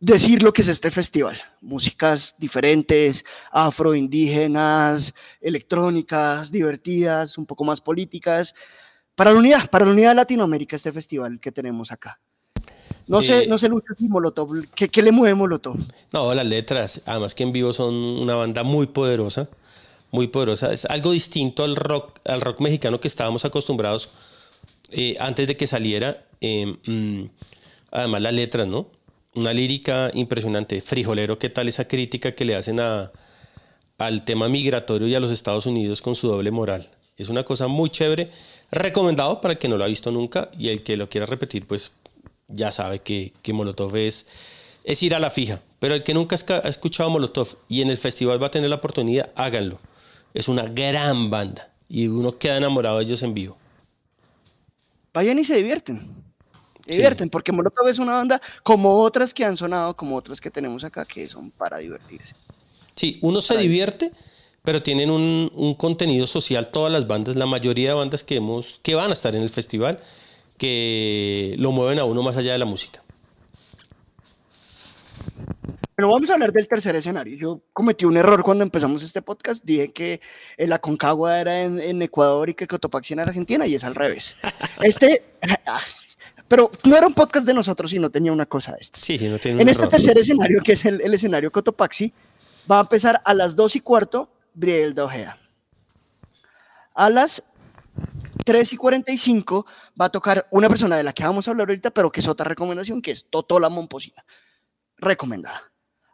decir 0.00 0.42
lo 0.42 0.50
que 0.50 0.62
es 0.62 0.68
este 0.68 0.90
festival. 0.90 1.36
Músicas 1.60 2.36
diferentes, 2.38 3.22
afroindígenas, 3.50 5.14
electrónicas, 5.42 6.50
divertidas, 6.50 7.36
un 7.36 7.44
poco 7.44 7.64
más 7.64 7.82
políticas. 7.82 8.54
Para 9.14 9.32
la 9.32 9.38
unidad, 9.38 9.68
para 9.68 9.84
la 9.84 9.90
unidad 9.90 10.10
de 10.10 10.14
Latinoamérica, 10.14 10.74
este 10.76 10.90
festival 10.90 11.38
que 11.38 11.52
tenemos 11.52 11.92
acá. 11.92 12.18
No 13.06 13.20
sé, 13.20 13.44
Eh, 13.44 13.46
no 13.46 13.58
sé, 13.58 13.68
Lucho, 13.68 13.92
si 13.98 14.08
Molotov, 14.08 14.50
¿qué, 14.74 14.88
qué 14.88 15.02
le 15.02 15.12
mueve 15.12 15.34
Molotov? 15.34 15.76
No, 16.12 16.32
las 16.32 16.46
letras, 16.46 17.02
además 17.04 17.34
que 17.34 17.42
en 17.42 17.52
vivo 17.52 17.74
son 17.74 17.92
una 17.94 18.36
banda 18.36 18.62
muy 18.62 18.86
poderosa, 18.86 19.48
muy 20.12 20.28
poderosa. 20.28 20.72
Es 20.72 20.86
algo 20.86 21.12
distinto 21.12 21.62
al 21.64 21.76
rock, 21.76 22.20
al 22.24 22.40
rock 22.40 22.60
mexicano 22.60 23.00
que 23.00 23.08
estábamos 23.08 23.44
acostumbrados 23.44 24.08
eh, 24.90 25.16
antes 25.20 25.46
de 25.46 25.56
que 25.56 25.66
saliera. 25.66 26.24
Eh, 26.40 26.76
mm, 26.86 27.24
además 27.90 28.22
las 28.22 28.34
letras, 28.34 28.66
¿no? 28.66 28.90
Una 29.34 29.52
lírica 29.52 30.10
impresionante. 30.14 30.80
Frijolero, 30.80 31.38
¿qué 31.38 31.50
tal 31.50 31.68
esa 31.68 31.86
crítica 31.86 32.34
que 32.34 32.44
le 32.44 32.56
hacen 32.56 32.80
al 32.80 34.24
tema 34.24 34.48
migratorio 34.48 35.08
y 35.08 35.14
a 35.14 35.20
los 35.20 35.30
Estados 35.30 35.66
Unidos 35.66 36.02
con 36.02 36.14
su 36.14 36.28
doble 36.28 36.50
moral? 36.50 36.90
Es 37.16 37.28
una 37.28 37.44
cosa 37.44 37.66
muy 37.66 37.90
chévere. 37.90 38.30
Recomendado 38.70 39.40
para 39.40 39.52
el 39.52 39.58
que 39.58 39.68
no 39.68 39.76
lo 39.76 39.84
ha 39.84 39.88
visto 39.88 40.10
nunca 40.10 40.50
y 40.56 40.68
el 40.68 40.82
que 40.82 40.96
lo 40.96 41.08
quiera 41.08 41.26
repetir, 41.26 41.66
pues 41.66 41.92
ya 42.48 42.70
sabe 42.70 43.00
que, 43.00 43.32
que 43.42 43.52
Molotov 43.52 43.96
es, 43.96 44.26
es 44.84 45.02
ir 45.02 45.14
a 45.14 45.18
la 45.18 45.30
fija. 45.30 45.60
Pero 45.78 45.94
el 45.94 46.02
que 46.02 46.14
nunca 46.14 46.36
ha 46.36 46.68
escuchado 46.68 47.10
Molotov 47.10 47.56
y 47.68 47.82
en 47.82 47.90
el 47.90 47.96
festival 47.96 48.42
va 48.42 48.48
a 48.48 48.50
tener 48.50 48.70
la 48.70 48.76
oportunidad, 48.76 49.30
háganlo. 49.34 49.80
Es 50.34 50.48
una 50.48 50.64
gran 50.64 51.30
banda 51.30 51.70
y 51.88 52.06
uno 52.08 52.38
queda 52.38 52.56
enamorado 52.56 52.98
de 52.98 53.04
ellos 53.04 53.22
en 53.22 53.34
vivo. 53.34 53.56
Vayan 55.12 55.38
y 55.38 55.44
se 55.44 55.56
divierten. 55.56 56.14
Se 56.86 56.94
divierten, 56.94 57.28
porque 57.28 57.52
Molotov 57.52 57.88
es 57.88 57.98
una 57.98 58.12
banda 58.12 58.40
como 58.62 58.98
otras 59.00 59.34
que 59.34 59.44
han 59.44 59.56
sonado, 59.56 59.94
como 59.94 60.16
otras 60.16 60.40
que 60.40 60.50
tenemos 60.50 60.84
acá, 60.84 61.04
que 61.04 61.26
son 61.26 61.50
para 61.50 61.78
divertirse. 61.78 62.34
Sí, 62.94 63.18
uno 63.20 63.40
se 63.40 63.58
divierte, 63.58 64.10
pero 64.62 64.82
tienen 64.82 65.10
un, 65.10 65.52
un 65.54 65.74
contenido 65.74 66.26
social 66.26 66.68
todas 66.68 66.92
las 66.92 67.06
bandas, 67.06 67.36
la 67.36 67.46
mayoría 67.46 67.90
de 67.90 67.94
bandas 67.94 68.24
que, 68.24 68.36
hemos, 68.36 68.80
que 68.82 68.94
van 68.94 69.10
a 69.10 69.12
estar 69.12 69.36
en 69.36 69.42
el 69.42 69.50
festival, 69.50 70.00
que 70.56 71.54
lo 71.58 71.72
mueven 71.72 71.98
a 71.98 72.04
uno 72.04 72.22
más 72.22 72.36
allá 72.36 72.52
de 72.52 72.58
la 72.58 72.64
música. 72.64 73.02
Pero 75.98 76.12
vamos 76.12 76.30
a 76.30 76.34
hablar 76.34 76.52
del 76.52 76.68
tercer 76.68 76.94
escenario. 76.94 77.36
Yo 77.36 77.60
cometí 77.72 78.04
un 78.04 78.16
error 78.16 78.44
cuando 78.44 78.62
empezamos 78.62 79.02
este 79.02 79.20
podcast. 79.20 79.64
Dije 79.64 79.88
que 79.88 80.20
el 80.56 80.72
Aconcagua 80.72 81.40
era 81.40 81.62
en, 81.62 81.80
en 81.80 82.00
Ecuador 82.00 82.48
y 82.48 82.54
que 82.54 82.68
Cotopaxi 82.68 83.14
en 83.14 83.18
Argentina 83.18 83.66
y 83.66 83.74
es 83.74 83.82
al 83.82 83.96
revés. 83.96 84.36
Este, 84.82 85.24
ah, 85.66 85.80
pero 86.46 86.70
no 86.84 86.96
era 86.96 87.04
un 87.04 87.14
podcast 87.14 87.44
de 87.48 87.52
nosotros, 87.52 87.90
sino 87.90 88.10
tenía 88.10 88.30
una 88.30 88.46
cosa 88.46 88.76
esta. 88.78 88.96
Sí, 88.96 89.18
sí, 89.18 89.28
no 89.28 89.40
tiene 89.40 89.60
En 89.60 89.68
este 89.68 89.82
error. 89.82 89.90
tercer 89.90 90.16
escenario, 90.16 90.62
que 90.62 90.74
es 90.74 90.84
el, 90.84 91.00
el 91.00 91.14
escenario 91.14 91.50
Cotopaxi, 91.50 92.12
va 92.70 92.78
a 92.78 92.82
empezar 92.82 93.20
a 93.24 93.34
las 93.34 93.56
2 93.56 93.74
y 93.74 93.80
cuarto 93.80 94.30
Briel 94.54 94.94
de 94.94 95.02
Ojeda. 95.02 95.36
A 96.94 97.10
las 97.10 97.42
3 98.44 98.72
y 98.72 98.76
45 98.76 99.66
va 100.00 100.04
a 100.04 100.10
tocar 100.10 100.46
una 100.52 100.68
persona 100.68 100.96
de 100.96 101.02
la 101.02 101.12
que 101.12 101.24
vamos 101.24 101.48
a 101.48 101.50
hablar 101.50 101.68
ahorita, 101.68 101.90
pero 101.90 102.12
que 102.12 102.20
es 102.20 102.28
otra 102.28 102.44
recomendación, 102.44 103.02
que 103.02 103.10
es 103.10 103.24
Totola 103.28 103.68
Momposina. 103.68 104.24
Recomendada. 104.98 105.68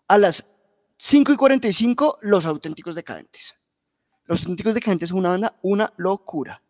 A 0.09 0.19
las 0.19 0.47
5 0.97 1.33
y 1.33 1.37
45, 1.37 2.19
Los 2.23 2.47
Auténticos 2.47 2.95
Decadentes. 2.95 3.57
Los 4.27 4.41
Auténticos 4.43 4.75
Decadentes 4.75 5.11
es 5.11 5.13
una 5.13 5.31
banda, 5.31 5.57
una 5.63 5.93
locura. 5.97 6.63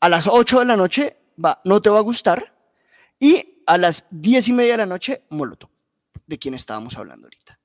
A 0.00 0.08
las 0.08 0.26
8 0.26 0.60
de 0.60 0.64
la 0.64 0.76
noche 0.76 1.16
va 1.42 1.60
No 1.64 1.82
Te 1.82 1.90
Va 1.90 1.98
a 1.98 2.02
Gustar. 2.02 2.54
Y 3.18 3.62
a 3.66 3.78
las 3.78 4.06
10 4.10 4.48
y 4.48 4.52
media 4.52 4.72
de 4.72 4.78
la 4.78 4.86
noche, 4.86 5.24
Molotov, 5.30 5.70
de 6.26 6.38
quien 6.38 6.54
estábamos 6.54 6.96
hablando 6.96 7.26
ahorita. 7.26 7.58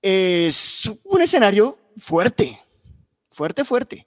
Es 0.00 0.90
un 1.04 1.22
escenario 1.22 1.78
fuerte, 1.96 2.60
fuerte, 3.30 3.64
fuerte. 3.64 4.06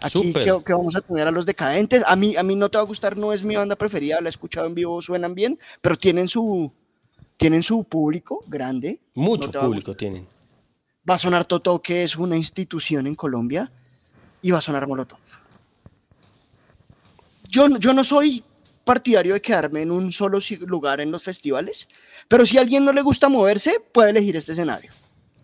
Aquí 0.00 0.32
que, 0.34 0.44
que 0.44 0.72
vamos 0.74 0.94
a 0.94 1.00
tener 1.00 1.26
a 1.26 1.30
los 1.30 1.46
decadentes. 1.46 2.04
A 2.06 2.14
mí, 2.14 2.36
a 2.36 2.42
mí 2.42 2.54
no 2.54 2.70
te 2.70 2.76
va 2.76 2.82
a 2.82 2.86
gustar, 2.86 3.16
no 3.16 3.32
es 3.32 3.42
mi 3.42 3.56
banda 3.56 3.76
preferida, 3.76 4.20
la 4.20 4.28
he 4.28 4.30
escuchado 4.30 4.66
en 4.66 4.74
vivo, 4.74 5.00
suenan 5.00 5.34
bien, 5.34 5.58
pero 5.80 5.96
tienen 5.96 6.28
su, 6.28 6.70
tienen 7.36 7.62
su 7.62 7.84
público 7.84 8.44
grande. 8.46 9.00
Mucho 9.14 9.50
No 9.52 9.60
a 9.60 9.62
público 9.64 9.94
tienen. 9.94 10.26
Va 11.08 11.14
a 11.14 11.18
sonar 11.18 11.44
Toto, 11.44 11.80
que 11.82 12.02
es 12.04 12.16
una 12.16 12.36
institución 12.36 13.06
en 13.06 13.14
Colombia, 13.14 13.70
y 14.42 14.50
va 14.50 14.58
a 14.58 14.62
sonar 14.62 14.86
Molotov. 14.86 15.18
Yo, 17.48 17.68
no- 17.68 17.78
yo 17.78 17.92
no 17.92 18.02
soy 18.04 18.42
partidario 18.84 19.34
de 19.34 19.40
quedarme 19.40 19.82
en 19.82 19.90
un 19.90 20.12
solo 20.12 20.38
lugar 20.66 21.00
en 21.00 21.10
los 21.10 21.22
festivales, 21.22 21.88
pero 22.28 22.44
si 22.44 22.58
a 22.58 22.60
alguien 22.60 22.84
no 22.84 22.92
le 22.92 23.02
gusta 23.02 23.28
moverse, 23.28 23.80
puede 23.92 24.10
elegir 24.10 24.36
este 24.36 24.52
escenario. 24.52 24.90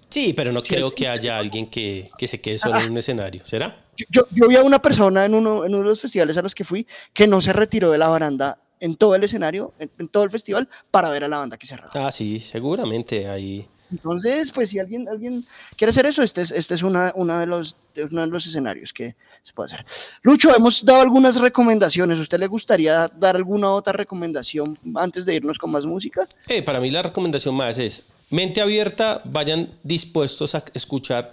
Sí, 0.09 0.32
pero 0.32 0.53
no 0.53 0.62
creo 0.62 0.93
que 0.95 1.07
haya 1.09 1.38
alguien 1.38 1.70
que, 1.70 2.11
que 2.18 2.26
se 2.26 2.41
quede 2.41 2.59
solo 2.59 2.74
Ah. 2.76 2.82
en 2.84 2.91
un 2.91 2.99
escenario. 2.99 3.47
¿Será? 3.47 3.84
Yo, 3.97 4.07
yo- 4.11 4.26
yo 4.32 4.49
vi 4.49 4.57
a 4.57 4.62
una 4.62 4.82
persona 4.82 5.24
en 5.24 5.34
uno, 5.34 5.64
en 5.64 5.72
uno 5.74 5.84
de 5.84 5.91
los 5.91 6.01
festivales 6.01 6.36
a 6.36 6.43
los 6.43 6.55
que 6.55 6.64
fui 6.64 6.86
que 7.12 7.26
no 7.28 7.41
se 7.41 7.53
retiró 7.53 7.91
de 7.93 7.99
la 7.99 8.09
baranda 8.09 8.59
en 8.81 8.97
todo 8.97 9.14
el 9.14 9.22
escenario, 9.22 9.72
en, 9.78 9.91
en 9.99 10.09
todo 10.09 10.24
el 10.24 10.31
festival, 10.31 10.68
para 10.91 11.11
ver 11.11 11.24
a 11.24 11.28
la 11.28 11.39
banda 11.39 11.57
que 11.57 11.66
cerraba. 11.66 11.91
Ah, 11.95 12.11
sí, 12.11 12.41
seguramente 12.41 13.28
ahí. 13.28 13.68
Entonces, 13.93 14.53
pues 14.53 14.70
si 14.70 14.78
alguien, 14.78 15.09
alguien 15.09 15.45
quiere 15.76 15.91
hacer 15.91 16.07
eso, 16.07 16.22
este 16.22 16.43
es, 16.43 16.53
este 16.53 16.74
es 16.74 16.83
una, 16.83 17.12
una 17.16 17.41
de 17.41 17.47
los, 17.47 17.76
uno 18.11 18.20
de 18.20 18.26
los 18.28 18.47
escenarios 18.47 18.93
que 18.93 19.16
se 19.43 19.53
puede 19.53 19.66
hacer. 19.66 19.85
Lucho, 20.22 20.55
hemos 20.55 20.85
dado 20.85 21.01
algunas 21.01 21.41
recomendaciones. 21.41 22.18
¿A 22.18 22.22
usted 22.22 22.39
le 22.39 22.47
gustaría 22.47 23.09
dar 23.09 23.37
alguna 23.37 23.70
otra 23.70 23.93
recomendación 23.93 24.78
antes 24.95 25.26
de 25.26 25.35
irnos 25.35 25.59
con 25.59 25.72
más 25.72 25.87
música? 25.87 26.26
Eh, 26.49 26.62
para 26.62 26.78
mí 26.78 26.91
la 26.91 27.03
recomendación 27.03 27.55
más 27.55 27.78
es 27.78 28.07
mente 28.31 28.61
abierta, 28.61 29.22
vayan 29.24 29.70
dispuestos 29.83 30.55
a 30.55 30.64
escuchar 30.72 31.33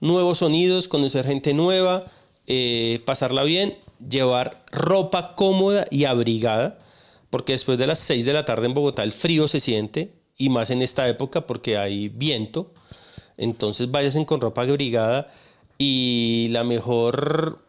nuevos 0.00 0.38
sonidos, 0.38 0.88
conocer 0.88 1.26
gente 1.26 1.52
nueva, 1.52 2.06
eh, 2.46 3.02
pasarla 3.04 3.42
bien, 3.42 3.76
llevar 4.08 4.64
ropa 4.72 5.34
cómoda 5.34 5.84
y 5.90 6.04
abrigada, 6.04 6.78
porque 7.30 7.52
después 7.52 7.78
de 7.78 7.86
las 7.86 7.98
6 8.00 8.24
de 8.24 8.32
la 8.32 8.44
tarde 8.44 8.66
en 8.66 8.74
Bogotá 8.74 9.02
el 9.02 9.12
frío 9.12 9.48
se 9.48 9.60
siente, 9.60 10.12
y 10.38 10.48
más 10.48 10.70
en 10.70 10.80
esta 10.80 11.06
época 11.08 11.46
porque 11.46 11.76
hay 11.76 12.08
viento. 12.08 12.72
Entonces 13.36 13.90
váyanse 13.90 14.24
con 14.24 14.40
ropa 14.40 14.62
abrigada 14.62 15.28
y 15.76 16.48
la 16.52 16.64
mejor 16.64 17.60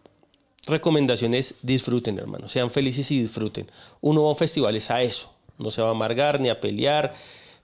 recomendación 0.66 1.34
es 1.34 1.56
disfruten, 1.64 2.18
hermano. 2.18 2.48
Sean 2.48 2.70
felices 2.70 3.10
y 3.12 3.22
disfruten. 3.22 3.70
Uno 4.02 4.22
va 4.22 4.28
a 4.28 4.32
un 4.32 4.38
festival 4.38 4.76
es 4.76 4.90
a 4.92 5.02
eso. 5.02 5.34
No 5.58 5.72
se 5.72 5.82
va 5.82 5.90
a 5.90 5.92
amargar, 5.92 6.40
ni 6.40 6.50
a 6.50 6.62
pelear, 6.62 7.14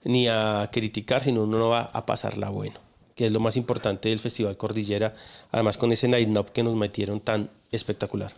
ni 0.03 0.27
a 0.27 0.69
criticar, 0.71 1.23
sino 1.23 1.43
uno 1.43 1.69
va 1.69 1.81
a 1.81 2.05
pasarla 2.05 2.49
bueno. 2.49 2.79
Que 3.15 3.27
es 3.27 3.31
lo 3.31 3.39
más 3.39 3.55
importante 3.55 4.09
del 4.09 4.19
Festival 4.19 4.57
Cordillera. 4.57 5.15
Además, 5.51 5.77
con 5.77 5.93
ese 5.93 6.09
line-up 6.09 6.51
que 6.51 6.63
nos 6.63 6.75
metieron 6.75 7.21
tan 7.21 7.49
espectacular. 7.71 8.33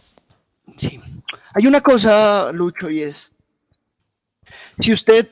Sí. 0.75 0.99
Hay 1.55 1.65
una 1.65 1.81
cosa, 1.81 2.51
Lucho, 2.51 2.91
y 2.91 3.01
es, 3.01 3.31
si 4.79 4.93
usted 4.93 5.29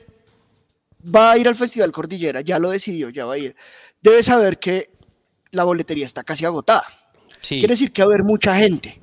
va 1.14 1.32
a 1.32 1.38
ir 1.38 1.46
al 1.48 1.56
Festival 1.56 1.92
Cordillera, 1.92 2.40
ya 2.40 2.58
lo 2.58 2.70
decidió, 2.70 3.10
ya 3.10 3.24
va 3.24 3.34
a 3.34 3.38
ir, 3.38 3.56
debe 4.00 4.22
saber 4.22 4.58
que 4.58 4.90
la 5.52 5.64
boletería 5.64 6.04
está 6.04 6.24
casi 6.24 6.44
agotada. 6.44 6.86
Sí. 7.40 7.58
Quiere 7.58 7.74
decir 7.74 7.92
que 7.92 8.02
va 8.02 8.06
a 8.06 8.14
haber 8.14 8.24
mucha 8.24 8.56
gente. 8.56 8.98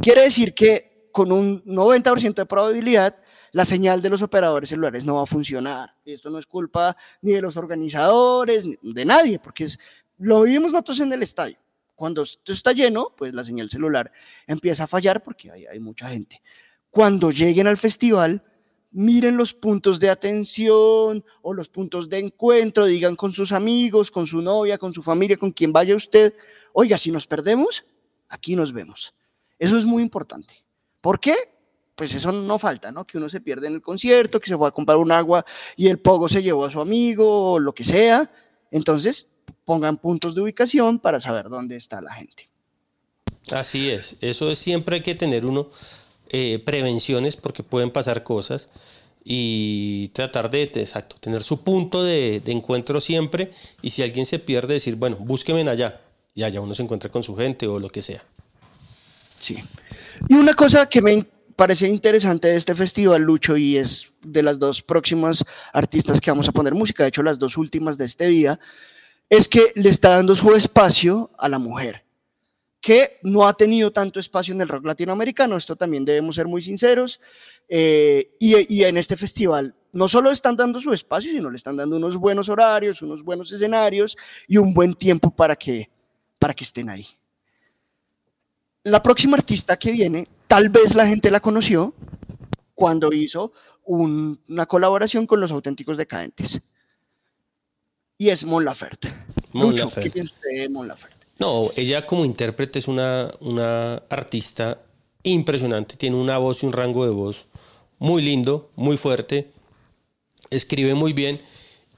Quiere 0.00 0.22
decir 0.22 0.54
que 0.54 1.08
con 1.12 1.32
un 1.32 1.64
90% 1.64 2.34
de 2.34 2.46
probabilidad 2.46 3.16
la 3.52 3.64
señal 3.64 4.02
de 4.02 4.10
los 4.10 4.20
operadores 4.20 4.68
celulares 4.68 5.06
no 5.06 5.16
va 5.16 5.22
a 5.22 5.26
funcionar. 5.26 5.94
Esto 6.04 6.28
no 6.28 6.38
es 6.38 6.44
culpa 6.44 6.94
ni 7.22 7.32
de 7.32 7.40
los 7.40 7.56
organizadores, 7.56 8.66
ni 8.66 8.92
de 8.92 9.04
nadie, 9.06 9.38
porque 9.38 9.64
es, 9.64 9.78
lo 10.18 10.42
vivimos 10.42 10.72
nosotros 10.72 11.00
en 11.00 11.10
el 11.10 11.22
estadio. 11.22 11.56
Cuando 11.94 12.22
esto 12.22 12.52
está 12.52 12.72
lleno, 12.72 13.14
pues 13.16 13.34
la 13.34 13.44
señal 13.44 13.70
celular 13.70 14.12
empieza 14.46 14.84
a 14.84 14.86
fallar 14.86 15.22
porque 15.22 15.50
hay, 15.50 15.64
hay 15.64 15.80
mucha 15.80 16.10
gente. 16.10 16.42
Cuando 16.90 17.30
lleguen 17.30 17.66
al 17.66 17.78
festival, 17.78 18.42
miren 18.96 19.36
los 19.36 19.52
puntos 19.52 20.00
de 20.00 20.08
atención 20.08 21.22
o 21.42 21.52
los 21.52 21.68
puntos 21.68 22.08
de 22.08 22.18
encuentro, 22.18 22.86
digan 22.86 23.14
con 23.14 23.30
sus 23.30 23.52
amigos, 23.52 24.10
con 24.10 24.26
su 24.26 24.40
novia, 24.40 24.78
con 24.78 24.94
su 24.94 25.02
familia, 25.02 25.36
con 25.36 25.52
quien 25.52 25.70
vaya 25.70 25.94
usted, 25.94 26.34
oiga, 26.72 26.96
si 26.96 27.10
nos 27.10 27.26
perdemos, 27.26 27.84
aquí 28.30 28.56
nos 28.56 28.72
vemos. 28.72 29.14
Eso 29.58 29.76
es 29.76 29.84
muy 29.84 30.02
importante. 30.02 30.64
¿Por 31.02 31.20
qué? 31.20 31.34
Pues 31.94 32.14
eso 32.14 32.32
no 32.32 32.58
falta, 32.58 32.90
¿no? 32.90 33.06
Que 33.06 33.18
uno 33.18 33.28
se 33.28 33.42
pierde 33.42 33.66
en 33.66 33.74
el 33.74 33.82
concierto, 33.82 34.40
que 34.40 34.48
se 34.48 34.56
fue 34.56 34.68
a 34.68 34.70
comprar 34.70 34.96
un 34.96 35.12
agua 35.12 35.44
y 35.76 35.88
el 35.88 35.98
pogo 35.98 36.26
se 36.26 36.42
llevó 36.42 36.64
a 36.64 36.70
su 36.70 36.80
amigo 36.80 37.52
o 37.52 37.58
lo 37.58 37.74
que 37.74 37.84
sea. 37.84 38.30
Entonces, 38.70 39.28
pongan 39.66 39.98
puntos 39.98 40.34
de 40.34 40.40
ubicación 40.40 41.00
para 41.00 41.20
saber 41.20 41.50
dónde 41.50 41.76
está 41.76 42.00
la 42.00 42.14
gente. 42.14 42.48
Así 43.50 43.90
es. 43.90 44.16
Eso 44.22 44.50
es 44.50 44.58
siempre 44.58 45.02
que 45.02 45.14
tener 45.14 45.44
uno 45.44 45.68
eh, 46.38 46.58
prevenciones 46.58 47.36
porque 47.36 47.62
pueden 47.62 47.90
pasar 47.90 48.22
cosas 48.22 48.68
y 49.24 50.08
tratar 50.08 50.50
de, 50.50 50.62
exacto, 50.62 51.16
tener 51.18 51.42
su 51.42 51.62
punto 51.62 52.04
de, 52.04 52.40
de 52.44 52.52
encuentro 52.52 53.00
siempre 53.00 53.52
y 53.82 53.90
si 53.90 54.02
alguien 54.02 54.26
se 54.26 54.38
pierde 54.38 54.74
decir, 54.74 54.96
bueno, 54.96 55.16
búsquenme 55.18 55.68
allá 55.68 56.00
y 56.34 56.42
allá 56.42 56.60
uno 56.60 56.74
se 56.74 56.82
encuentra 56.82 57.10
con 57.10 57.22
su 57.22 57.34
gente 57.36 57.66
o 57.66 57.78
lo 57.78 57.88
que 57.88 58.02
sea. 58.02 58.22
Sí. 59.40 59.62
Y 60.28 60.34
una 60.34 60.54
cosa 60.54 60.88
que 60.88 61.00
me, 61.00 61.24
parece 61.56 61.88
interesante 61.88 62.48
de 62.48 62.56
este 62.56 62.74
festival, 62.74 63.22
Lucho, 63.22 63.56
y 63.56 63.78
es 63.78 64.12
de 64.22 64.42
las 64.42 64.58
dos 64.58 64.82
próximas 64.82 65.42
artistas 65.72 66.20
que 66.20 66.30
vamos 66.30 66.48
a 66.48 66.52
poner 66.52 66.74
música, 66.74 67.02
de 67.02 67.08
hecho 67.08 67.22
las 67.22 67.38
dos 67.38 67.56
últimas 67.56 67.98
de 67.98 68.04
este 68.04 68.28
día, 68.28 68.60
es 69.28 69.48
que 69.48 69.72
le 69.74 69.88
está 69.88 70.10
dando 70.10 70.36
su 70.36 70.54
espacio 70.54 71.30
a 71.38 71.48
la 71.48 71.58
mujer, 71.58 72.04
que 72.80 73.18
no 73.22 73.46
ha 73.48 73.54
tenido 73.54 73.90
tanto 73.92 74.20
espacio 74.20 74.54
en 74.54 74.60
el 74.60 74.68
rock 74.68 74.84
latinoamericano, 74.86 75.56
esto 75.56 75.74
también 75.76 76.04
debemos 76.04 76.36
ser 76.36 76.46
muy 76.46 76.62
sinceros, 76.62 77.20
eh, 77.68 78.34
y, 78.38 78.74
y 78.74 78.84
en 78.84 78.96
este 78.96 79.16
festival 79.16 79.74
no 79.92 80.06
solo 80.08 80.30
están 80.30 80.56
dando 80.56 80.80
su 80.80 80.92
espacio, 80.92 81.32
sino 81.32 81.50
le 81.50 81.56
están 81.56 81.76
dando 81.76 81.96
unos 81.96 82.16
buenos 82.16 82.48
horarios, 82.48 83.02
unos 83.02 83.22
buenos 83.22 83.50
escenarios 83.50 84.16
y 84.46 84.58
un 84.58 84.74
buen 84.74 84.94
tiempo 84.94 85.30
para 85.34 85.56
que, 85.56 85.88
para 86.38 86.52
que 86.54 86.64
estén 86.64 86.90
ahí. 86.90 87.06
La 88.84 89.02
próxima 89.02 89.36
artista 89.36 89.76
que 89.78 89.90
viene, 89.90 90.28
tal 90.46 90.68
vez 90.68 90.94
la 90.94 91.06
gente 91.06 91.30
la 91.30 91.40
conoció 91.40 91.94
cuando 92.74 93.12
hizo 93.12 93.52
un- 93.84 94.38
una 94.48 94.66
colaboración 94.66 95.26
con 95.26 95.40
los 95.40 95.50
auténticos 95.50 95.96
decadentes. 95.96 96.60
Y 98.18 98.28
es 98.28 98.44
Mon 98.44 98.64
Laferte. 98.64 99.12
Mon 99.52 99.70
Lucho, 99.70 99.84
Laferte. 99.86 100.08
¿qué 100.08 100.12
piensa 100.12 100.34
usted 100.34 100.50
de 100.62 100.68
Mon 100.68 100.86
Laferte? 100.86 101.15
No, 101.38 101.68
ella 101.76 102.06
como 102.06 102.24
intérprete 102.24 102.78
es 102.78 102.88
una, 102.88 103.30
una 103.40 103.96
artista 104.08 104.80
impresionante, 105.22 105.96
tiene 105.96 106.16
una 106.16 106.38
voz 106.38 106.62
y 106.62 106.66
un 106.66 106.72
rango 106.72 107.04
de 107.04 107.10
voz 107.10 107.46
muy 107.98 108.22
lindo, 108.22 108.70
muy 108.74 108.96
fuerte, 108.96 109.50
escribe 110.50 110.94
muy 110.94 111.12
bien 111.12 111.40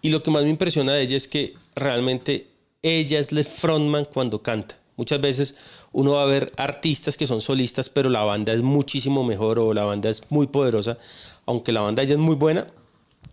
y 0.03 0.11
lo 0.11 0.23
que 0.23 0.31
más 0.31 0.43
me 0.43 0.51
impresiona 0.51 0.93
de 0.93 1.03
ella 1.03 1.17
es 1.17 1.29
que 1.29 1.55
realmente 1.75 2.49
ella 2.83 3.19
es 3.19 3.33
el 3.33 3.45
frontman 3.45 4.07
cuando 4.07 4.43
canta. 4.43 4.79
Muchas 4.97 5.21
veces 5.21 5.55
uno 5.93 6.13
va 6.13 6.25
a 6.25 6.27
ver 6.27 6.53
artistas 6.57 7.17
que 7.17 7.27
son 7.27 7.41
solistas, 7.41 7.89
pero 7.89 8.11
la 8.11 8.25
banda 8.25 8.53
es 8.53 8.63
muchísimo 8.63 9.25
mejor 9.25 9.59
o 9.59 9.73
la 9.73 9.85
banda 9.85 10.11
es 10.11 10.31
muy 10.31 10.49
poderosa, 10.49 10.99
aunque 11.47 11.73
la 11.73 11.81
banda 11.81 12.03
ella 12.03 12.15
es 12.15 12.19
muy 12.19 12.35
buena, 12.35 12.67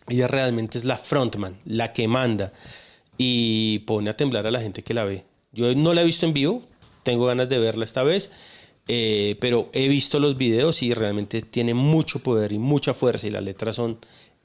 ella 0.07 0.27
realmente 0.27 0.77
es 0.77 0.85
la 0.85 0.97
frontman, 0.97 1.57
la 1.65 1.93
que 1.93 2.07
manda 2.07 2.53
y 3.17 3.79
pone 3.79 4.09
a 4.09 4.17
temblar 4.17 4.45
a 4.45 4.51
la 4.51 4.61
gente 4.61 4.83
que 4.83 4.93
la 4.93 5.05
ve. 5.05 5.25
Yo 5.55 5.73
no 5.73 5.93
la 5.93 6.01
he 6.01 6.05
visto 6.05 6.25
en 6.27 6.33
vivo, 6.33 6.61
tengo 7.03 7.25
ganas 7.25 7.49
de 7.49 7.57
verla 7.57 7.83
esta 7.85 8.03
vez, 8.03 8.31
eh, 8.87 9.37
pero 9.39 9.69
he 9.73 9.87
visto 9.87 10.19
los 10.19 10.37
videos 10.37 10.83
y 10.83 10.93
realmente 10.93 11.41
tiene 11.41 11.73
mucho 11.73 12.19
poder 12.19 12.51
y 12.51 12.59
mucha 12.59 12.93
fuerza 12.93 13.25
y 13.25 13.31
las 13.31 13.43
letras 13.43 13.77
son 13.77 13.97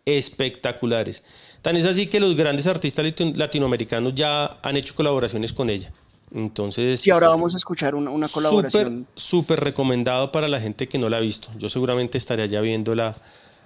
espectaculares. 0.06 1.22
Tan 1.62 1.76
es 1.76 1.84
así 1.84 2.06
que 2.06 2.20
los 2.20 2.36
grandes 2.36 2.66
artistas 2.66 3.04
latino- 3.04 3.32
latinoamericanos 3.36 4.14
ya 4.14 4.58
han 4.62 4.76
hecho 4.76 4.94
colaboraciones 4.94 5.52
con 5.52 5.68
ella. 5.68 5.92
Entonces, 6.32 7.04
Y 7.06 7.10
ahora 7.10 7.28
vamos 7.28 7.54
a 7.54 7.56
escuchar 7.56 7.94
una, 7.96 8.10
una 8.10 8.28
colaboración. 8.28 9.06
súper, 9.16 9.58
recomendado 9.60 10.30
para 10.30 10.46
la 10.46 10.60
gente 10.60 10.86
que 10.88 10.96
no 10.96 11.08
la 11.08 11.16
ha 11.16 11.20
visto. 11.20 11.48
Yo 11.58 11.68
seguramente 11.68 12.18
estaría 12.18 12.46
ya 12.46 12.60
viéndola 12.60 13.16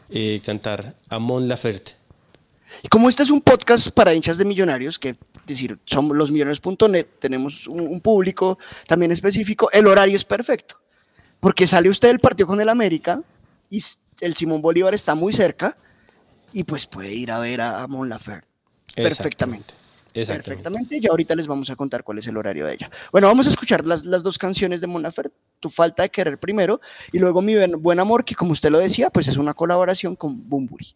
eh, 0.09 0.41
cantar 0.45 0.95
a 1.11 1.19
Mon 1.19 1.47
Laferte. 1.47 1.93
Y 2.83 2.89
como 2.89 3.09
este 3.09 3.23
es 3.23 3.31
un 3.31 3.41
podcast 3.43 3.91
para 3.91 4.15
hinchas 4.15 4.39
de 4.39 4.45
millonarios, 4.47 4.99
que 4.99 5.15
decir, 5.47 5.79
somos 5.85 6.17
losmillonarios.net, 6.17 7.07
tenemos 7.19 7.67
un, 7.67 7.81
un 7.81 8.01
público 8.01 8.59
también 8.87 9.13
específico, 9.13 9.71
el 9.73 9.87
horario 9.87 10.17
es 10.17 10.25
perfecto. 10.25 10.81
Porque 11.41 11.67
sale 11.67 11.89
usted 11.89 12.09
del 12.09 12.21
partido 12.21 12.47
con 12.47 12.61
el 12.61 12.69
América 12.69 13.23
y 13.71 13.83
el 14.21 14.35
Simón 14.35 14.63
Bolívar 14.63 14.95
está 14.95 15.15
muy 15.15 15.33
cerca 15.33 15.77
y 16.53 16.65
pues 16.65 16.87
puede 16.87 17.13
ir 17.13 17.31
a 17.31 17.39
ver 17.39 17.61
a, 17.61 17.83
a 17.83 17.87
Mon 17.87 18.09
Laferte 18.09 18.55
perfectamente. 18.95 19.75
Exactamente. 20.15 20.49
Perfectamente, 20.49 20.99
y 21.03 21.07
ahorita 21.09 21.35
les 21.35 21.49
vamos 21.49 21.71
a 21.71 21.77
contar 21.77 22.05
cuál 22.05 22.19
es 22.19 22.27
el 22.29 22.37
horario 22.37 22.67
de 22.67 22.75
ella. 22.75 22.91
Bueno, 23.11 23.27
vamos 23.27 23.47
a 23.47 23.51
escuchar 23.51 23.85
las, 23.85 24.05
las 24.05 24.23
dos 24.23 24.39
canciones 24.39 24.81
de 24.81 24.87
Mon 24.87 25.03
Laferte, 25.03 25.35
Tu 25.59 25.69
falta 25.71 26.05
de 26.05 26.11
querer 26.11 26.39
primero, 26.39 26.81
y 27.13 27.19
luego 27.19 27.43
Mi 27.43 27.57
buen, 27.57 27.83
buen 27.83 27.99
amor, 27.99 28.25
que 28.25 28.37
como 28.37 28.53
usted 28.53 28.71
lo 28.71 28.79
decía, 28.79 29.11
pues 29.11 29.27
es 29.27 29.37
una 29.37 29.55
colaboración 29.55 30.15
con 30.15 30.49
Bumburi. 30.49 30.95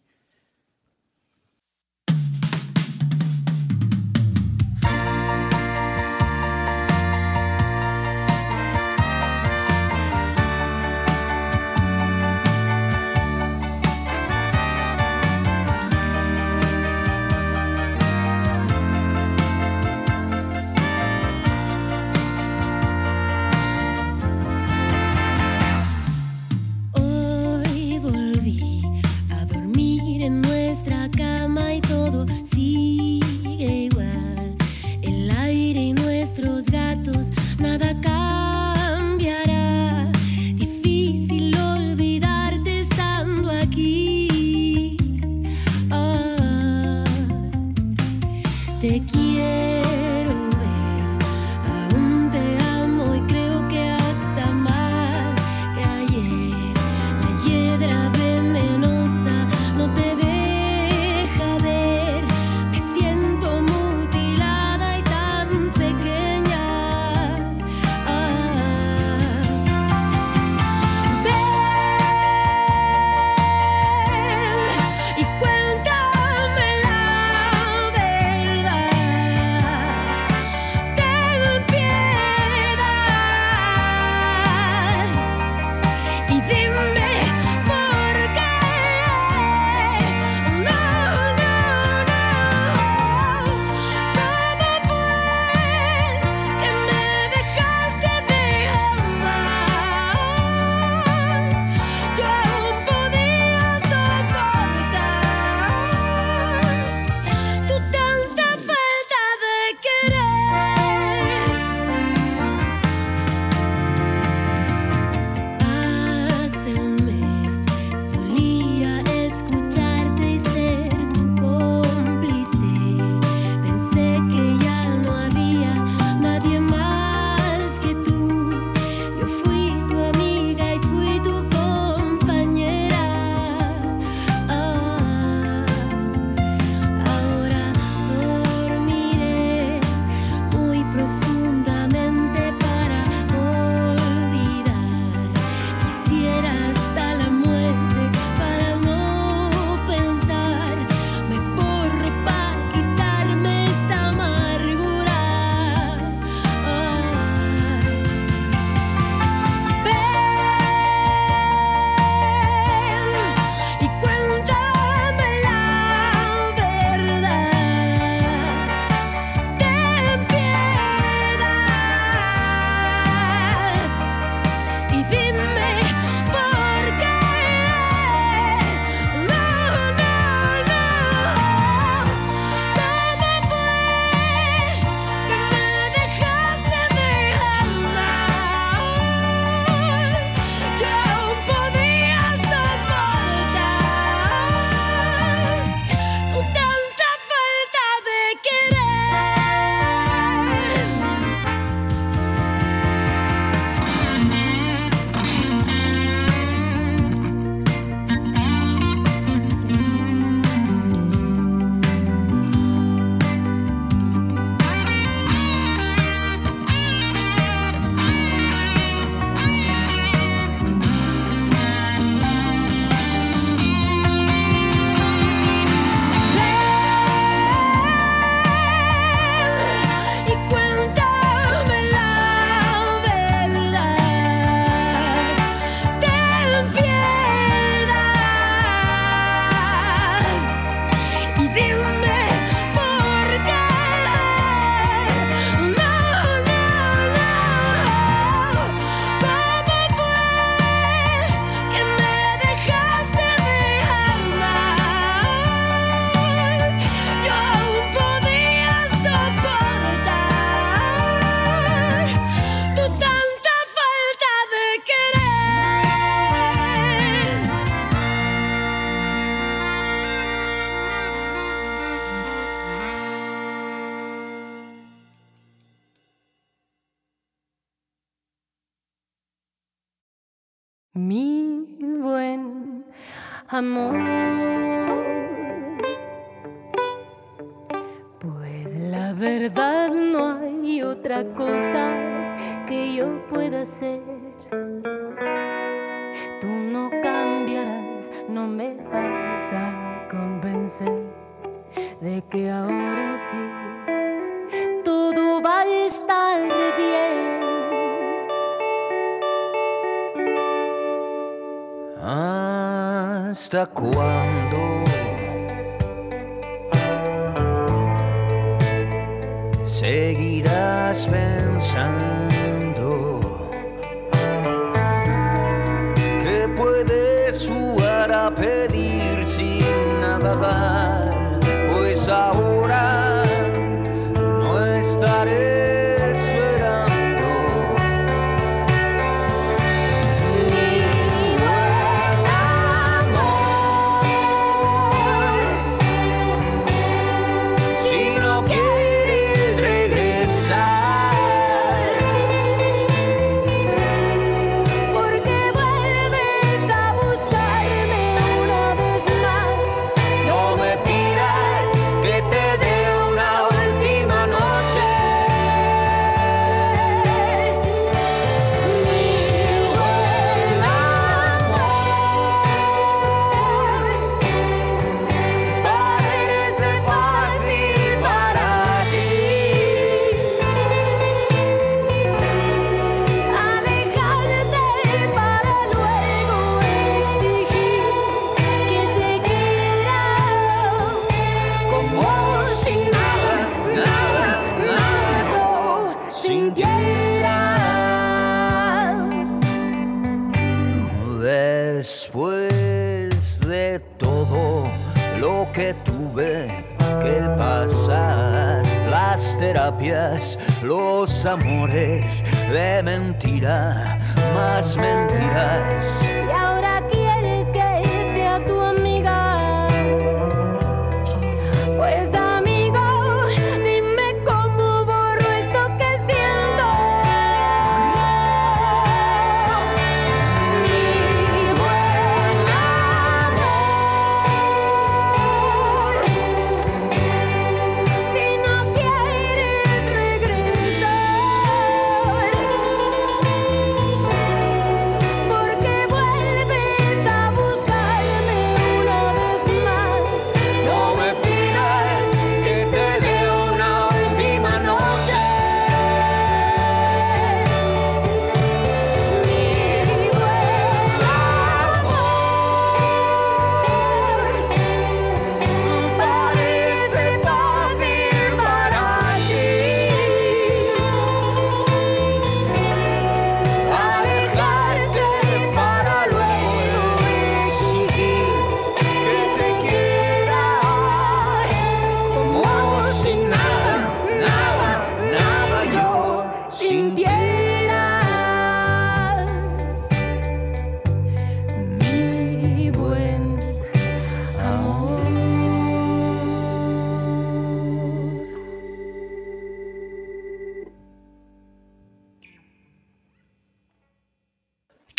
Los 410.63 411.25
amores 411.25 412.23
de 412.51 412.81
mentira, 412.83 413.97
más 414.33 414.75
mentiras. 414.75 416.18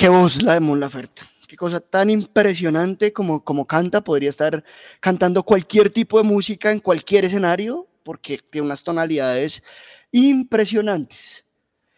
Qué 0.00 0.08
voz 0.08 0.42
la 0.42 0.54
de 0.54 0.60
Mon 0.60 0.80
Laferte. 0.80 1.22
Qué 1.46 1.56
cosa 1.56 1.78
tan 1.80 2.08
impresionante 2.08 3.12
como, 3.12 3.44
como 3.44 3.66
canta. 3.66 4.02
Podría 4.02 4.30
estar 4.30 4.64
cantando 4.98 5.42
cualquier 5.42 5.90
tipo 5.90 6.16
de 6.16 6.24
música 6.24 6.70
en 6.70 6.78
cualquier 6.78 7.26
escenario 7.26 7.86
porque 8.02 8.38
tiene 8.50 8.66
unas 8.66 8.82
tonalidades 8.82 9.62
impresionantes. 10.10 11.44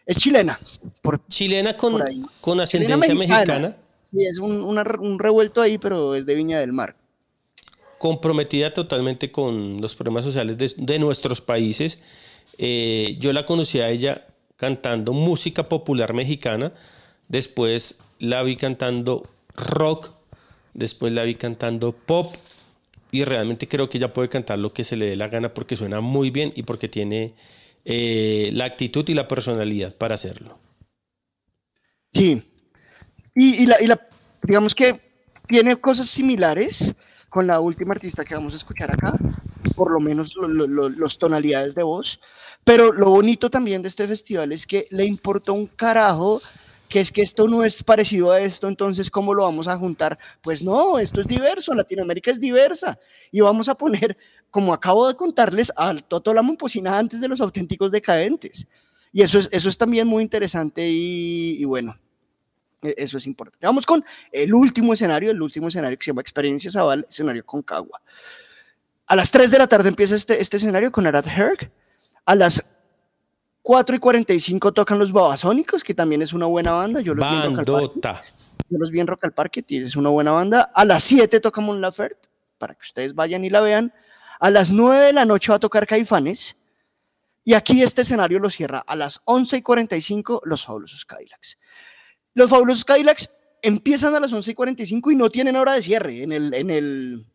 Es 0.05 0.17
chilena. 0.17 0.59
Por, 1.01 1.25
Chilena 1.29 1.77
con, 1.77 1.93
por 1.93 2.01
con 2.41 2.65
Chilena 2.65 2.95
ascendencia 2.97 3.15
mexicana. 3.15 3.77
Sí, 4.11 4.25
es 4.25 4.37
un, 4.37 4.61
una- 4.63 4.83
un 4.99 5.17
revuelto 5.17 5.61
ahí, 5.61 5.77
pero 5.77 6.13
es 6.13 6.25
de 6.25 6.35
Viña 6.35 6.59
del 6.59 6.73
Mar. 6.73 6.97
comprometida 7.99 8.73
totalmente 8.73 9.31
con 9.31 9.79
los 9.79 9.95
problemas 9.95 10.25
sociales 10.25 10.57
de, 10.57 10.73
de 10.75 10.99
nuestros 10.99 11.39
países. 11.39 11.99
Eh, 12.57 13.15
yo 13.19 13.31
la 13.31 13.45
conocí 13.45 13.79
a 13.79 13.87
ella 13.89 14.27
cantando 14.57 15.13
música 15.13 15.69
popular 15.69 16.13
mexicana, 16.13 16.73
después 17.27 17.97
la 18.19 18.43
vi 18.43 18.55
cantando 18.55 19.29
rock, 19.55 20.11
después 20.73 21.13
la 21.13 21.23
vi 21.23 21.35
cantando 21.35 21.91
pop 21.91 22.33
y 23.11 23.23
realmente 23.25 23.67
creo 23.67 23.89
que 23.89 23.97
ella 23.99 24.13
puede 24.13 24.29
cantar 24.29 24.59
lo 24.59 24.73
que 24.73 24.83
se 24.83 24.95
le 24.95 25.05
dé 25.05 25.15
la 25.15 25.27
gana 25.27 25.53
porque 25.53 25.75
suena 25.75 26.01
muy 26.01 26.31
bien 26.31 26.51
y 26.55 26.63
porque 26.63 26.89
tiene 26.89 27.33
eh, 27.85 28.49
la 28.53 28.65
actitud 28.65 29.07
y 29.07 29.13
la 29.13 29.27
personalidad 29.27 29.95
para 29.95 30.15
hacerlo. 30.15 30.57
Sí. 32.11 32.41
Y, 33.35 33.65
la, 33.65 33.77
digamos 34.43 34.75
que 34.75 35.01
tiene 35.47 35.75
cosas 35.77 36.07
similares 36.07 36.93
con 37.29 37.47
la 37.47 37.59
última 37.59 37.93
artista 37.93 38.23
que 38.23 38.35
vamos 38.35 38.53
a 38.53 38.57
escuchar 38.57 38.91
acá, 38.91 39.17
por 39.75 39.91
lo 39.91 39.99
menos 39.99 40.35
lo- 40.35 40.67
los 40.89 41.17
tonalidades 41.17 41.73
de 41.73 41.81
voz. 41.83 42.19
Pero 42.63 42.93
lo 42.93 43.09
bonito 43.09 43.49
también 43.49 43.81
de 43.81 43.87
este 43.89 44.07
festival 44.07 44.51
es 44.51 44.67
que 44.67 44.87
le 44.91 45.05
importó 45.05 45.53
un 45.53 45.67
carajo 45.67 46.41
que 46.93 46.99
es 46.99 47.11
que 47.11 47.23
esto 47.23 47.47
no 47.47 47.63
es 47.63 47.83
parecido 47.83 48.29
a 48.31 48.39
esto, 48.39 48.67
entonces 48.67 49.09
¿cómo 49.09 49.33
lo 49.33 49.41
vamos 49.41 49.67
a 49.67 49.75
juntar? 49.79 50.19
Pues 50.43 50.61
no, 50.63 50.99
esto 50.99 51.21
es 51.21 51.27
diverso, 51.27 51.73
Latinoamérica 51.73 52.29
es 52.29 52.39
diversa 52.39 52.99
y 53.31 53.41
vamos 53.41 53.67
a 53.67 53.73
poner, 53.75 54.15
como 54.51 54.75
acabo 54.75 55.07
de 55.07 55.15
contarles, 55.15 55.73
al 55.75 56.03
Toto 56.03 56.31
la 56.35 56.43
Momposina 56.43 56.95
antes 56.99 57.19
de 57.19 57.27
los 57.27 57.41
auténticos 57.41 57.91
decadentes. 57.91 58.67
Y 59.11 59.23
eso 59.23 59.39
es, 59.39 59.49
eso 59.51 59.69
es 59.69 59.77
también 59.79 60.07
muy 60.07 60.21
interesante 60.21 60.87
y, 60.87 61.65
bueno, 61.65 61.97
E- 62.83 62.93
Eso 62.97 63.17
es 63.17 63.25
importante. 63.25 63.65
Vamos 63.65 63.85
con 63.87 64.03
el 64.31 64.53
último 64.53 64.93
escenario, 64.93 65.31
el 65.31 65.41
último 65.41 65.69
escenario 65.69 65.97
que 65.97 66.03
se 66.05 66.11
llama 66.11 66.21
Experiencia 66.21 66.69
Zaval, 66.69 67.05
escenario 67.09 67.43
Concagua. 67.45 68.01
A 69.07 69.15
las 69.15 69.31
3 69.31 69.51
de 69.51 69.57
la 69.57 69.67
tarde 69.67 69.89
empieza 69.89 70.15
este, 70.15 70.41
este 70.41 70.57
escenario 70.57 70.91
con 70.91 71.07
Arad 71.07 71.25
Herc. 71.27 71.71
A 72.25 72.35
las 72.35 72.63
4 73.63 73.95
y 73.95 73.99
45 73.99 74.73
tocan 74.73 74.99
los 74.99 75.13
Babasónicos, 75.13 75.83
que 75.83 75.93
también 75.93 76.21
es 76.21 76.33
una 76.33 76.45
buena 76.45 76.73
banda. 76.73 76.99
Yo 76.99 77.15
los 77.15 77.27
vi 77.27 77.35
en 77.35 77.55
Rock 77.55 77.59
al 77.59 77.65
Parque. 77.65 77.71
Bandota. 77.71 78.21
Yo 78.69 78.77
los 78.77 78.91
vi 78.91 78.99
en 78.99 79.07
Rock 79.07 79.23
al 79.23 79.33
Parque, 79.33 79.65
es 79.67 79.95
una 79.95 80.09
buena 80.09 80.31
banda. 80.31 80.69
A 80.73 80.83
las 80.83 81.03
7 81.03 81.39
toca 81.39 81.61
Mon 81.61 81.79
Laferte, 81.79 82.27
para 82.57 82.75
que 82.75 82.81
ustedes 82.81 83.15
vayan 83.15 83.45
y 83.45 83.49
la 83.49 83.61
vean. 83.61 83.93
A 84.39 84.49
las 84.49 84.73
9 84.73 85.05
de 85.05 85.13
la 85.13 85.23
noche 85.23 85.51
va 85.51 85.55
a 85.55 85.59
tocar 85.59 85.87
Caifanes. 85.87 86.57
Y 87.45 87.53
aquí 87.53 87.81
este 87.81 88.01
escenario 88.01 88.39
lo 88.39 88.49
cierra 88.49 88.79
a 88.79 88.95
las 88.95 89.21
11 89.25 89.57
y 89.57 89.61
45 89.61 90.41
los 90.45 90.65
fabulosos 90.65 91.05
Cadillacs. 91.05 91.57
Los 92.33 92.49
fabulosos 92.49 92.83
Cadillacs 92.83 93.31
empiezan 93.61 94.13
a 94.13 94.19
las 94.19 94.33
11 94.33 94.51
y 94.51 94.53
45 94.53 95.11
y 95.11 95.15
no 95.15 95.29
tienen 95.29 95.55
hora 95.55 95.73
de 95.73 95.81
cierre 95.81 96.23
en 96.23 96.33
el, 96.33 96.53
en 96.53 96.69
el, 96.69 97.25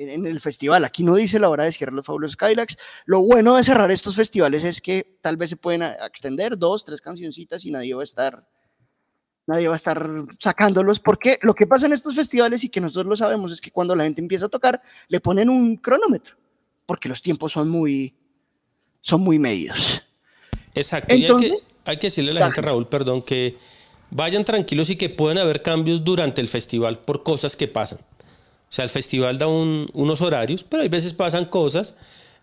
en, 0.00 0.26
el 0.26 0.40
festival. 0.40 0.84
Aquí 0.84 1.02
no 1.04 1.14
dice 1.14 1.38
la 1.38 1.48
hora 1.48 1.64
de 1.64 1.72
cierre 1.72 1.92
los 1.92 2.06
fabulosos 2.06 2.36
Cadillacs. 2.36 2.78
Lo 3.04 3.20
bueno 3.20 3.56
de 3.56 3.64
cerrar 3.64 3.90
estos 3.90 4.16
festivales 4.16 4.64
es 4.64 4.80
que 4.80 5.18
tal 5.20 5.36
vez 5.36 5.50
se 5.50 5.56
pueden 5.56 5.82
extender 5.82 6.56
dos, 6.56 6.84
tres 6.84 7.00
cancioncitas 7.00 7.64
y 7.64 7.70
nadie 7.70 7.94
va 7.94 8.00
a 8.00 8.04
estar 8.04 8.46
nadie 9.46 9.66
va 9.66 9.74
a 9.74 9.76
estar 9.76 10.08
sacándolos, 10.38 11.00
porque 11.00 11.38
lo 11.42 11.54
que 11.54 11.66
pasa 11.66 11.86
en 11.86 11.92
estos 11.92 12.14
festivales 12.14 12.62
y 12.62 12.68
que 12.68 12.80
nosotros 12.80 13.06
lo 13.06 13.16
sabemos 13.16 13.50
es 13.50 13.60
que 13.60 13.72
cuando 13.72 13.96
la 13.96 14.04
gente 14.04 14.20
empieza 14.20 14.46
a 14.46 14.48
tocar, 14.48 14.80
le 15.08 15.18
ponen 15.18 15.50
un 15.50 15.76
cronómetro, 15.76 16.36
porque 16.86 17.08
los 17.08 17.20
tiempos 17.20 17.52
son 17.52 17.68
muy, 17.68 18.14
son 19.00 19.22
muy 19.22 19.40
medios. 19.40 20.04
Exacto. 20.72 21.12
y 21.12 21.18
hay 21.18 21.22
Entonces- 21.24 21.62
que, 21.62 21.90
hay 21.90 21.96
que 21.96 22.06
decirle 22.06 22.30
a 22.30 22.34
la 22.34 22.40
Dale. 22.40 22.52
gente, 22.52 22.66
Raúl, 22.68 22.86
perdón, 22.86 23.22
que 23.22 23.56
vayan 24.10 24.44
tranquilos 24.44 24.88
y 24.88 24.94
que 24.94 25.10
pueden 25.10 25.38
haber 25.38 25.62
cambios 25.62 26.04
durante 26.04 26.40
el 26.40 26.46
festival 26.46 27.00
por 27.00 27.24
cosas 27.24 27.56
que 27.56 27.66
pasan. 27.66 27.98
O 28.70 28.72
sea, 28.72 28.84
el 28.84 28.90
festival 28.90 29.36
da 29.38 29.48
un- 29.48 29.88
unos 29.94 30.20
horarios, 30.20 30.62
pero 30.64 30.82
hay 30.84 30.88
veces 30.88 31.12
pasan 31.12 31.46
cosas 31.46 31.96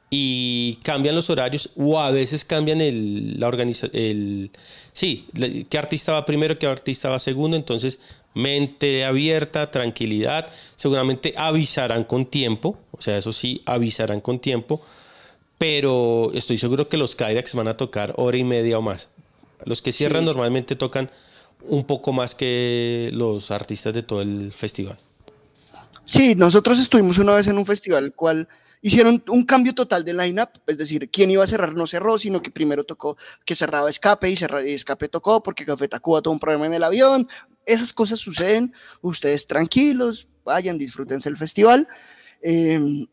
y 0.10 0.78
cambian 0.84 1.16
los 1.16 1.30
horarios 1.30 1.70
o 1.76 2.00
a 2.00 2.12
veces 2.12 2.44
cambian 2.46 2.82
el, 2.82 3.40
la 3.40 3.48
organiza 3.48 3.88
el 3.94 4.52
sí, 4.94 5.26
qué 5.70 5.78
artista 5.78 6.14
va 6.14 6.26
primero, 6.26 6.58
qué 6.60 6.66
artista 6.68 7.10
va 7.10 7.20
segundo, 7.20 7.56
entonces 7.58 8.00
mente 8.34 9.04
abierta, 9.06 9.72
tranquilidad, 9.72 10.48
seguramente 10.76 11.34
avisarán 11.38 12.04
con 12.04 12.26
tiempo, 12.26 12.78
o 12.92 13.02
sea, 13.02 13.18
eso 13.18 13.34
sí, 13.34 13.62
avisarán 13.66 14.22
con 14.22 14.40
tiempo, 14.40 14.82
pero 15.58 16.32
estoy 16.34 16.58
seguro 16.58 16.88
que 16.88 16.98
los 16.98 17.16
Kyrax 17.16 17.56
van 17.56 17.68
a 17.68 17.78
tocar 17.78 18.14
hora 18.18 18.38
y 18.38 18.44
media 18.44 18.78
o 18.78 18.82
más. 18.82 19.10
Los 19.66 19.82
que 19.82 19.92
cierran 19.92 20.22
sí. 20.22 20.26
normalmente 20.28 20.76
tocan 20.76 21.10
un 21.62 21.84
poco 21.86 22.14
más 22.14 22.36
que 22.36 23.10
los 23.14 23.50
artistas 23.52 23.94
de 23.94 24.04
todo 24.04 24.22
el 24.22 24.52
festival. 24.52 24.98
Sí, 26.08 26.34
nosotros 26.36 26.80
estuvimos 26.80 27.18
una 27.20 27.36
vez 27.36 27.48
en 27.48 27.58
un 27.58 27.66
festival 27.66 28.06
el 28.06 28.14
cual 28.14 28.48
hicieron 28.82 29.22
un 29.28 29.44
cambio 29.44 29.76
total 29.76 30.06
de 30.06 30.14
lineup, 30.14 30.50
es 30.66 30.78
decir, 30.78 31.10
quién 31.12 31.30
iba 31.32 31.44
a 31.44 31.48
cerrar 31.48 31.74
no 31.74 31.86
cerró, 31.86 32.18
sino 32.18 32.42
que 32.42 32.50
primero 32.52 32.84
tocó 32.86 33.18
que 33.46 33.56
cerraba 33.56 33.90
Escape 33.90 34.30
y, 34.30 34.36
cerra- 34.36 34.66
y 34.66 34.74
Escape 34.74 35.10
tocó 35.10 35.44
porque 35.44 35.66
Café 35.66 35.88
Tacuba 35.88 36.22
tuvo 36.22 36.34
un 36.34 36.40
problema 36.40 36.66
en 36.68 36.74
el 36.74 36.84
avión. 36.84 37.28
Esas 37.66 37.92
cosas 37.92 38.20
suceden, 38.20 38.74
ustedes 39.02 39.46
tranquilos, 39.48 40.28
vayan, 40.46 40.78
disfrútense 40.78 41.28
el 41.28 41.36
festival. 41.38 41.88
Eh, 42.42 43.06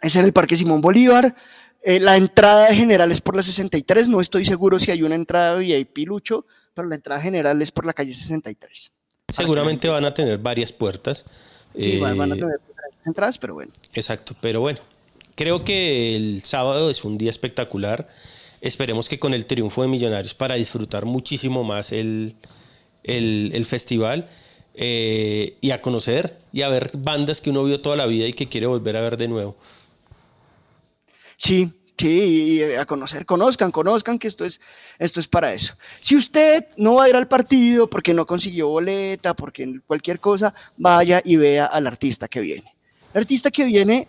es 0.00 0.16
en 0.16 0.24
el 0.24 0.32
Parque 0.32 0.56
Simón 0.56 0.80
Bolívar. 0.80 1.34
Eh, 1.84 2.00
la 2.00 2.16
entrada 2.16 2.72
general 2.74 3.10
es 3.10 3.20
por 3.20 3.36
la 3.36 3.42
63, 3.42 4.08
no 4.08 4.20
estoy 4.20 4.44
seguro 4.46 4.78
si 4.78 4.90
hay 4.92 5.02
una 5.02 5.16
entrada 5.16 5.56
VIP 5.56 5.98
Lucho, 6.06 6.46
pero 6.74 6.88
la 6.88 6.94
entrada 6.94 7.20
general 7.20 7.60
es 7.60 7.72
por 7.72 7.84
la 7.84 7.92
calle 7.92 8.14
63. 8.14 8.92
Seguramente 9.28 9.88
van 9.88 10.04
a 10.04 10.14
tener 10.14 10.38
varias 10.38 10.72
puertas. 10.72 11.24
Sí, 11.74 11.98
van, 11.98 12.16
van 12.18 12.32
a 12.32 12.36
tener 12.36 12.60
entradas, 13.04 13.38
pero 13.38 13.54
bueno. 13.54 13.72
Exacto, 13.94 14.34
pero 14.40 14.60
bueno, 14.60 14.78
creo 15.34 15.64
que 15.64 16.14
el 16.16 16.42
sábado 16.42 16.90
es 16.90 17.04
un 17.04 17.18
día 17.18 17.30
espectacular. 17.30 18.08
Esperemos 18.60 19.08
que 19.08 19.18
con 19.18 19.34
el 19.34 19.46
triunfo 19.46 19.82
de 19.82 19.88
Millonarios 19.88 20.34
para 20.34 20.54
disfrutar 20.54 21.04
muchísimo 21.04 21.64
más 21.64 21.90
el, 21.92 22.36
el- 23.02 23.50
el 23.54 23.64
festival 23.64 24.28
eh, 24.74 25.56
y 25.60 25.70
a 25.72 25.80
conocer 25.82 26.38
y 26.52 26.62
a 26.62 26.68
ver 26.68 26.90
bandas 26.96 27.40
que 27.40 27.50
uno 27.50 27.64
vio 27.64 27.80
toda 27.80 27.96
la 27.96 28.06
vida 28.06 28.26
y 28.26 28.32
que 28.32 28.48
quiere 28.48 28.66
volver 28.66 28.96
a 28.96 29.00
ver 29.00 29.16
de 29.16 29.28
nuevo. 29.28 29.56
Sí, 31.36 31.72
sí, 32.02 32.58
y 32.58 32.62
a 32.74 32.84
conocer, 32.84 33.24
conozcan, 33.24 33.70
conozcan 33.70 34.18
que 34.18 34.26
esto 34.26 34.44
es, 34.44 34.60
esto 34.98 35.20
es 35.20 35.28
para 35.28 35.52
eso. 35.54 35.74
Si 36.00 36.16
usted 36.16 36.66
no 36.76 36.96
va 36.96 37.04
a 37.04 37.08
ir 37.08 37.16
al 37.16 37.28
partido 37.28 37.88
porque 37.88 38.12
no 38.12 38.26
consiguió 38.26 38.68
boleta, 38.68 39.34
porque 39.34 39.80
cualquier 39.86 40.18
cosa, 40.18 40.52
vaya 40.76 41.22
y 41.24 41.36
vea 41.36 41.66
al 41.66 41.86
artista 41.86 42.26
que 42.26 42.40
viene. 42.40 42.74
El 43.14 43.20
artista 43.20 43.50
que 43.50 43.64
viene 43.64 44.08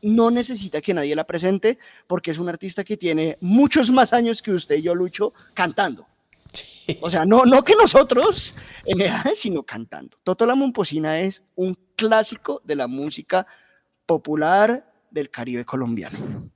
no 0.00 0.30
necesita 0.30 0.80
que 0.80 0.94
nadie 0.94 1.14
la 1.14 1.26
presente 1.26 1.78
porque 2.06 2.30
es 2.30 2.38
un 2.38 2.48
artista 2.48 2.82
que 2.82 2.96
tiene 2.96 3.36
muchos 3.40 3.90
más 3.90 4.12
años 4.14 4.40
que 4.40 4.52
usted 4.52 4.76
y 4.76 4.82
yo, 4.82 4.94
Lucho, 4.94 5.34
cantando. 5.52 6.06
O 7.02 7.10
sea, 7.10 7.26
no, 7.26 7.44
no 7.44 7.62
que 7.62 7.74
nosotros 7.74 8.54
en 8.86 9.02
edad, 9.02 9.26
sino 9.34 9.64
cantando. 9.64 10.16
Toto 10.24 10.46
la 10.46 10.54
Momposina 10.54 11.20
es 11.20 11.44
un 11.56 11.76
clásico 11.94 12.62
de 12.64 12.76
la 12.76 12.86
música 12.86 13.46
popular 14.06 14.90
del 15.10 15.28
Caribe 15.28 15.66
colombiano. 15.66 16.50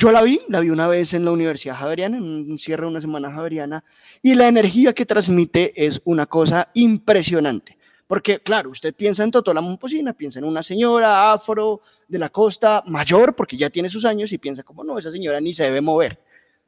Yo 0.00 0.12
la 0.12 0.22
vi, 0.22 0.40
la 0.46 0.60
vi 0.60 0.70
una 0.70 0.86
vez 0.86 1.12
en 1.14 1.24
la 1.24 1.32
Universidad 1.32 1.74
Javeriana, 1.74 2.18
en 2.18 2.22
un 2.22 2.56
cierre 2.56 2.84
de 2.84 2.90
una 2.90 3.00
semana 3.00 3.32
javeriana, 3.32 3.82
y 4.22 4.36
la 4.36 4.46
energía 4.46 4.92
que 4.92 5.04
transmite 5.04 5.72
es 5.74 6.00
una 6.04 6.26
cosa 6.26 6.70
impresionante. 6.74 7.76
Porque, 8.06 8.38
claro, 8.38 8.70
usted 8.70 8.94
piensa 8.94 9.24
en 9.24 9.32
Totó 9.32 9.52
la 9.52 9.60
Momposina, 9.60 10.12
piensa 10.12 10.38
en 10.38 10.44
una 10.44 10.62
señora 10.62 11.32
afro 11.32 11.80
de 12.06 12.16
la 12.20 12.28
costa 12.28 12.84
mayor, 12.86 13.34
porque 13.34 13.56
ya 13.56 13.70
tiene 13.70 13.88
sus 13.88 14.04
años, 14.04 14.30
y 14.30 14.38
piensa 14.38 14.62
como, 14.62 14.84
no, 14.84 15.00
esa 15.00 15.10
señora 15.10 15.40
ni 15.40 15.52
se 15.52 15.64
debe 15.64 15.80
mover. 15.80 16.22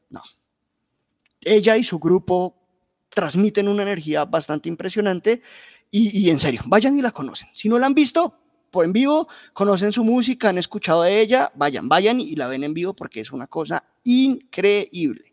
No. 0.08 0.22
Ella 1.42 1.76
y 1.76 1.84
su 1.84 2.00
grupo 2.00 2.56
transmiten 3.10 3.68
una 3.68 3.82
energía 3.84 4.24
bastante 4.24 4.68
impresionante, 4.68 5.40
y, 5.88 6.18
y 6.18 6.30
en 6.30 6.40
serio, 6.40 6.62
vayan 6.66 6.98
y 6.98 7.00
la 7.00 7.12
conocen. 7.12 7.48
Si 7.54 7.68
no 7.68 7.78
la 7.78 7.86
han 7.86 7.94
visto, 7.94 8.40
por 8.70 8.84
en 8.84 8.92
vivo, 8.92 9.28
conocen 9.52 9.92
su 9.92 10.04
música, 10.04 10.48
han 10.48 10.58
escuchado 10.58 11.02
de 11.02 11.20
ella, 11.20 11.52
vayan, 11.54 11.88
vayan 11.88 12.20
y 12.20 12.36
la 12.36 12.48
ven 12.48 12.64
en 12.64 12.74
vivo 12.74 12.94
porque 12.94 13.20
es 13.20 13.32
una 13.32 13.46
cosa 13.46 13.84
increíble. 14.04 15.32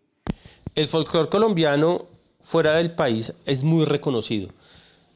El 0.76 0.88
folclore 0.88 1.30
colombiano 1.30 2.06
fuera 2.42 2.76
del 2.76 2.92
país 2.92 3.34
es 3.46 3.64
muy 3.64 3.86
reconocido 3.86 4.50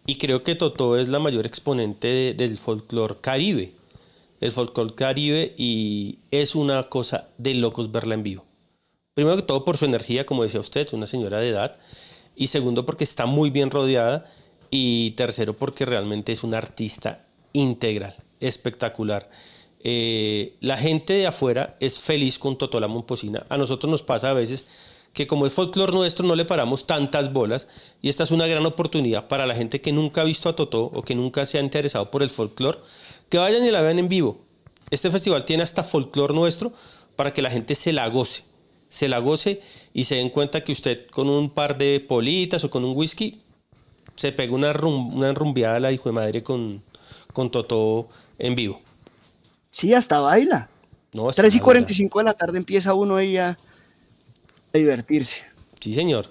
y 0.06 0.18
creo 0.18 0.44
que 0.44 0.56
Totó 0.56 0.98
es 0.98 1.08
la 1.08 1.20
mayor 1.20 1.46
exponente 1.46 2.08
de- 2.08 2.34
del 2.34 2.58
folclore 2.58 3.16
caribe, 3.22 3.72
el 4.40 4.52
folclore 4.52 4.96
caribe 4.96 5.54
y 5.58 6.20
es 6.32 6.56
una 6.56 6.84
cosa 6.84 7.28
de 7.38 7.54
locos 7.54 7.92
verla 7.92 8.16
en 8.16 8.24
vivo. 8.24 8.46
Primero 9.14 9.36
que 9.36 9.44
todo 9.44 9.64
por 9.64 9.78
su 9.78 9.86
energía, 9.86 10.26
como 10.26 10.44
decía 10.44 10.60
usted, 10.60 10.88
una 10.94 11.06
señora 11.06 11.40
de 11.40 11.50
edad 11.50 11.78
y 12.36 12.48
segundo 12.48 12.86
porque 12.86 13.04
está 13.04 13.26
muy 13.26 13.50
bien 13.50 13.70
rodeada 13.70 14.26
y 14.72 15.12
tercero 15.12 15.54
porque 15.56 15.86
realmente 15.86 16.32
es 16.32 16.44
una 16.44 16.58
artista 16.58 17.26
integral, 17.54 18.16
espectacular. 18.40 19.30
Eh, 19.84 20.56
la 20.62 20.78
gente 20.78 21.14
de 21.14 21.28
afuera 21.28 21.76
es 21.80 22.00
feliz 22.00 22.38
con 22.38 22.58
Totó 22.58 22.80
la 22.80 22.88
Momposina. 22.88 23.46
A 23.50 23.58
nosotros 23.58 23.90
nos 23.90 24.04
pasa 24.04 24.30
a 24.30 24.34
veces 24.34 24.68
que 25.14 25.28
como 25.28 25.46
es 25.46 25.54
folclore 25.54 25.92
nuestro 25.92 26.26
no 26.26 26.36
le 26.36 26.46
paramos 26.46 26.88
tantas 26.88 27.34
bolas 27.34 27.68
y 28.02 28.08
esta 28.10 28.24
es 28.24 28.32
una 28.32 28.48
gran 28.48 28.66
oportunidad 28.66 29.28
para 29.28 29.46
la 29.46 29.56
gente 29.56 29.82
que 29.82 29.92
nunca 29.92 30.22
ha 30.22 30.24
visto 30.24 30.48
a 30.48 30.56
Totó 30.56 30.84
o 30.86 31.02
que 31.02 31.16
nunca 31.16 31.46
se 31.46 31.58
ha 31.58 31.62
interesado 31.62 32.10
por 32.12 32.24
el 32.24 32.30
folclore, 32.30 32.80
que 33.28 33.38
vayan 33.38 33.66
y 33.66 33.72
la 33.72 33.82
vean 33.82 34.00
en 34.00 34.08
vivo. 34.08 34.40
Este 34.90 35.12
festival 35.12 35.46
tiene 35.46 35.64
hasta 35.64 35.84
folclore 35.84 36.34
nuestro 36.34 36.72
para 37.16 37.34
que 37.34 37.42
la 37.42 37.50
gente 37.50 37.76
se 37.76 37.92
la 37.92 38.08
goce, 38.08 38.44
se 38.88 39.10
la 39.10 39.20
goce 39.20 39.62
y 39.94 40.06
se 40.06 40.16
den 40.16 40.30
cuenta 40.30 40.64
que 40.64 40.72
usted 40.72 41.08
con 41.08 41.30
un 41.30 41.50
par 41.50 41.78
de 41.78 42.00
politas 42.00 42.64
o 42.64 42.70
con 42.70 42.86
un 42.86 42.96
whisky 42.96 43.42
se 44.16 44.32
pega 44.32 44.54
una, 44.54 44.74
rum- 44.74 45.14
una 45.14 45.76
a 45.76 45.80
la 45.80 45.92
hijo 45.92 46.10
de 46.10 46.14
madre 46.14 46.44
con, 46.44 46.84
con 47.34 47.52
Totó 47.52 48.10
en 48.38 48.56
vivo. 48.56 48.82
Sí, 49.72 49.94
hasta 49.94 50.20
baila. 50.20 50.70
No, 51.14 51.30
es 51.30 51.36
3 51.36 51.54
y 51.54 51.58
una 51.58 51.66
45 51.66 52.20
de 52.20 52.26
la 52.26 52.34
tarde 52.34 52.58
empieza 52.58 52.94
uno 52.94 53.16
ahí 53.16 53.38
a, 53.38 53.50
a 53.50 54.78
divertirse. 54.78 55.44
Sí, 55.80 55.94
señor. 55.94 56.28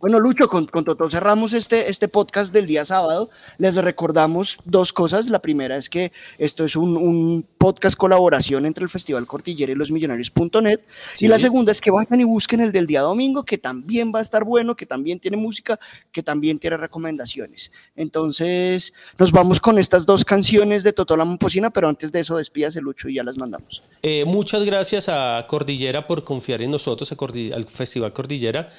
Bueno, 0.00 0.18
Lucho, 0.18 0.48
con, 0.48 0.64
con 0.64 0.82
Totó 0.82 1.10
cerramos 1.10 1.52
este, 1.52 1.90
este 1.90 2.08
podcast 2.08 2.54
del 2.54 2.66
día 2.66 2.86
sábado. 2.86 3.28
Les 3.58 3.74
recordamos 3.76 4.58
dos 4.64 4.94
cosas. 4.94 5.28
La 5.28 5.40
primera 5.42 5.76
es 5.76 5.90
que 5.90 6.10
esto 6.38 6.64
es 6.64 6.74
un, 6.74 6.96
un 6.96 7.46
podcast 7.58 7.98
colaboración 7.98 8.64
entre 8.64 8.82
el 8.82 8.88
Festival 8.88 9.26
Cordillera 9.26 9.72
y 9.72 9.74
los 9.74 9.90
Millonarios.net. 9.90 10.80
Sí. 11.12 11.26
Y 11.26 11.28
la 11.28 11.38
segunda 11.38 11.70
es 11.70 11.82
que 11.82 11.90
vayan 11.90 12.18
y 12.18 12.24
busquen 12.24 12.60
el 12.62 12.72
del 12.72 12.86
día 12.86 13.02
domingo, 13.02 13.44
que 13.44 13.58
también 13.58 14.10
va 14.14 14.20
a 14.20 14.22
estar 14.22 14.42
bueno, 14.42 14.74
que 14.74 14.86
también 14.86 15.20
tiene 15.20 15.36
música, 15.36 15.78
que 16.10 16.22
también 16.22 16.58
tiene 16.58 16.78
recomendaciones. 16.78 17.70
Entonces, 17.94 18.94
nos 19.18 19.32
vamos 19.32 19.60
con 19.60 19.78
estas 19.78 20.06
dos 20.06 20.24
canciones 20.24 20.82
de 20.82 20.94
Totó 20.94 21.14
la 21.14 21.26
Momposina, 21.26 21.68
pero 21.68 21.88
antes 21.90 22.10
de 22.10 22.20
eso, 22.20 22.38
despídase, 22.38 22.80
Lucho, 22.80 23.10
y 23.10 23.16
ya 23.16 23.22
las 23.22 23.36
mandamos. 23.36 23.82
Eh, 24.02 24.24
muchas 24.24 24.64
gracias 24.64 25.10
a 25.10 25.44
Cordillera 25.46 26.06
por 26.06 26.24
confiar 26.24 26.62
en 26.62 26.70
nosotros, 26.70 27.12
a 27.12 27.18
Cordi- 27.18 27.52
al 27.52 27.64
Festival 27.66 28.14
Cordillera. 28.14 28.70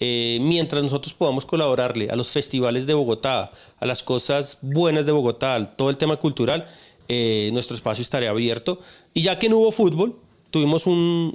Eh, 0.00 0.38
mientras 0.42 0.82
nosotros 0.82 1.14
podamos 1.14 1.46
colaborarle 1.46 2.10
a 2.10 2.16
los 2.16 2.28
festivales 2.30 2.86
de 2.86 2.94
Bogotá, 2.94 3.50
a 3.78 3.86
las 3.86 4.02
cosas 4.02 4.58
buenas 4.62 5.06
de 5.06 5.12
Bogotá, 5.12 5.74
todo 5.76 5.90
el 5.90 5.96
tema 5.96 6.16
cultural, 6.16 6.68
eh, 7.08 7.50
nuestro 7.52 7.76
espacio 7.76 8.02
estará 8.02 8.28
abierto. 8.30 8.80
Y 9.14 9.22
ya 9.22 9.38
que 9.38 9.48
no 9.48 9.58
hubo 9.58 9.72
fútbol, 9.72 10.16
tuvimos 10.50 10.86
un, 10.86 11.32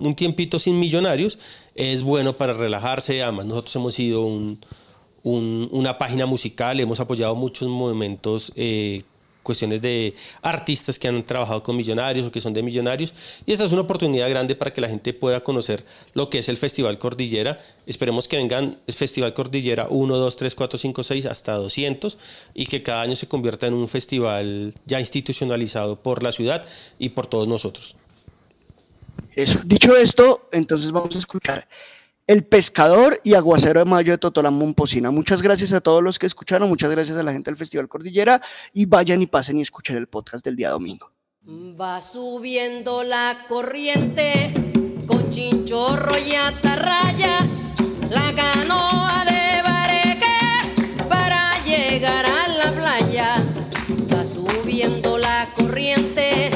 un- 0.00 0.14
tiempito 0.14 0.58
sin 0.58 0.78
millonarios, 0.78 1.38
es 1.74 2.02
bueno 2.02 2.36
para 2.36 2.52
relajarse. 2.52 3.22
Además, 3.22 3.46
nosotros 3.46 3.74
hemos 3.76 3.94
sido 3.94 4.22
un- 4.26 4.58
una 5.24 5.96
página 5.98 6.26
musical, 6.26 6.78
hemos 6.80 7.00
apoyado 7.00 7.34
muchos 7.36 7.68
movimientos, 7.68 8.52
eh, 8.56 9.02
cuestiones 9.44 9.80
de 9.80 10.14
artistas 10.42 10.98
que 10.98 11.06
han 11.06 11.22
trabajado 11.22 11.62
con 11.62 11.76
millonarios 11.76 12.26
o 12.26 12.32
que 12.32 12.40
son 12.40 12.52
de 12.52 12.64
millonarios. 12.64 13.14
Y 13.46 13.52
esta 13.52 13.64
es 13.64 13.70
una 13.70 13.82
oportunidad 13.82 14.28
grande 14.28 14.56
para 14.56 14.72
que 14.72 14.80
la 14.80 14.88
gente 14.88 15.14
pueda 15.14 15.44
conocer 15.44 15.84
lo 16.14 16.28
que 16.28 16.40
es 16.40 16.48
el 16.48 16.56
Festival 16.56 16.98
Cordillera. 16.98 17.60
Esperemos 17.86 18.26
que 18.26 18.38
vengan 18.38 18.78
el 18.86 18.94
Festival 18.94 19.32
Cordillera 19.32 19.86
1, 19.88 20.16
2, 20.16 20.36
3, 20.36 20.54
4, 20.56 20.78
5, 20.78 21.04
6 21.04 21.26
hasta 21.26 21.54
200 21.54 22.18
y 22.54 22.66
que 22.66 22.82
cada 22.82 23.02
año 23.02 23.14
se 23.14 23.28
convierta 23.28 23.68
en 23.68 23.74
un 23.74 23.86
festival 23.86 24.74
ya 24.86 24.98
institucionalizado 24.98 26.02
por 26.02 26.24
la 26.24 26.32
ciudad 26.32 26.64
y 26.98 27.10
por 27.10 27.26
todos 27.28 27.46
nosotros. 27.46 27.96
Eso. 29.34 29.60
Dicho 29.64 29.96
esto, 29.96 30.48
entonces 30.50 30.90
vamos 30.90 31.14
a 31.14 31.18
escuchar 31.18 31.68
El 32.26 32.46
Pescador 32.46 33.20
y 33.22 33.34
Aguacero 33.34 33.80
de 33.80 33.84
Mayo 33.84 34.12
de 34.12 34.18
Totolán 34.18 34.54
Momposina. 34.54 35.10
Muchas 35.10 35.42
gracias 35.42 35.74
a 35.74 35.82
todos 35.82 36.02
los 36.02 36.18
que 36.18 36.24
escucharon, 36.24 36.70
muchas 36.70 36.90
gracias 36.90 37.18
a 37.18 37.22
la 37.22 37.32
gente 37.32 37.50
del 37.50 37.58
Festival 37.58 37.86
Cordillera 37.86 38.40
y 38.72 38.86
vayan 38.86 39.20
y 39.20 39.26
pasen 39.26 39.58
y 39.58 39.60
escuchen 39.60 39.98
el 39.98 40.06
podcast 40.06 40.42
del 40.42 40.56
día 40.56 40.70
domingo. 40.70 41.10
Va 41.46 42.00
subiendo 42.00 43.04
la 43.04 43.44
corriente 43.46 44.54
con 45.06 45.30
chinchorro 45.30 46.16
y 46.16 46.34
atarraya, 46.34 47.36
la 48.10 48.32
canoa 48.34 49.24
de 49.26 49.60
bareque 49.62 51.06
para 51.06 51.62
llegar 51.62 52.24
a 52.24 52.48
la 52.48 52.72
playa. 52.72 53.32
Va 54.10 54.24
subiendo 54.24 55.18
la 55.18 55.46
corriente 55.54 56.50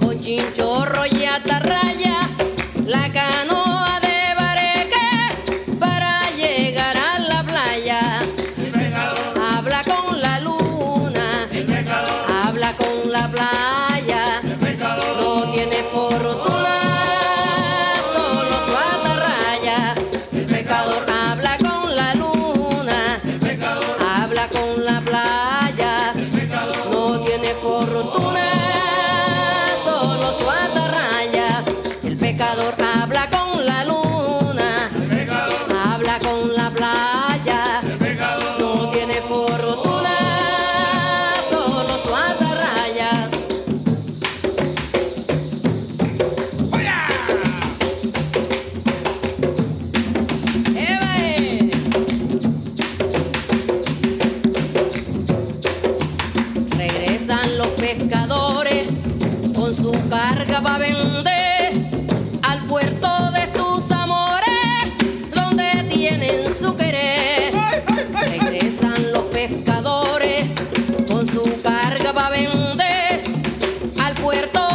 con 0.00 0.18
chinchorro 0.18 1.04
y 1.04 1.26
atarraya, 1.26 2.16
la 2.86 3.12
canoa 3.12 3.69
puerto 74.20 74.69